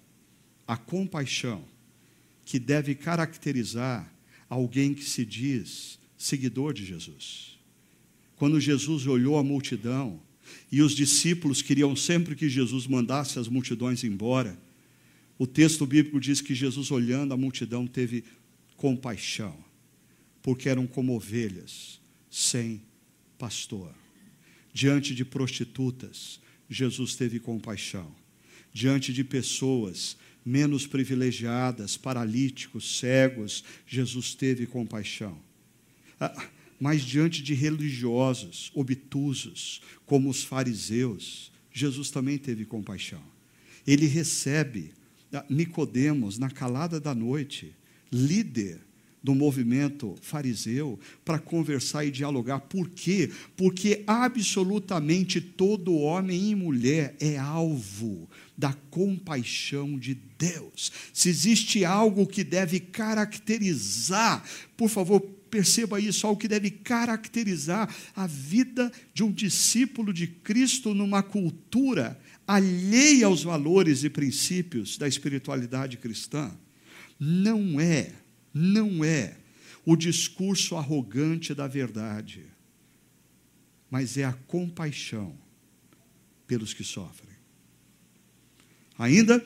a 0.67 0.77
compaixão 0.77 1.63
que 2.45 2.59
deve 2.59 2.95
caracterizar 2.95 4.11
alguém 4.49 4.93
que 4.93 5.03
se 5.03 5.25
diz 5.25 5.99
seguidor 6.17 6.73
de 6.73 6.85
Jesus. 6.85 7.59
Quando 8.35 8.59
Jesus 8.59 9.05
olhou 9.05 9.37
a 9.37 9.43
multidão, 9.43 10.21
e 10.71 10.81
os 10.81 10.93
discípulos 10.93 11.61
queriam 11.61 11.95
sempre 11.95 12.35
que 12.35 12.49
Jesus 12.49 12.87
mandasse 12.87 13.39
as 13.39 13.47
multidões 13.47 14.03
embora. 14.03 14.57
O 15.37 15.45
texto 15.45 15.85
bíblico 15.85 16.19
diz 16.19 16.41
que 16.41 16.55
Jesus, 16.55 16.91
olhando 16.91 17.33
a 17.33 17.37
multidão, 17.37 17.85
teve 17.85 18.23
compaixão, 18.75 19.57
porque 20.41 20.69
eram 20.69 20.87
como 20.87 21.15
ovelhas 21.15 21.99
sem 22.29 22.81
pastor. 23.37 23.93
Diante 24.73 25.13
de 25.13 25.25
prostitutas, 25.25 26.39
Jesus 26.69 27.15
teve 27.15 27.39
compaixão. 27.39 28.13
Diante 28.73 29.13
de 29.13 29.23
pessoas 29.23 30.17
menos 30.45 30.87
privilegiadas, 30.87 31.97
paralíticos, 31.97 32.97
cegos, 32.99 33.63
Jesus 33.85 34.33
teve 34.33 34.65
compaixão. 34.65 35.37
Ah, 36.19 36.47
mas 36.79 37.01
diante 37.01 37.41
de 37.41 37.53
religiosos 37.53 38.71
obtusos, 38.73 39.81
como 40.05 40.29
os 40.29 40.43
fariseus, 40.43 41.51
Jesus 41.71 42.09
também 42.09 42.37
teve 42.37 42.65
compaixão. 42.65 43.21
Ele 43.85 44.05
recebe 44.05 44.91
ah, 45.33 45.45
Nicodemos 45.49 46.37
na 46.37 46.49
calada 46.49 46.99
da 46.99 47.13
noite, 47.13 47.75
líder 48.11 48.79
do 49.21 49.35
movimento 49.35 50.15
fariseu, 50.21 50.99
para 51.25 51.39
conversar 51.39 52.05
e 52.05 52.11
dialogar. 52.11 52.61
Por 52.61 52.87
quê? 52.89 53.29
Porque 53.57 54.03
absolutamente 54.07 55.41
todo 55.41 55.97
homem 55.97 56.51
e 56.51 56.55
mulher 56.55 57.15
é 57.19 57.37
alvo 57.37 58.29
da 58.57 58.73
compaixão 58.89 59.99
de 59.99 60.17
Deus. 60.37 60.91
Se 61.11 61.29
existe 61.29 61.83
algo 61.83 62.25
que 62.25 62.43
deve 62.43 62.79
caracterizar, 62.79 64.43
por 64.77 64.89
favor, 64.89 65.19
perceba 65.49 65.99
isso, 65.99 66.27
algo 66.27 66.39
que 66.39 66.47
deve 66.47 66.69
caracterizar 66.69 67.93
a 68.15 68.27
vida 68.27 68.91
de 69.13 69.23
um 69.23 69.31
discípulo 69.31 70.13
de 70.13 70.27
Cristo 70.27 70.93
numa 70.93 71.23
cultura 71.23 72.19
alheia 72.45 73.25
aos 73.25 73.43
valores 73.43 74.03
e 74.03 74.09
princípios 74.09 74.97
da 74.97 75.07
espiritualidade 75.07 75.97
cristã. 75.97 76.51
Não 77.19 77.79
é, 77.79 78.13
não 78.53 79.03
é 79.03 79.37
o 79.85 79.95
discurso 79.95 80.75
arrogante 80.75 81.53
da 81.53 81.67
verdade, 81.67 82.45
mas 83.89 84.17
é 84.17 84.23
a 84.23 84.33
compaixão 84.33 85.37
pelos 86.45 86.73
que 86.73 86.83
sofrem. 86.83 87.35
Ainda, 88.97 89.45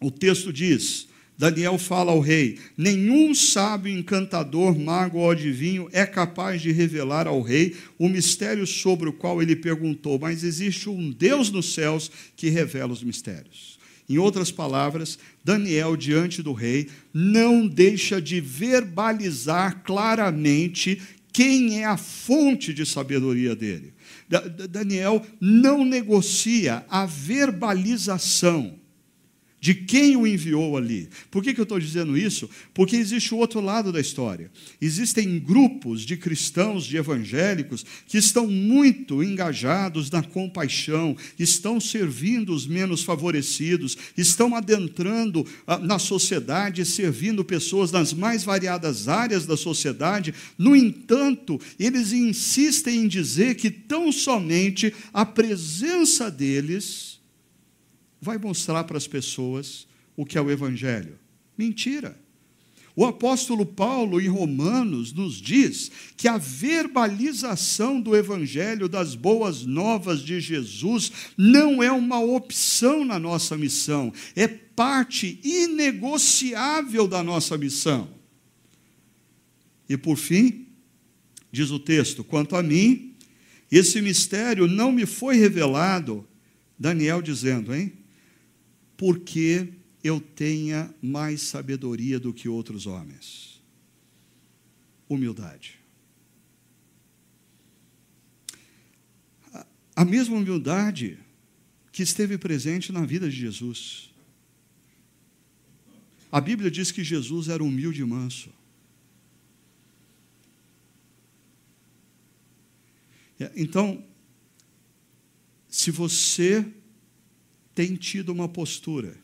o 0.00 0.10
texto 0.10 0.52
diz: 0.52 1.08
Daniel 1.38 1.78
fala 1.78 2.10
ao 2.10 2.18
rei: 2.18 2.58
nenhum 2.76 3.32
sábio, 3.32 3.96
encantador, 3.96 4.76
mago 4.76 5.18
ou 5.18 5.30
adivinho 5.30 5.88
é 5.92 6.04
capaz 6.04 6.60
de 6.60 6.72
revelar 6.72 7.28
ao 7.28 7.40
rei 7.40 7.76
o 7.96 8.08
mistério 8.08 8.66
sobre 8.66 9.08
o 9.08 9.12
qual 9.12 9.40
ele 9.40 9.54
perguntou, 9.54 10.18
mas 10.18 10.42
existe 10.42 10.88
um 10.90 11.12
Deus 11.12 11.50
nos 11.50 11.72
céus 11.72 12.10
que 12.36 12.48
revela 12.48 12.92
os 12.92 13.04
mistérios. 13.04 13.78
Em 14.08 14.18
outras 14.18 14.50
palavras, 14.50 15.18
Daniel, 15.44 15.94
diante 15.94 16.42
do 16.42 16.52
rei, 16.52 16.88
não 17.12 17.68
deixa 17.68 18.20
de 18.20 18.40
verbalizar 18.40 19.82
claramente 19.84 21.00
quem 21.30 21.82
é 21.82 21.84
a 21.84 21.98
fonte 21.98 22.72
de 22.72 22.86
sabedoria 22.86 23.54
dele. 23.54 23.92
Daniel 24.70 25.24
não 25.38 25.84
negocia 25.84 26.84
a 26.88 27.04
verbalização 27.06 28.77
de 29.60 29.74
quem 29.74 30.16
o 30.16 30.26
enviou 30.26 30.76
ali. 30.76 31.08
Por 31.30 31.42
que, 31.42 31.52
que 31.52 31.60
eu 31.60 31.64
estou 31.64 31.80
dizendo 31.80 32.16
isso? 32.16 32.48
Porque 32.72 32.96
existe 32.96 33.34
o 33.34 33.38
outro 33.38 33.60
lado 33.60 33.92
da 33.92 34.00
história. 34.00 34.50
Existem 34.80 35.38
grupos 35.38 36.02
de 36.02 36.16
cristãos, 36.16 36.84
de 36.84 36.96
evangélicos, 36.96 37.84
que 38.06 38.18
estão 38.18 38.46
muito 38.46 39.22
engajados 39.22 40.10
na 40.10 40.22
compaixão, 40.22 41.16
estão 41.38 41.80
servindo 41.80 42.54
os 42.54 42.66
menos 42.66 43.02
favorecidos, 43.02 43.96
estão 44.16 44.54
adentrando 44.54 45.44
ah, 45.66 45.78
na 45.78 45.98
sociedade, 45.98 46.84
servindo 46.84 47.44
pessoas 47.44 47.90
nas 47.90 48.12
mais 48.12 48.44
variadas 48.44 49.08
áreas 49.08 49.44
da 49.44 49.56
sociedade. 49.56 50.32
No 50.56 50.76
entanto, 50.76 51.60
eles 51.78 52.12
insistem 52.12 53.02
em 53.02 53.08
dizer 53.08 53.56
que 53.56 53.70
tão 53.70 54.12
somente 54.12 54.94
a 55.12 55.26
presença 55.26 56.30
deles 56.30 57.17
vai 58.20 58.38
mostrar 58.38 58.84
para 58.84 58.96
as 58.96 59.06
pessoas 59.06 59.86
o 60.16 60.24
que 60.24 60.36
é 60.36 60.40
o 60.40 60.50
Evangelho. 60.50 61.18
Mentira. 61.56 62.18
O 62.98 63.06
apóstolo 63.06 63.64
Paulo, 63.64 64.20
em 64.20 64.26
Romanos, 64.26 65.12
nos 65.12 65.40
diz 65.40 65.88
que 66.16 66.26
a 66.26 66.36
verbalização 66.36 68.00
do 68.00 68.16
Evangelho, 68.16 68.88
das 68.88 69.14
boas 69.14 69.64
novas 69.64 70.20
de 70.20 70.40
Jesus, 70.40 71.12
não 71.36 71.80
é 71.80 71.92
uma 71.92 72.18
opção 72.18 73.04
na 73.04 73.16
nossa 73.16 73.56
missão, 73.56 74.12
é 74.34 74.48
parte 74.48 75.38
inegociável 75.44 77.06
da 77.06 77.22
nossa 77.22 77.56
missão. 77.56 78.08
E 79.88 79.96
por 79.96 80.16
fim, 80.16 80.66
diz 81.52 81.70
o 81.70 81.78
texto: 81.78 82.24
quanto 82.24 82.56
a 82.56 82.64
mim, 82.64 83.14
esse 83.70 84.00
mistério 84.02 84.66
não 84.66 84.90
me 84.90 85.06
foi 85.06 85.36
revelado, 85.36 86.26
Daniel 86.76 87.22
dizendo, 87.22 87.72
hein? 87.72 87.92
Porque 88.98 89.72
eu 90.02 90.20
tenha 90.20 90.92
mais 91.00 91.42
sabedoria 91.42 92.18
do 92.18 92.34
que 92.34 92.48
outros 92.48 92.84
homens. 92.84 93.62
Humildade. 95.08 95.78
A 99.94 100.04
mesma 100.04 100.36
humildade 100.36 101.16
que 101.92 102.02
esteve 102.02 102.36
presente 102.36 102.90
na 102.92 103.06
vida 103.06 103.30
de 103.30 103.36
Jesus. 103.36 104.12
A 106.30 106.40
Bíblia 106.40 106.70
diz 106.70 106.90
que 106.90 107.04
Jesus 107.04 107.48
era 107.48 107.62
humilde 107.62 108.02
e 108.02 108.04
manso. 108.04 108.50
Então, 113.54 114.04
se 115.68 115.92
você 115.92 116.66
tem 117.78 117.94
tido 117.94 118.32
uma 118.32 118.48
postura 118.48 119.16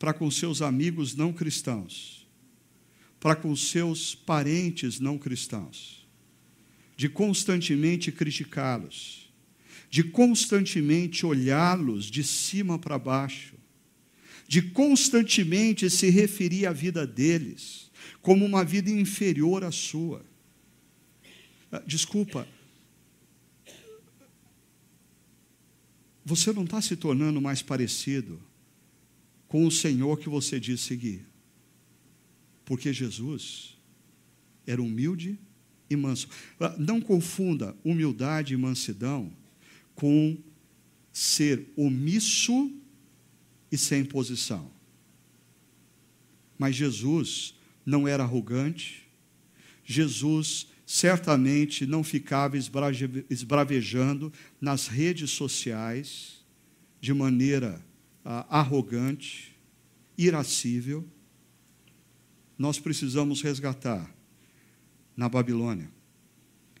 para 0.00 0.12
com 0.12 0.28
seus 0.32 0.60
amigos 0.60 1.14
não 1.14 1.32
cristãos, 1.32 2.28
para 3.20 3.36
com 3.36 3.54
seus 3.54 4.16
parentes 4.16 4.98
não 4.98 5.16
cristãos, 5.16 6.04
de 6.96 7.08
constantemente 7.08 8.10
criticá-los, 8.10 9.32
de 9.88 10.02
constantemente 10.02 11.24
olhá-los 11.24 12.06
de 12.06 12.24
cima 12.24 12.80
para 12.80 12.98
baixo, 12.98 13.54
de 14.48 14.60
constantemente 14.60 15.88
se 15.88 16.10
referir 16.10 16.66
à 16.66 16.72
vida 16.72 17.06
deles 17.06 17.92
como 18.20 18.44
uma 18.44 18.64
vida 18.64 18.90
inferior 18.90 19.62
à 19.62 19.70
sua. 19.70 20.26
Ah, 21.70 21.80
desculpa, 21.86 22.44
você 26.28 26.52
não 26.52 26.64
está 26.64 26.82
se 26.82 26.94
tornando 26.94 27.40
mais 27.40 27.62
parecido 27.62 28.38
com 29.48 29.66
o 29.66 29.70
Senhor 29.70 30.18
que 30.18 30.28
você 30.28 30.60
diz 30.60 30.82
seguir. 30.82 31.24
Porque 32.66 32.92
Jesus 32.92 33.78
era 34.66 34.82
humilde 34.82 35.38
e 35.88 35.96
manso. 35.96 36.28
Ah, 36.60 36.76
não 36.78 37.00
confunda 37.00 37.74
humildade 37.82 38.52
e 38.52 38.58
mansidão 38.58 39.32
com 39.94 40.36
ser 41.10 41.66
omisso 41.74 42.70
e 43.72 43.78
sem 43.78 44.04
posição. 44.04 44.70
Mas 46.58 46.76
Jesus 46.76 47.54
não 47.86 48.06
era 48.06 48.22
arrogante, 48.22 49.08
Jesus 49.82 50.66
certamente 50.90 51.84
não 51.84 52.02
ficava 52.02 52.56
esbravejando 52.56 54.32
nas 54.58 54.86
redes 54.86 55.32
sociais 55.32 56.42
de 56.98 57.12
maneira 57.12 57.84
ah, 58.24 58.46
arrogante, 58.48 59.54
irascível. 60.16 61.06
Nós 62.56 62.78
precisamos 62.78 63.42
resgatar 63.42 64.10
na 65.14 65.28
Babilônia 65.28 65.90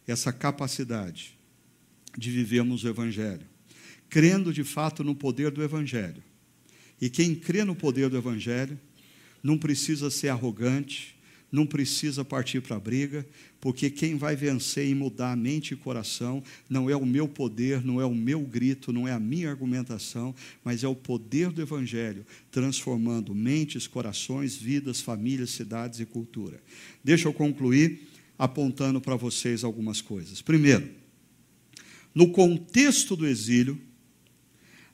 essa 0.06 0.32
capacidade 0.32 1.38
de 2.16 2.30
vivermos 2.30 2.84
o 2.84 2.88
Evangelho, 2.88 3.46
crendo 4.08 4.54
de 4.54 4.64
fato 4.64 5.04
no 5.04 5.14
poder 5.14 5.50
do 5.50 5.62
Evangelho. 5.62 6.22
E 6.98 7.10
quem 7.10 7.34
crê 7.34 7.62
no 7.62 7.76
poder 7.76 8.08
do 8.08 8.16
Evangelho 8.16 8.80
não 9.42 9.58
precisa 9.58 10.08
ser 10.08 10.30
arrogante, 10.30 11.17
não 11.50 11.66
precisa 11.66 12.24
partir 12.24 12.60
para 12.60 12.76
a 12.76 12.80
briga, 12.80 13.26
porque 13.60 13.90
quem 13.90 14.16
vai 14.16 14.36
vencer 14.36 14.86
e 14.86 14.94
mudar 14.94 15.36
mente 15.36 15.72
e 15.72 15.76
coração 15.76 16.42
não 16.68 16.88
é 16.88 16.96
o 16.96 17.06
meu 17.06 17.26
poder, 17.26 17.84
não 17.84 18.00
é 18.00 18.04
o 18.04 18.14
meu 18.14 18.40
grito, 18.40 18.92
não 18.92 19.08
é 19.08 19.12
a 19.12 19.18
minha 19.18 19.50
argumentação, 19.50 20.34
mas 20.62 20.84
é 20.84 20.88
o 20.88 20.94
poder 20.94 21.50
do 21.50 21.62
Evangelho 21.62 22.24
transformando 22.50 23.34
mentes, 23.34 23.86
corações, 23.86 24.56
vidas, 24.56 25.00
famílias, 25.00 25.50
cidades 25.50 26.00
e 26.00 26.06
cultura. 26.06 26.60
Deixa 27.02 27.28
eu 27.28 27.32
concluir 27.32 28.06
apontando 28.38 29.00
para 29.00 29.16
vocês 29.16 29.64
algumas 29.64 30.00
coisas. 30.00 30.42
Primeiro, 30.42 30.88
no 32.14 32.30
contexto 32.30 33.16
do 33.16 33.26
exílio, 33.26 33.80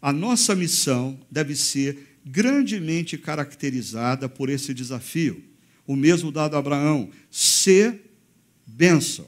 a 0.01 0.13
nossa 0.13 0.55
missão 0.55 1.19
deve 1.31 1.57
ser 1.57 2.19
grandemente 2.25 3.19
caracterizada 3.19 4.29
por 4.29 4.49
esse 4.49 4.73
desafio 4.73 5.43
o 5.87 5.97
mesmo 5.97 6.30
dado 6.30 6.57
a 6.57 6.59
Abraão: 6.59 7.11
ser 7.30 8.01
bênção. 8.66 9.26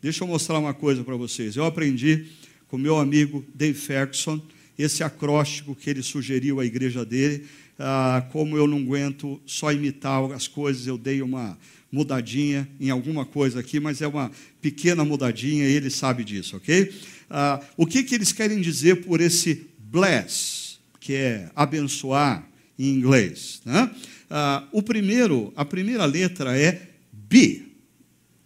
Deixa 0.00 0.24
eu 0.24 0.28
mostrar 0.28 0.58
uma 0.58 0.74
coisa 0.74 1.04
para 1.04 1.16
vocês. 1.16 1.56
Eu 1.56 1.64
aprendi 1.64 2.26
com 2.68 2.76
meu 2.76 2.98
amigo 2.98 3.44
Dave 3.54 3.78
Ferguson 3.78 4.40
esse 4.78 5.04
acróstico 5.04 5.74
que 5.74 5.90
ele 5.90 6.02
sugeriu 6.02 6.58
à 6.58 6.64
igreja 6.64 7.04
dele. 7.04 7.46
Ah, 7.78 8.26
como 8.32 8.56
eu 8.56 8.66
não 8.66 8.78
aguento 8.78 9.40
só 9.46 9.72
imitar 9.72 10.30
as 10.32 10.48
coisas, 10.48 10.86
eu 10.86 10.98
dei 10.98 11.22
uma 11.22 11.58
mudadinha 11.90 12.68
em 12.80 12.90
alguma 12.90 13.24
coisa 13.24 13.60
aqui, 13.60 13.78
mas 13.78 14.00
é 14.00 14.06
uma 14.06 14.30
pequena 14.60 15.04
mudadinha 15.04 15.68
e 15.68 15.72
ele 15.72 15.90
sabe 15.90 16.24
disso, 16.24 16.56
ok? 16.56 16.92
Ah, 17.28 17.60
o 17.76 17.86
que, 17.86 18.02
que 18.02 18.14
eles 18.14 18.32
querem 18.32 18.60
dizer 18.60 19.04
por 19.04 19.20
esse 19.20 19.66
bless, 19.78 20.78
que 20.98 21.14
é 21.14 21.50
abençoar 21.54 22.48
em 22.78 22.88
inglês? 22.88 23.60
Né? 23.64 23.90
Ah, 24.34 24.66
o 24.72 24.82
primeiro, 24.82 25.52
a 25.54 25.62
primeira 25.62 26.06
letra 26.06 26.58
é 26.58 26.88
B, 27.12 27.66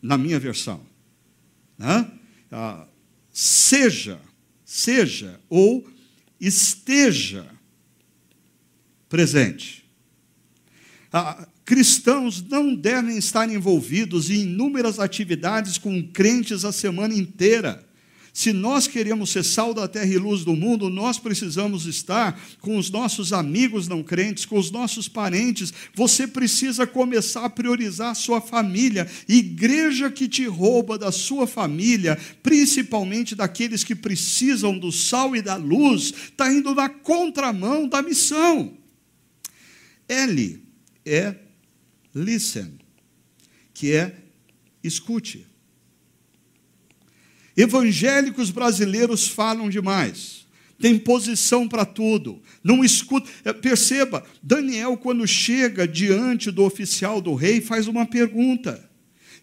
na 0.03 0.19
minha 0.19 0.37
versão. 0.37 0.85
Né? 1.79 2.11
Ah, 2.51 2.89
seja, 3.31 4.19
seja 4.65 5.39
ou 5.49 5.89
esteja 6.41 7.47
presente. 9.09 9.89
Ah, 11.13 11.47
cristãos 11.65 12.43
não 12.43 12.75
devem 12.75 13.17
estar 13.17 13.49
envolvidos 13.49 14.29
em 14.29 14.41
inúmeras 14.41 14.99
atividades 14.99 15.79
com 15.79 16.03
crentes 16.03 16.65
a 16.65 16.73
semana 16.73 17.15
inteira. 17.15 17.86
Se 18.37 18.53
nós 18.53 18.87
queremos 18.87 19.31
ser 19.31 19.43
sal 19.43 19.73
da 19.73 19.89
terra 19.89 20.13
e 20.13 20.19
luz 20.19 20.45
do 20.45 20.55
mundo, 20.55 20.91
nós 20.91 21.19
precisamos 21.19 21.87
estar 21.87 22.39
com 22.61 22.77
os 22.77 22.91
nossos 22.91 23.33
amigos 23.33 23.89
não 23.89 24.03
crentes, 24.03 24.45
com 24.45 24.59
os 24.59 24.71
nossos 24.71 25.09
parentes. 25.09 25.73
Você 25.95 26.27
precisa 26.27 26.87
começar 26.87 27.47
a 27.47 27.49
priorizar 27.49 28.11
a 28.11 28.15
sua 28.15 28.39
família. 28.43 29.11
Igreja 29.27 30.11
que 30.11 30.29
te 30.29 30.45
rouba 30.45 30.99
da 30.99 31.11
sua 31.11 31.47
família, 31.47 32.19
principalmente 32.43 33.35
daqueles 33.35 33.83
que 33.83 33.95
precisam 33.95 34.79
do 34.79 34.93
sal 34.93 35.35
e 35.35 35.41
da 35.41 35.57
luz, 35.57 36.13
está 36.31 36.53
indo 36.53 36.75
na 36.75 36.91
contramão 36.91 37.89
da 37.89 38.03
missão. 38.03 38.77
L 40.07 40.63
é 41.07 41.37
listen, 42.15 42.79
que 43.73 43.93
é 43.93 44.15
escute. 44.85 45.46
Evangélicos 47.57 48.51
brasileiros 48.51 49.27
falam 49.29 49.71
demais. 49.71 50.45
tem 50.79 50.99
posição 50.99 51.67
para 51.67 51.87
tudo, 51.87 52.43
não 52.63 52.85
escuta. 52.85 53.31
É, 53.45 53.53
perceba, 53.53 54.23
Daniel, 54.43 54.99
quando 54.99 55.27
chega 55.27 55.89
diante 55.89 56.51
do 56.51 56.63
oficial 56.63 57.19
do 57.19 57.35
rei, 57.35 57.63
faz 57.63 57.89
uma 57.89 58.05
pergunta 58.05 58.87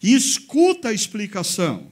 e 0.01 0.13
escuta 0.13 0.89
a 0.89 0.93
explicação. 0.93 1.91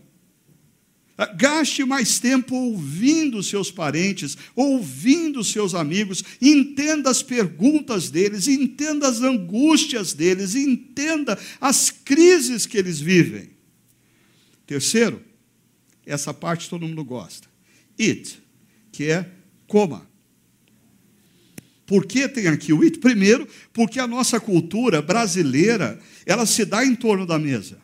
Ah, 1.17 1.25
gaste 1.25 1.83
mais 1.83 2.19
tempo 2.19 2.55
ouvindo 2.55 3.41
seus 3.41 3.71
parentes, 3.71 4.37
ouvindo 4.55 5.43
seus 5.43 5.73
amigos, 5.75 6.23
entenda 6.41 7.09
as 7.09 7.21
perguntas 7.21 8.09
deles, 8.09 8.47
entenda 8.47 9.07
as 9.07 9.21
angústias 9.21 10.13
deles, 10.13 10.55
entenda 10.55 11.37
as 11.59 11.89
crises 11.89 12.65
que 12.65 12.77
eles 12.77 12.99
vivem. 12.99 13.51
Terceiro, 14.65 15.21
essa 16.05 16.33
parte 16.33 16.69
todo 16.69 16.87
mundo 16.87 17.03
gosta. 17.03 17.47
Eat, 17.97 18.41
que 18.91 19.11
é 19.11 19.29
coma. 19.67 20.09
Por 21.85 22.05
que 22.05 22.27
tem 22.27 22.47
aqui 22.47 22.71
o 22.71 22.81
it? 22.83 22.99
Primeiro, 22.99 23.47
porque 23.73 23.99
a 23.99 24.07
nossa 24.07 24.39
cultura 24.39 25.01
brasileira, 25.01 25.99
ela 26.25 26.45
se 26.45 26.63
dá 26.63 26.85
em 26.85 26.95
torno 26.95 27.25
da 27.25 27.37
mesa. 27.37 27.77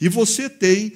E 0.00 0.08
você 0.08 0.50
tem 0.50 0.92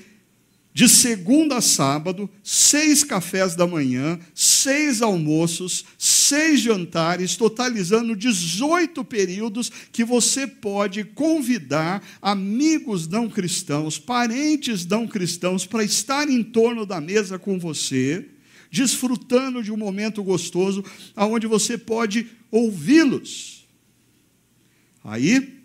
de 0.78 0.88
segunda 0.88 1.56
a 1.56 1.60
sábado, 1.60 2.30
seis 2.40 3.02
cafés 3.02 3.56
da 3.56 3.66
manhã, 3.66 4.16
seis 4.32 5.02
almoços, 5.02 5.84
seis 5.98 6.60
jantares, 6.60 7.36
totalizando 7.36 8.14
18 8.14 9.04
períodos 9.04 9.72
que 9.90 10.04
você 10.04 10.46
pode 10.46 11.02
convidar 11.02 12.00
amigos 12.22 13.08
não 13.08 13.28
cristãos, 13.28 13.98
parentes 13.98 14.86
não 14.86 15.08
cristãos, 15.08 15.66
para 15.66 15.82
estar 15.82 16.28
em 16.28 16.44
torno 16.44 16.86
da 16.86 17.00
mesa 17.00 17.40
com 17.40 17.58
você, 17.58 18.28
desfrutando 18.70 19.64
de 19.64 19.72
um 19.72 19.76
momento 19.76 20.22
gostoso, 20.22 20.84
onde 21.16 21.48
você 21.48 21.76
pode 21.76 22.30
ouvi-los. 22.52 23.66
Aí, 25.02 25.58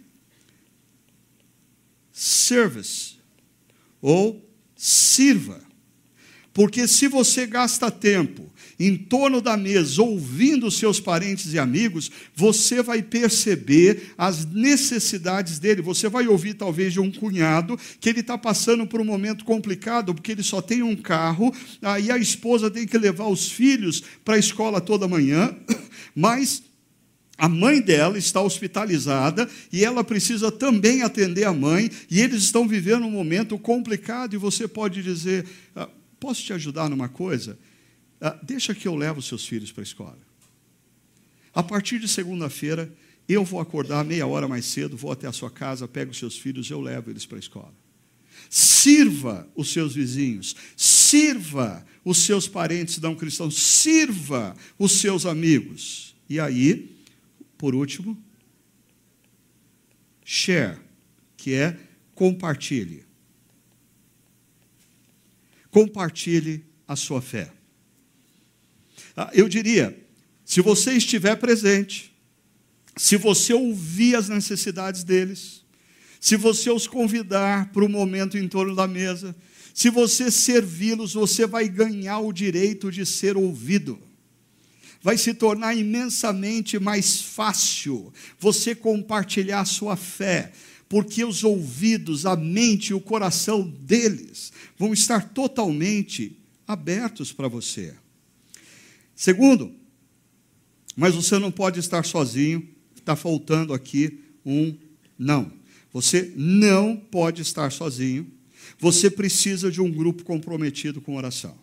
service, 2.12 3.18
ou 4.02 4.53
sirva. 4.84 5.62
Porque 6.54 6.90
se 6.90 7.08
você 7.08 7.48
gasta 7.48 7.90
tempo 7.90 8.52
em 8.78 8.98
torno 8.98 9.40
da 9.40 9.56
mesa 9.56 10.04
ouvindo 10.04 10.70
seus 10.70 11.00
parentes 11.00 11.54
e 11.54 11.58
amigos, 11.58 12.12
você 12.36 12.84
vai 12.84 13.02
perceber 13.02 14.14
as 14.18 14.46
necessidades 14.46 15.58
dele. 15.58 15.82
Você 15.82 16.10
vai 16.10 16.28
ouvir 16.28 16.56
talvez 16.56 16.92
de 16.92 17.00
um 17.00 17.10
cunhado 17.10 17.80
que 18.02 18.10
ele 18.10 18.20
está 18.20 18.38
passando 18.38 18.86
por 18.86 19.00
um 19.00 19.06
momento 19.06 19.46
complicado 19.46 20.14
porque 20.14 20.34
ele 20.34 20.44
só 20.44 20.62
tem 20.62 20.84
um 20.84 20.98
carro, 20.98 21.54
aí 21.82 22.12
a 22.12 22.18
esposa 22.18 22.70
tem 22.70 22.86
que 22.86 22.98
levar 22.98 23.28
os 23.28 23.50
filhos 23.50 24.04
para 24.26 24.36
a 24.36 24.40
escola 24.40 24.82
toda 24.82 25.08
manhã, 25.08 25.56
mas 26.14 26.62
a 27.44 27.50
mãe 27.50 27.82
dela 27.82 28.18
está 28.18 28.42
hospitalizada 28.42 29.50
e 29.70 29.84
ela 29.84 30.02
precisa 30.02 30.50
também 30.50 31.02
atender 31.02 31.44
a 31.44 31.52
mãe, 31.52 31.92
e 32.10 32.22
eles 32.22 32.42
estão 32.42 32.66
vivendo 32.66 33.06
um 33.06 33.12
momento 33.12 33.60
complicado, 33.60 34.34
e 34.34 34.38
você 34.38 34.66
pode 34.66 35.04
dizer: 35.04 35.46
ah, 35.76 35.90
Posso 36.22 36.42
te 36.42 36.54
ajudar 36.54 36.90
numa 36.90 37.10
coisa? 37.10 37.60
Ah, 38.22 38.40
deixa 38.42 38.74
que 38.74 38.88
eu 38.88 38.96
levo 38.96 39.22
seus 39.22 39.46
filhos 39.46 39.74
para 39.74 39.82
a 39.82 39.84
escola. 39.84 40.18
A 41.54 41.62
partir 41.62 42.00
de 42.00 42.08
segunda-feira, 42.08 42.90
eu 43.28 43.44
vou 43.44 43.60
acordar 43.60 44.06
meia 44.06 44.26
hora 44.26 44.48
mais 44.48 44.64
cedo, 44.64 44.96
vou 44.96 45.12
até 45.12 45.28
a 45.28 45.34
sua 45.34 45.52
casa, 45.52 45.86
pego 45.86 46.12
os 46.12 46.20
seus 46.20 46.38
filhos, 46.38 46.72
eu 46.72 46.80
levo 46.80 47.10
eles 47.10 47.26
para 47.26 47.38
a 47.38 47.42
escola. 47.42 47.74
Sirva 48.50 49.46
os 49.54 49.74
seus 49.74 49.96
vizinhos, 49.96 50.56
sirva 50.78 51.86
os 52.06 52.20
seus 52.20 52.48
parentes 52.48 53.02
não 53.02 53.16
cristãos, 53.16 53.62
sirva 53.62 54.56
os 54.80 54.94
seus 54.94 55.26
amigos. 55.26 56.16
E 56.30 56.40
aí, 56.40 56.93
por 57.64 57.74
último, 57.74 58.22
share, 60.26 60.78
que 61.38 61.54
é 61.54 61.78
compartilhe. 62.14 63.06
Compartilhe 65.72 66.66
a 66.86 66.98
sua 66.98 67.22
fé. 67.22 67.54
Ah, 69.16 69.32
eu 69.34 69.48
diria, 69.48 69.98
se 70.44 70.60
você 70.60 70.92
estiver 70.92 71.38
presente, 71.38 72.14
se 72.98 73.16
você 73.16 73.54
ouvir 73.54 74.18
as 74.18 74.28
necessidades 74.28 75.06
deles, 75.06 75.64
se 76.20 76.36
você 76.36 76.70
os 76.70 76.86
convidar 76.86 77.72
para 77.72 77.86
o 77.86 77.90
momento 77.90 78.38
em 78.38 78.46
torno 78.46 78.76
da 78.76 78.90
mesa, 78.90 79.34
se 79.74 79.90
você 79.90 80.30
servi-los, 80.30 81.14
você 81.14 81.48
vai 81.48 81.70
ganhar 81.70 82.20
o 82.20 82.34
direito 82.34 82.92
de 82.92 83.06
ser 83.06 83.38
ouvido 83.38 83.98
vai 85.04 85.18
se 85.18 85.34
tornar 85.34 85.76
imensamente 85.76 86.80
mais 86.80 87.22
fácil 87.22 88.12
você 88.40 88.74
compartilhar 88.74 89.60
a 89.60 89.66
sua 89.66 89.98
fé, 89.98 90.54
porque 90.88 91.26
os 91.26 91.44
ouvidos, 91.44 92.26
a 92.26 92.38
mente 92.38 92.90
e 92.90 92.94
o 92.94 93.02
coração 93.02 93.68
deles 93.68 94.54
vão 94.78 94.94
estar 94.94 95.34
totalmente 95.34 96.38
abertos 96.66 97.34
para 97.34 97.50
você. 97.50 97.94
Segundo, 99.14 99.74
mas 100.96 101.14
você 101.14 101.38
não 101.38 101.52
pode 101.52 101.82
estar 101.82 102.06
sozinho, 102.06 102.66
está 102.96 103.16
faltando 103.16 103.74
aqui 103.74 104.22
um 104.46 104.74
não. 105.20 105.52
Você 105.92 106.32
não 106.38 106.96
pode 106.96 107.42
estar 107.42 107.74
sozinho, 107.74 108.32
você 108.80 109.12
precisa 109.12 109.70
de 109.70 109.82
um 109.82 109.92
grupo 109.92 110.24
comprometido 110.24 111.02
com 111.02 111.18
oração. 111.18 111.58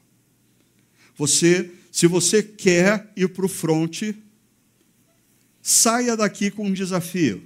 Você 1.17 1.71
se 1.91 2.07
você 2.07 2.43
quer 2.43 3.13
ir 3.17 3.29
para 3.29 3.45
o 3.45 3.49
fronte, 3.49 4.17
saia 5.63 6.17
daqui 6.17 6.51
com 6.51 6.67
um 6.67 6.73
desafio. 6.73 7.43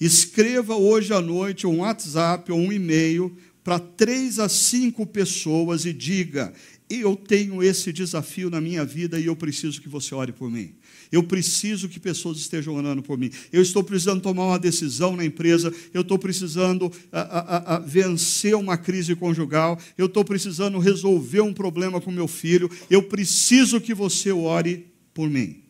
Escreva 0.00 0.74
hoje 0.74 1.12
à 1.12 1.20
noite 1.20 1.66
um 1.66 1.80
WhatsApp 1.80 2.50
ou 2.50 2.58
um 2.58 2.72
e-mail 2.72 3.36
para 3.62 3.78
três 3.78 4.38
a 4.38 4.48
cinco 4.48 5.06
pessoas 5.06 5.84
e 5.84 5.92
diga: 5.92 6.52
Eu 6.88 7.14
tenho 7.14 7.62
esse 7.62 7.92
desafio 7.92 8.48
na 8.48 8.60
minha 8.60 8.84
vida 8.84 9.20
e 9.20 9.26
eu 9.26 9.36
preciso 9.36 9.80
que 9.80 9.88
você 9.88 10.14
ore 10.14 10.32
por 10.32 10.50
mim. 10.50 10.74
Eu 11.12 11.24
preciso 11.24 11.88
que 11.88 11.98
pessoas 11.98 12.38
estejam 12.38 12.74
orando 12.74 13.02
por 13.02 13.18
mim. 13.18 13.30
Eu 13.52 13.60
estou 13.60 13.82
precisando 13.82 14.22
tomar 14.22 14.46
uma 14.46 14.58
decisão 14.58 15.16
na 15.16 15.24
empresa. 15.24 15.74
Eu 15.92 16.02
estou 16.02 16.18
precisando 16.18 16.90
a, 17.10 17.20
a, 17.20 17.76
a, 17.76 17.78
vencer 17.80 18.54
uma 18.54 18.78
crise 18.78 19.16
conjugal. 19.16 19.78
Eu 19.98 20.06
estou 20.06 20.24
precisando 20.24 20.78
resolver 20.78 21.40
um 21.40 21.52
problema 21.52 22.00
com 22.00 22.12
meu 22.12 22.28
filho. 22.28 22.70
Eu 22.88 23.02
preciso 23.02 23.80
que 23.80 23.92
você 23.92 24.30
ore 24.30 24.86
por 25.12 25.28
mim. 25.28 25.64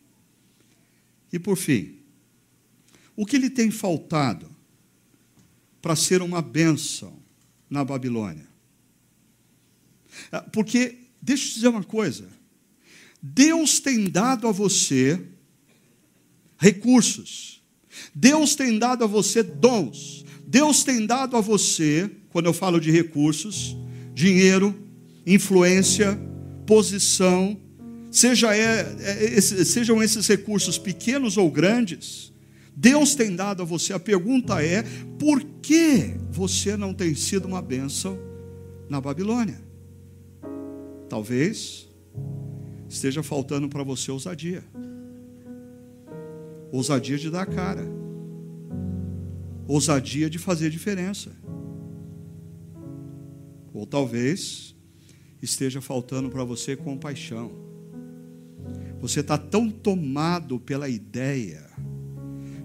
E 1.33 1.39
por 1.39 1.57
fim, 1.57 1.95
o 3.15 3.25
que 3.25 3.37
lhe 3.37 3.49
tem 3.49 3.71
faltado 3.71 4.49
para 5.81 5.95
ser 5.95 6.21
uma 6.21 6.41
bênção 6.41 7.17
na 7.67 7.83
Babilônia? 7.83 8.47
Ah, 10.31 10.41
porque, 10.41 10.97
deixa 11.19 11.45
eu 11.45 11.47
te 11.47 11.53
dizer 11.55 11.67
uma 11.69 11.83
coisa. 11.83 12.27
Deus 13.21 13.79
tem 13.79 14.09
dado 14.09 14.47
a 14.47 14.51
você 14.51 15.30
recursos. 16.61 17.59
Deus 18.13 18.53
tem 18.53 18.77
dado 18.77 19.03
a 19.03 19.07
você 19.07 19.41
dons. 19.41 20.23
Deus 20.45 20.83
tem 20.83 21.07
dado 21.07 21.35
a 21.35 21.41
você, 21.41 22.09
quando 22.29 22.45
eu 22.45 22.53
falo 22.53 22.79
de 22.79 22.91
recursos, 22.91 23.75
dinheiro, 24.13 24.75
influência, 25.25 26.17
posição, 26.67 27.57
seja 28.11 28.55
é, 28.55 28.81
é, 28.99 29.41
sejam 29.41 30.03
esses 30.03 30.27
recursos 30.27 30.77
pequenos 30.77 31.35
ou 31.35 31.49
grandes, 31.49 32.31
Deus 32.75 33.15
tem 33.15 33.35
dado 33.35 33.63
a 33.63 33.65
você. 33.65 33.93
A 33.93 33.99
pergunta 33.99 34.63
é: 34.63 34.83
por 35.17 35.43
que 35.63 36.13
você 36.29 36.77
não 36.77 36.93
tem 36.93 37.15
sido 37.15 37.47
uma 37.47 37.61
bênção 37.61 38.19
na 38.87 39.01
Babilônia? 39.01 39.61
Talvez 41.09 41.89
esteja 42.87 43.23
faltando 43.23 43.67
para 43.67 43.83
você 43.83 44.11
ousadia. 44.11 44.63
Ousadia 46.71 47.17
de 47.17 47.29
dar 47.29 47.41
a 47.41 47.45
cara. 47.45 47.85
Ousadia 49.67 50.29
de 50.29 50.37
fazer 50.37 50.69
diferença. 50.69 51.31
Ou 53.73 53.85
talvez 53.85 54.75
esteja 55.41 55.81
faltando 55.81 56.29
para 56.29 56.43
você 56.43 56.75
compaixão. 56.75 57.51
Você 58.99 59.21
está 59.21 59.37
tão 59.37 59.69
tomado 59.69 60.59
pela 60.59 60.87
ideia 60.87 61.69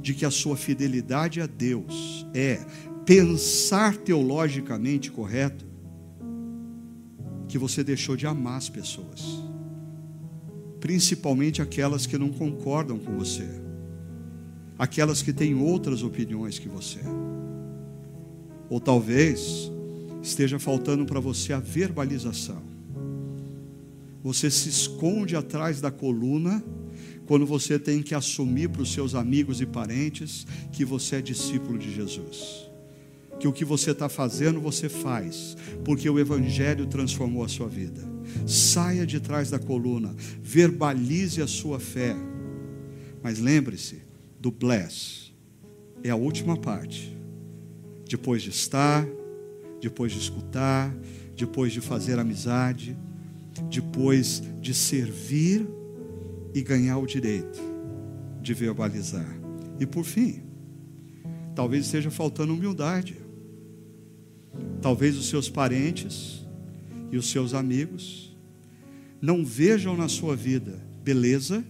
de 0.01 0.15
que 0.15 0.25
a 0.25 0.31
sua 0.31 0.57
fidelidade 0.57 1.41
a 1.41 1.47
Deus 1.47 2.27
é 2.35 2.65
pensar 3.05 3.97
teologicamente 3.97 5.11
correto, 5.11 5.65
que 7.49 7.59
você 7.59 7.83
deixou 7.83 8.17
de 8.17 8.27
amar 8.27 8.59
as 8.59 8.69
pessoas 8.69 9.47
principalmente 10.87 11.61
aquelas 11.61 12.07
que 12.07 12.17
não 12.17 12.31
concordam 12.31 12.97
com 12.97 13.17
você, 13.17 13.49
aquelas 14.79 15.23
que 15.23 15.33
têm 15.33 15.55
outras 15.55 16.03
opiniões 16.03 16.59
que 16.59 16.69
você. 16.69 17.01
Ou 18.69 18.81
talvez 18.81 19.71
esteja 20.23 20.59
faltando 20.59 21.07
para 21.07 21.21
você 21.21 21.53
a 21.53 21.61
verbalização, 21.61 22.63
Você 24.23 24.51
se 24.51 24.69
esconde 24.69 25.37
atrás 25.37 25.81
da 25.81 25.89
coluna 25.89 26.61
quando 27.27 27.47
você 27.47 27.79
tem 27.79 28.03
que 28.03 28.13
assumir 28.13 28.69
para 28.69 28.83
os 28.83 28.93
seus 28.93 29.15
amigos 29.15 29.61
e 29.61 29.67
parentes 29.67 30.45
que 30.73 30.85
você 30.85 31.17
é 31.17 31.23
discípulo 31.23 31.79
de 31.79 31.95
Jesus. 31.95 32.69
Que 33.39 33.47
o 33.47 33.53
que 33.53 33.65
você 33.65 33.93
está 33.93 34.09
fazendo, 34.09 34.61
você 34.61 34.89
faz, 34.89 35.57
porque 35.85 36.11
o 36.11 36.19
Evangelho 36.19 36.87
transformou 36.87 37.45
a 37.45 37.49
sua 37.49 37.69
vida. 37.69 38.03
Saia 38.49 39.07
de 39.07 39.21
trás 39.21 39.49
da 39.49 39.61
coluna, 39.61 40.13
verbalize 40.43 41.41
a 41.41 41.47
sua 41.47 41.79
fé. 41.79 42.17
Mas 43.23 43.39
lembre-se 43.39 44.06
do 44.47 44.51
bless, 44.53 45.33
é 46.05 46.11
a 46.11 46.15
última 46.15 46.57
parte. 46.57 47.19
Depois 48.09 48.41
de 48.43 48.51
estar, 48.51 49.05
depois 49.81 50.13
de 50.13 50.21
escutar, 50.21 50.97
depois 51.35 51.73
de 51.73 51.81
fazer 51.81 52.17
amizade, 52.17 52.97
depois 53.69 54.41
de 54.61 54.73
servir 54.73 55.67
e 56.55 56.63
ganhar 56.63 56.97
o 56.99 57.07
direito 57.09 57.61
de 58.41 58.55
verbalizar. 58.55 59.37
E 59.81 59.85
por 59.85 60.05
fim, 60.05 60.45
talvez 61.53 61.87
esteja 61.87 62.09
faltando 62.09 62.55
humildade. 62.55 63.17
Talvez 64.81 65.17
os 65.17 65.29
seus 65.29 65.51
parentes 65.51 66.47
e 67.11 67.17
os 67.17 67.33
seus 67.33 67.53
amigos 67.53 68.33
não 69.21 69.45
vejam 69.45 69.97
na 69.97 70.07
sua 70.07 70.37
vida 70.37 70.81
beleza 71.03 71.65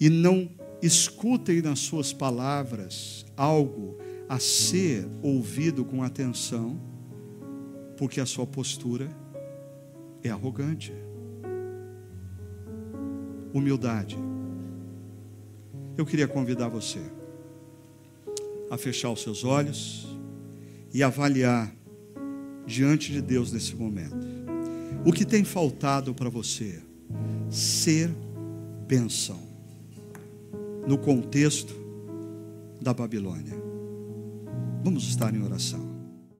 e 0.00 0.10
não 0.10 0.50
escutem 0.84 1.62
nas 1.62 1.78
suas 1.78 2.12
palavras 2.12 3.24
algo 3.36 3.96
a 4.28 4.38
ser 4.38 5.08
ouvido 5.22 5.84
com 5.84 6.02
atenção, 6.02 6.78
porque 7.96 8.20
a 8.20 8.26
sua 8.26 8.46
postura 8.46 9.08
é 10.22 10.28
arrogante. 10.28 10.92
Humildade. 13.52 14.18
Eu 15.96 16.04
queria 16.04 16.28
convidar 16.28 16.68
você 16.68 17.00
a 18.70 18.76
fechar 18.76 19.10
os 19.10 19.22
seus 19.22 19.44
olhos 19.44 20.06
e 20.92 21.02
avaliar 21.02 21.74
diante 22.66 23.12
de 23.12 23.22
Deus 23.22 23.52
nesse 23.52 23.74
momento. 23.74 24.26
O 25.06 25.12
que 25.12 25.24
tem 25.24 25.44
faltado 25.44 26.14
para 26.14 26.28
você? 26.28 26.82
Ser 27.48 28.10
bênção 28.86 29.43
no 30.86 30.98
contexto 30.98 31.74
da 32.80 32.92
Babilônia. 32.92 33.54
Vamos 34.82 35.04
estar 35.04 35.34
em 35.34 35.42
oração. 35.42 35.93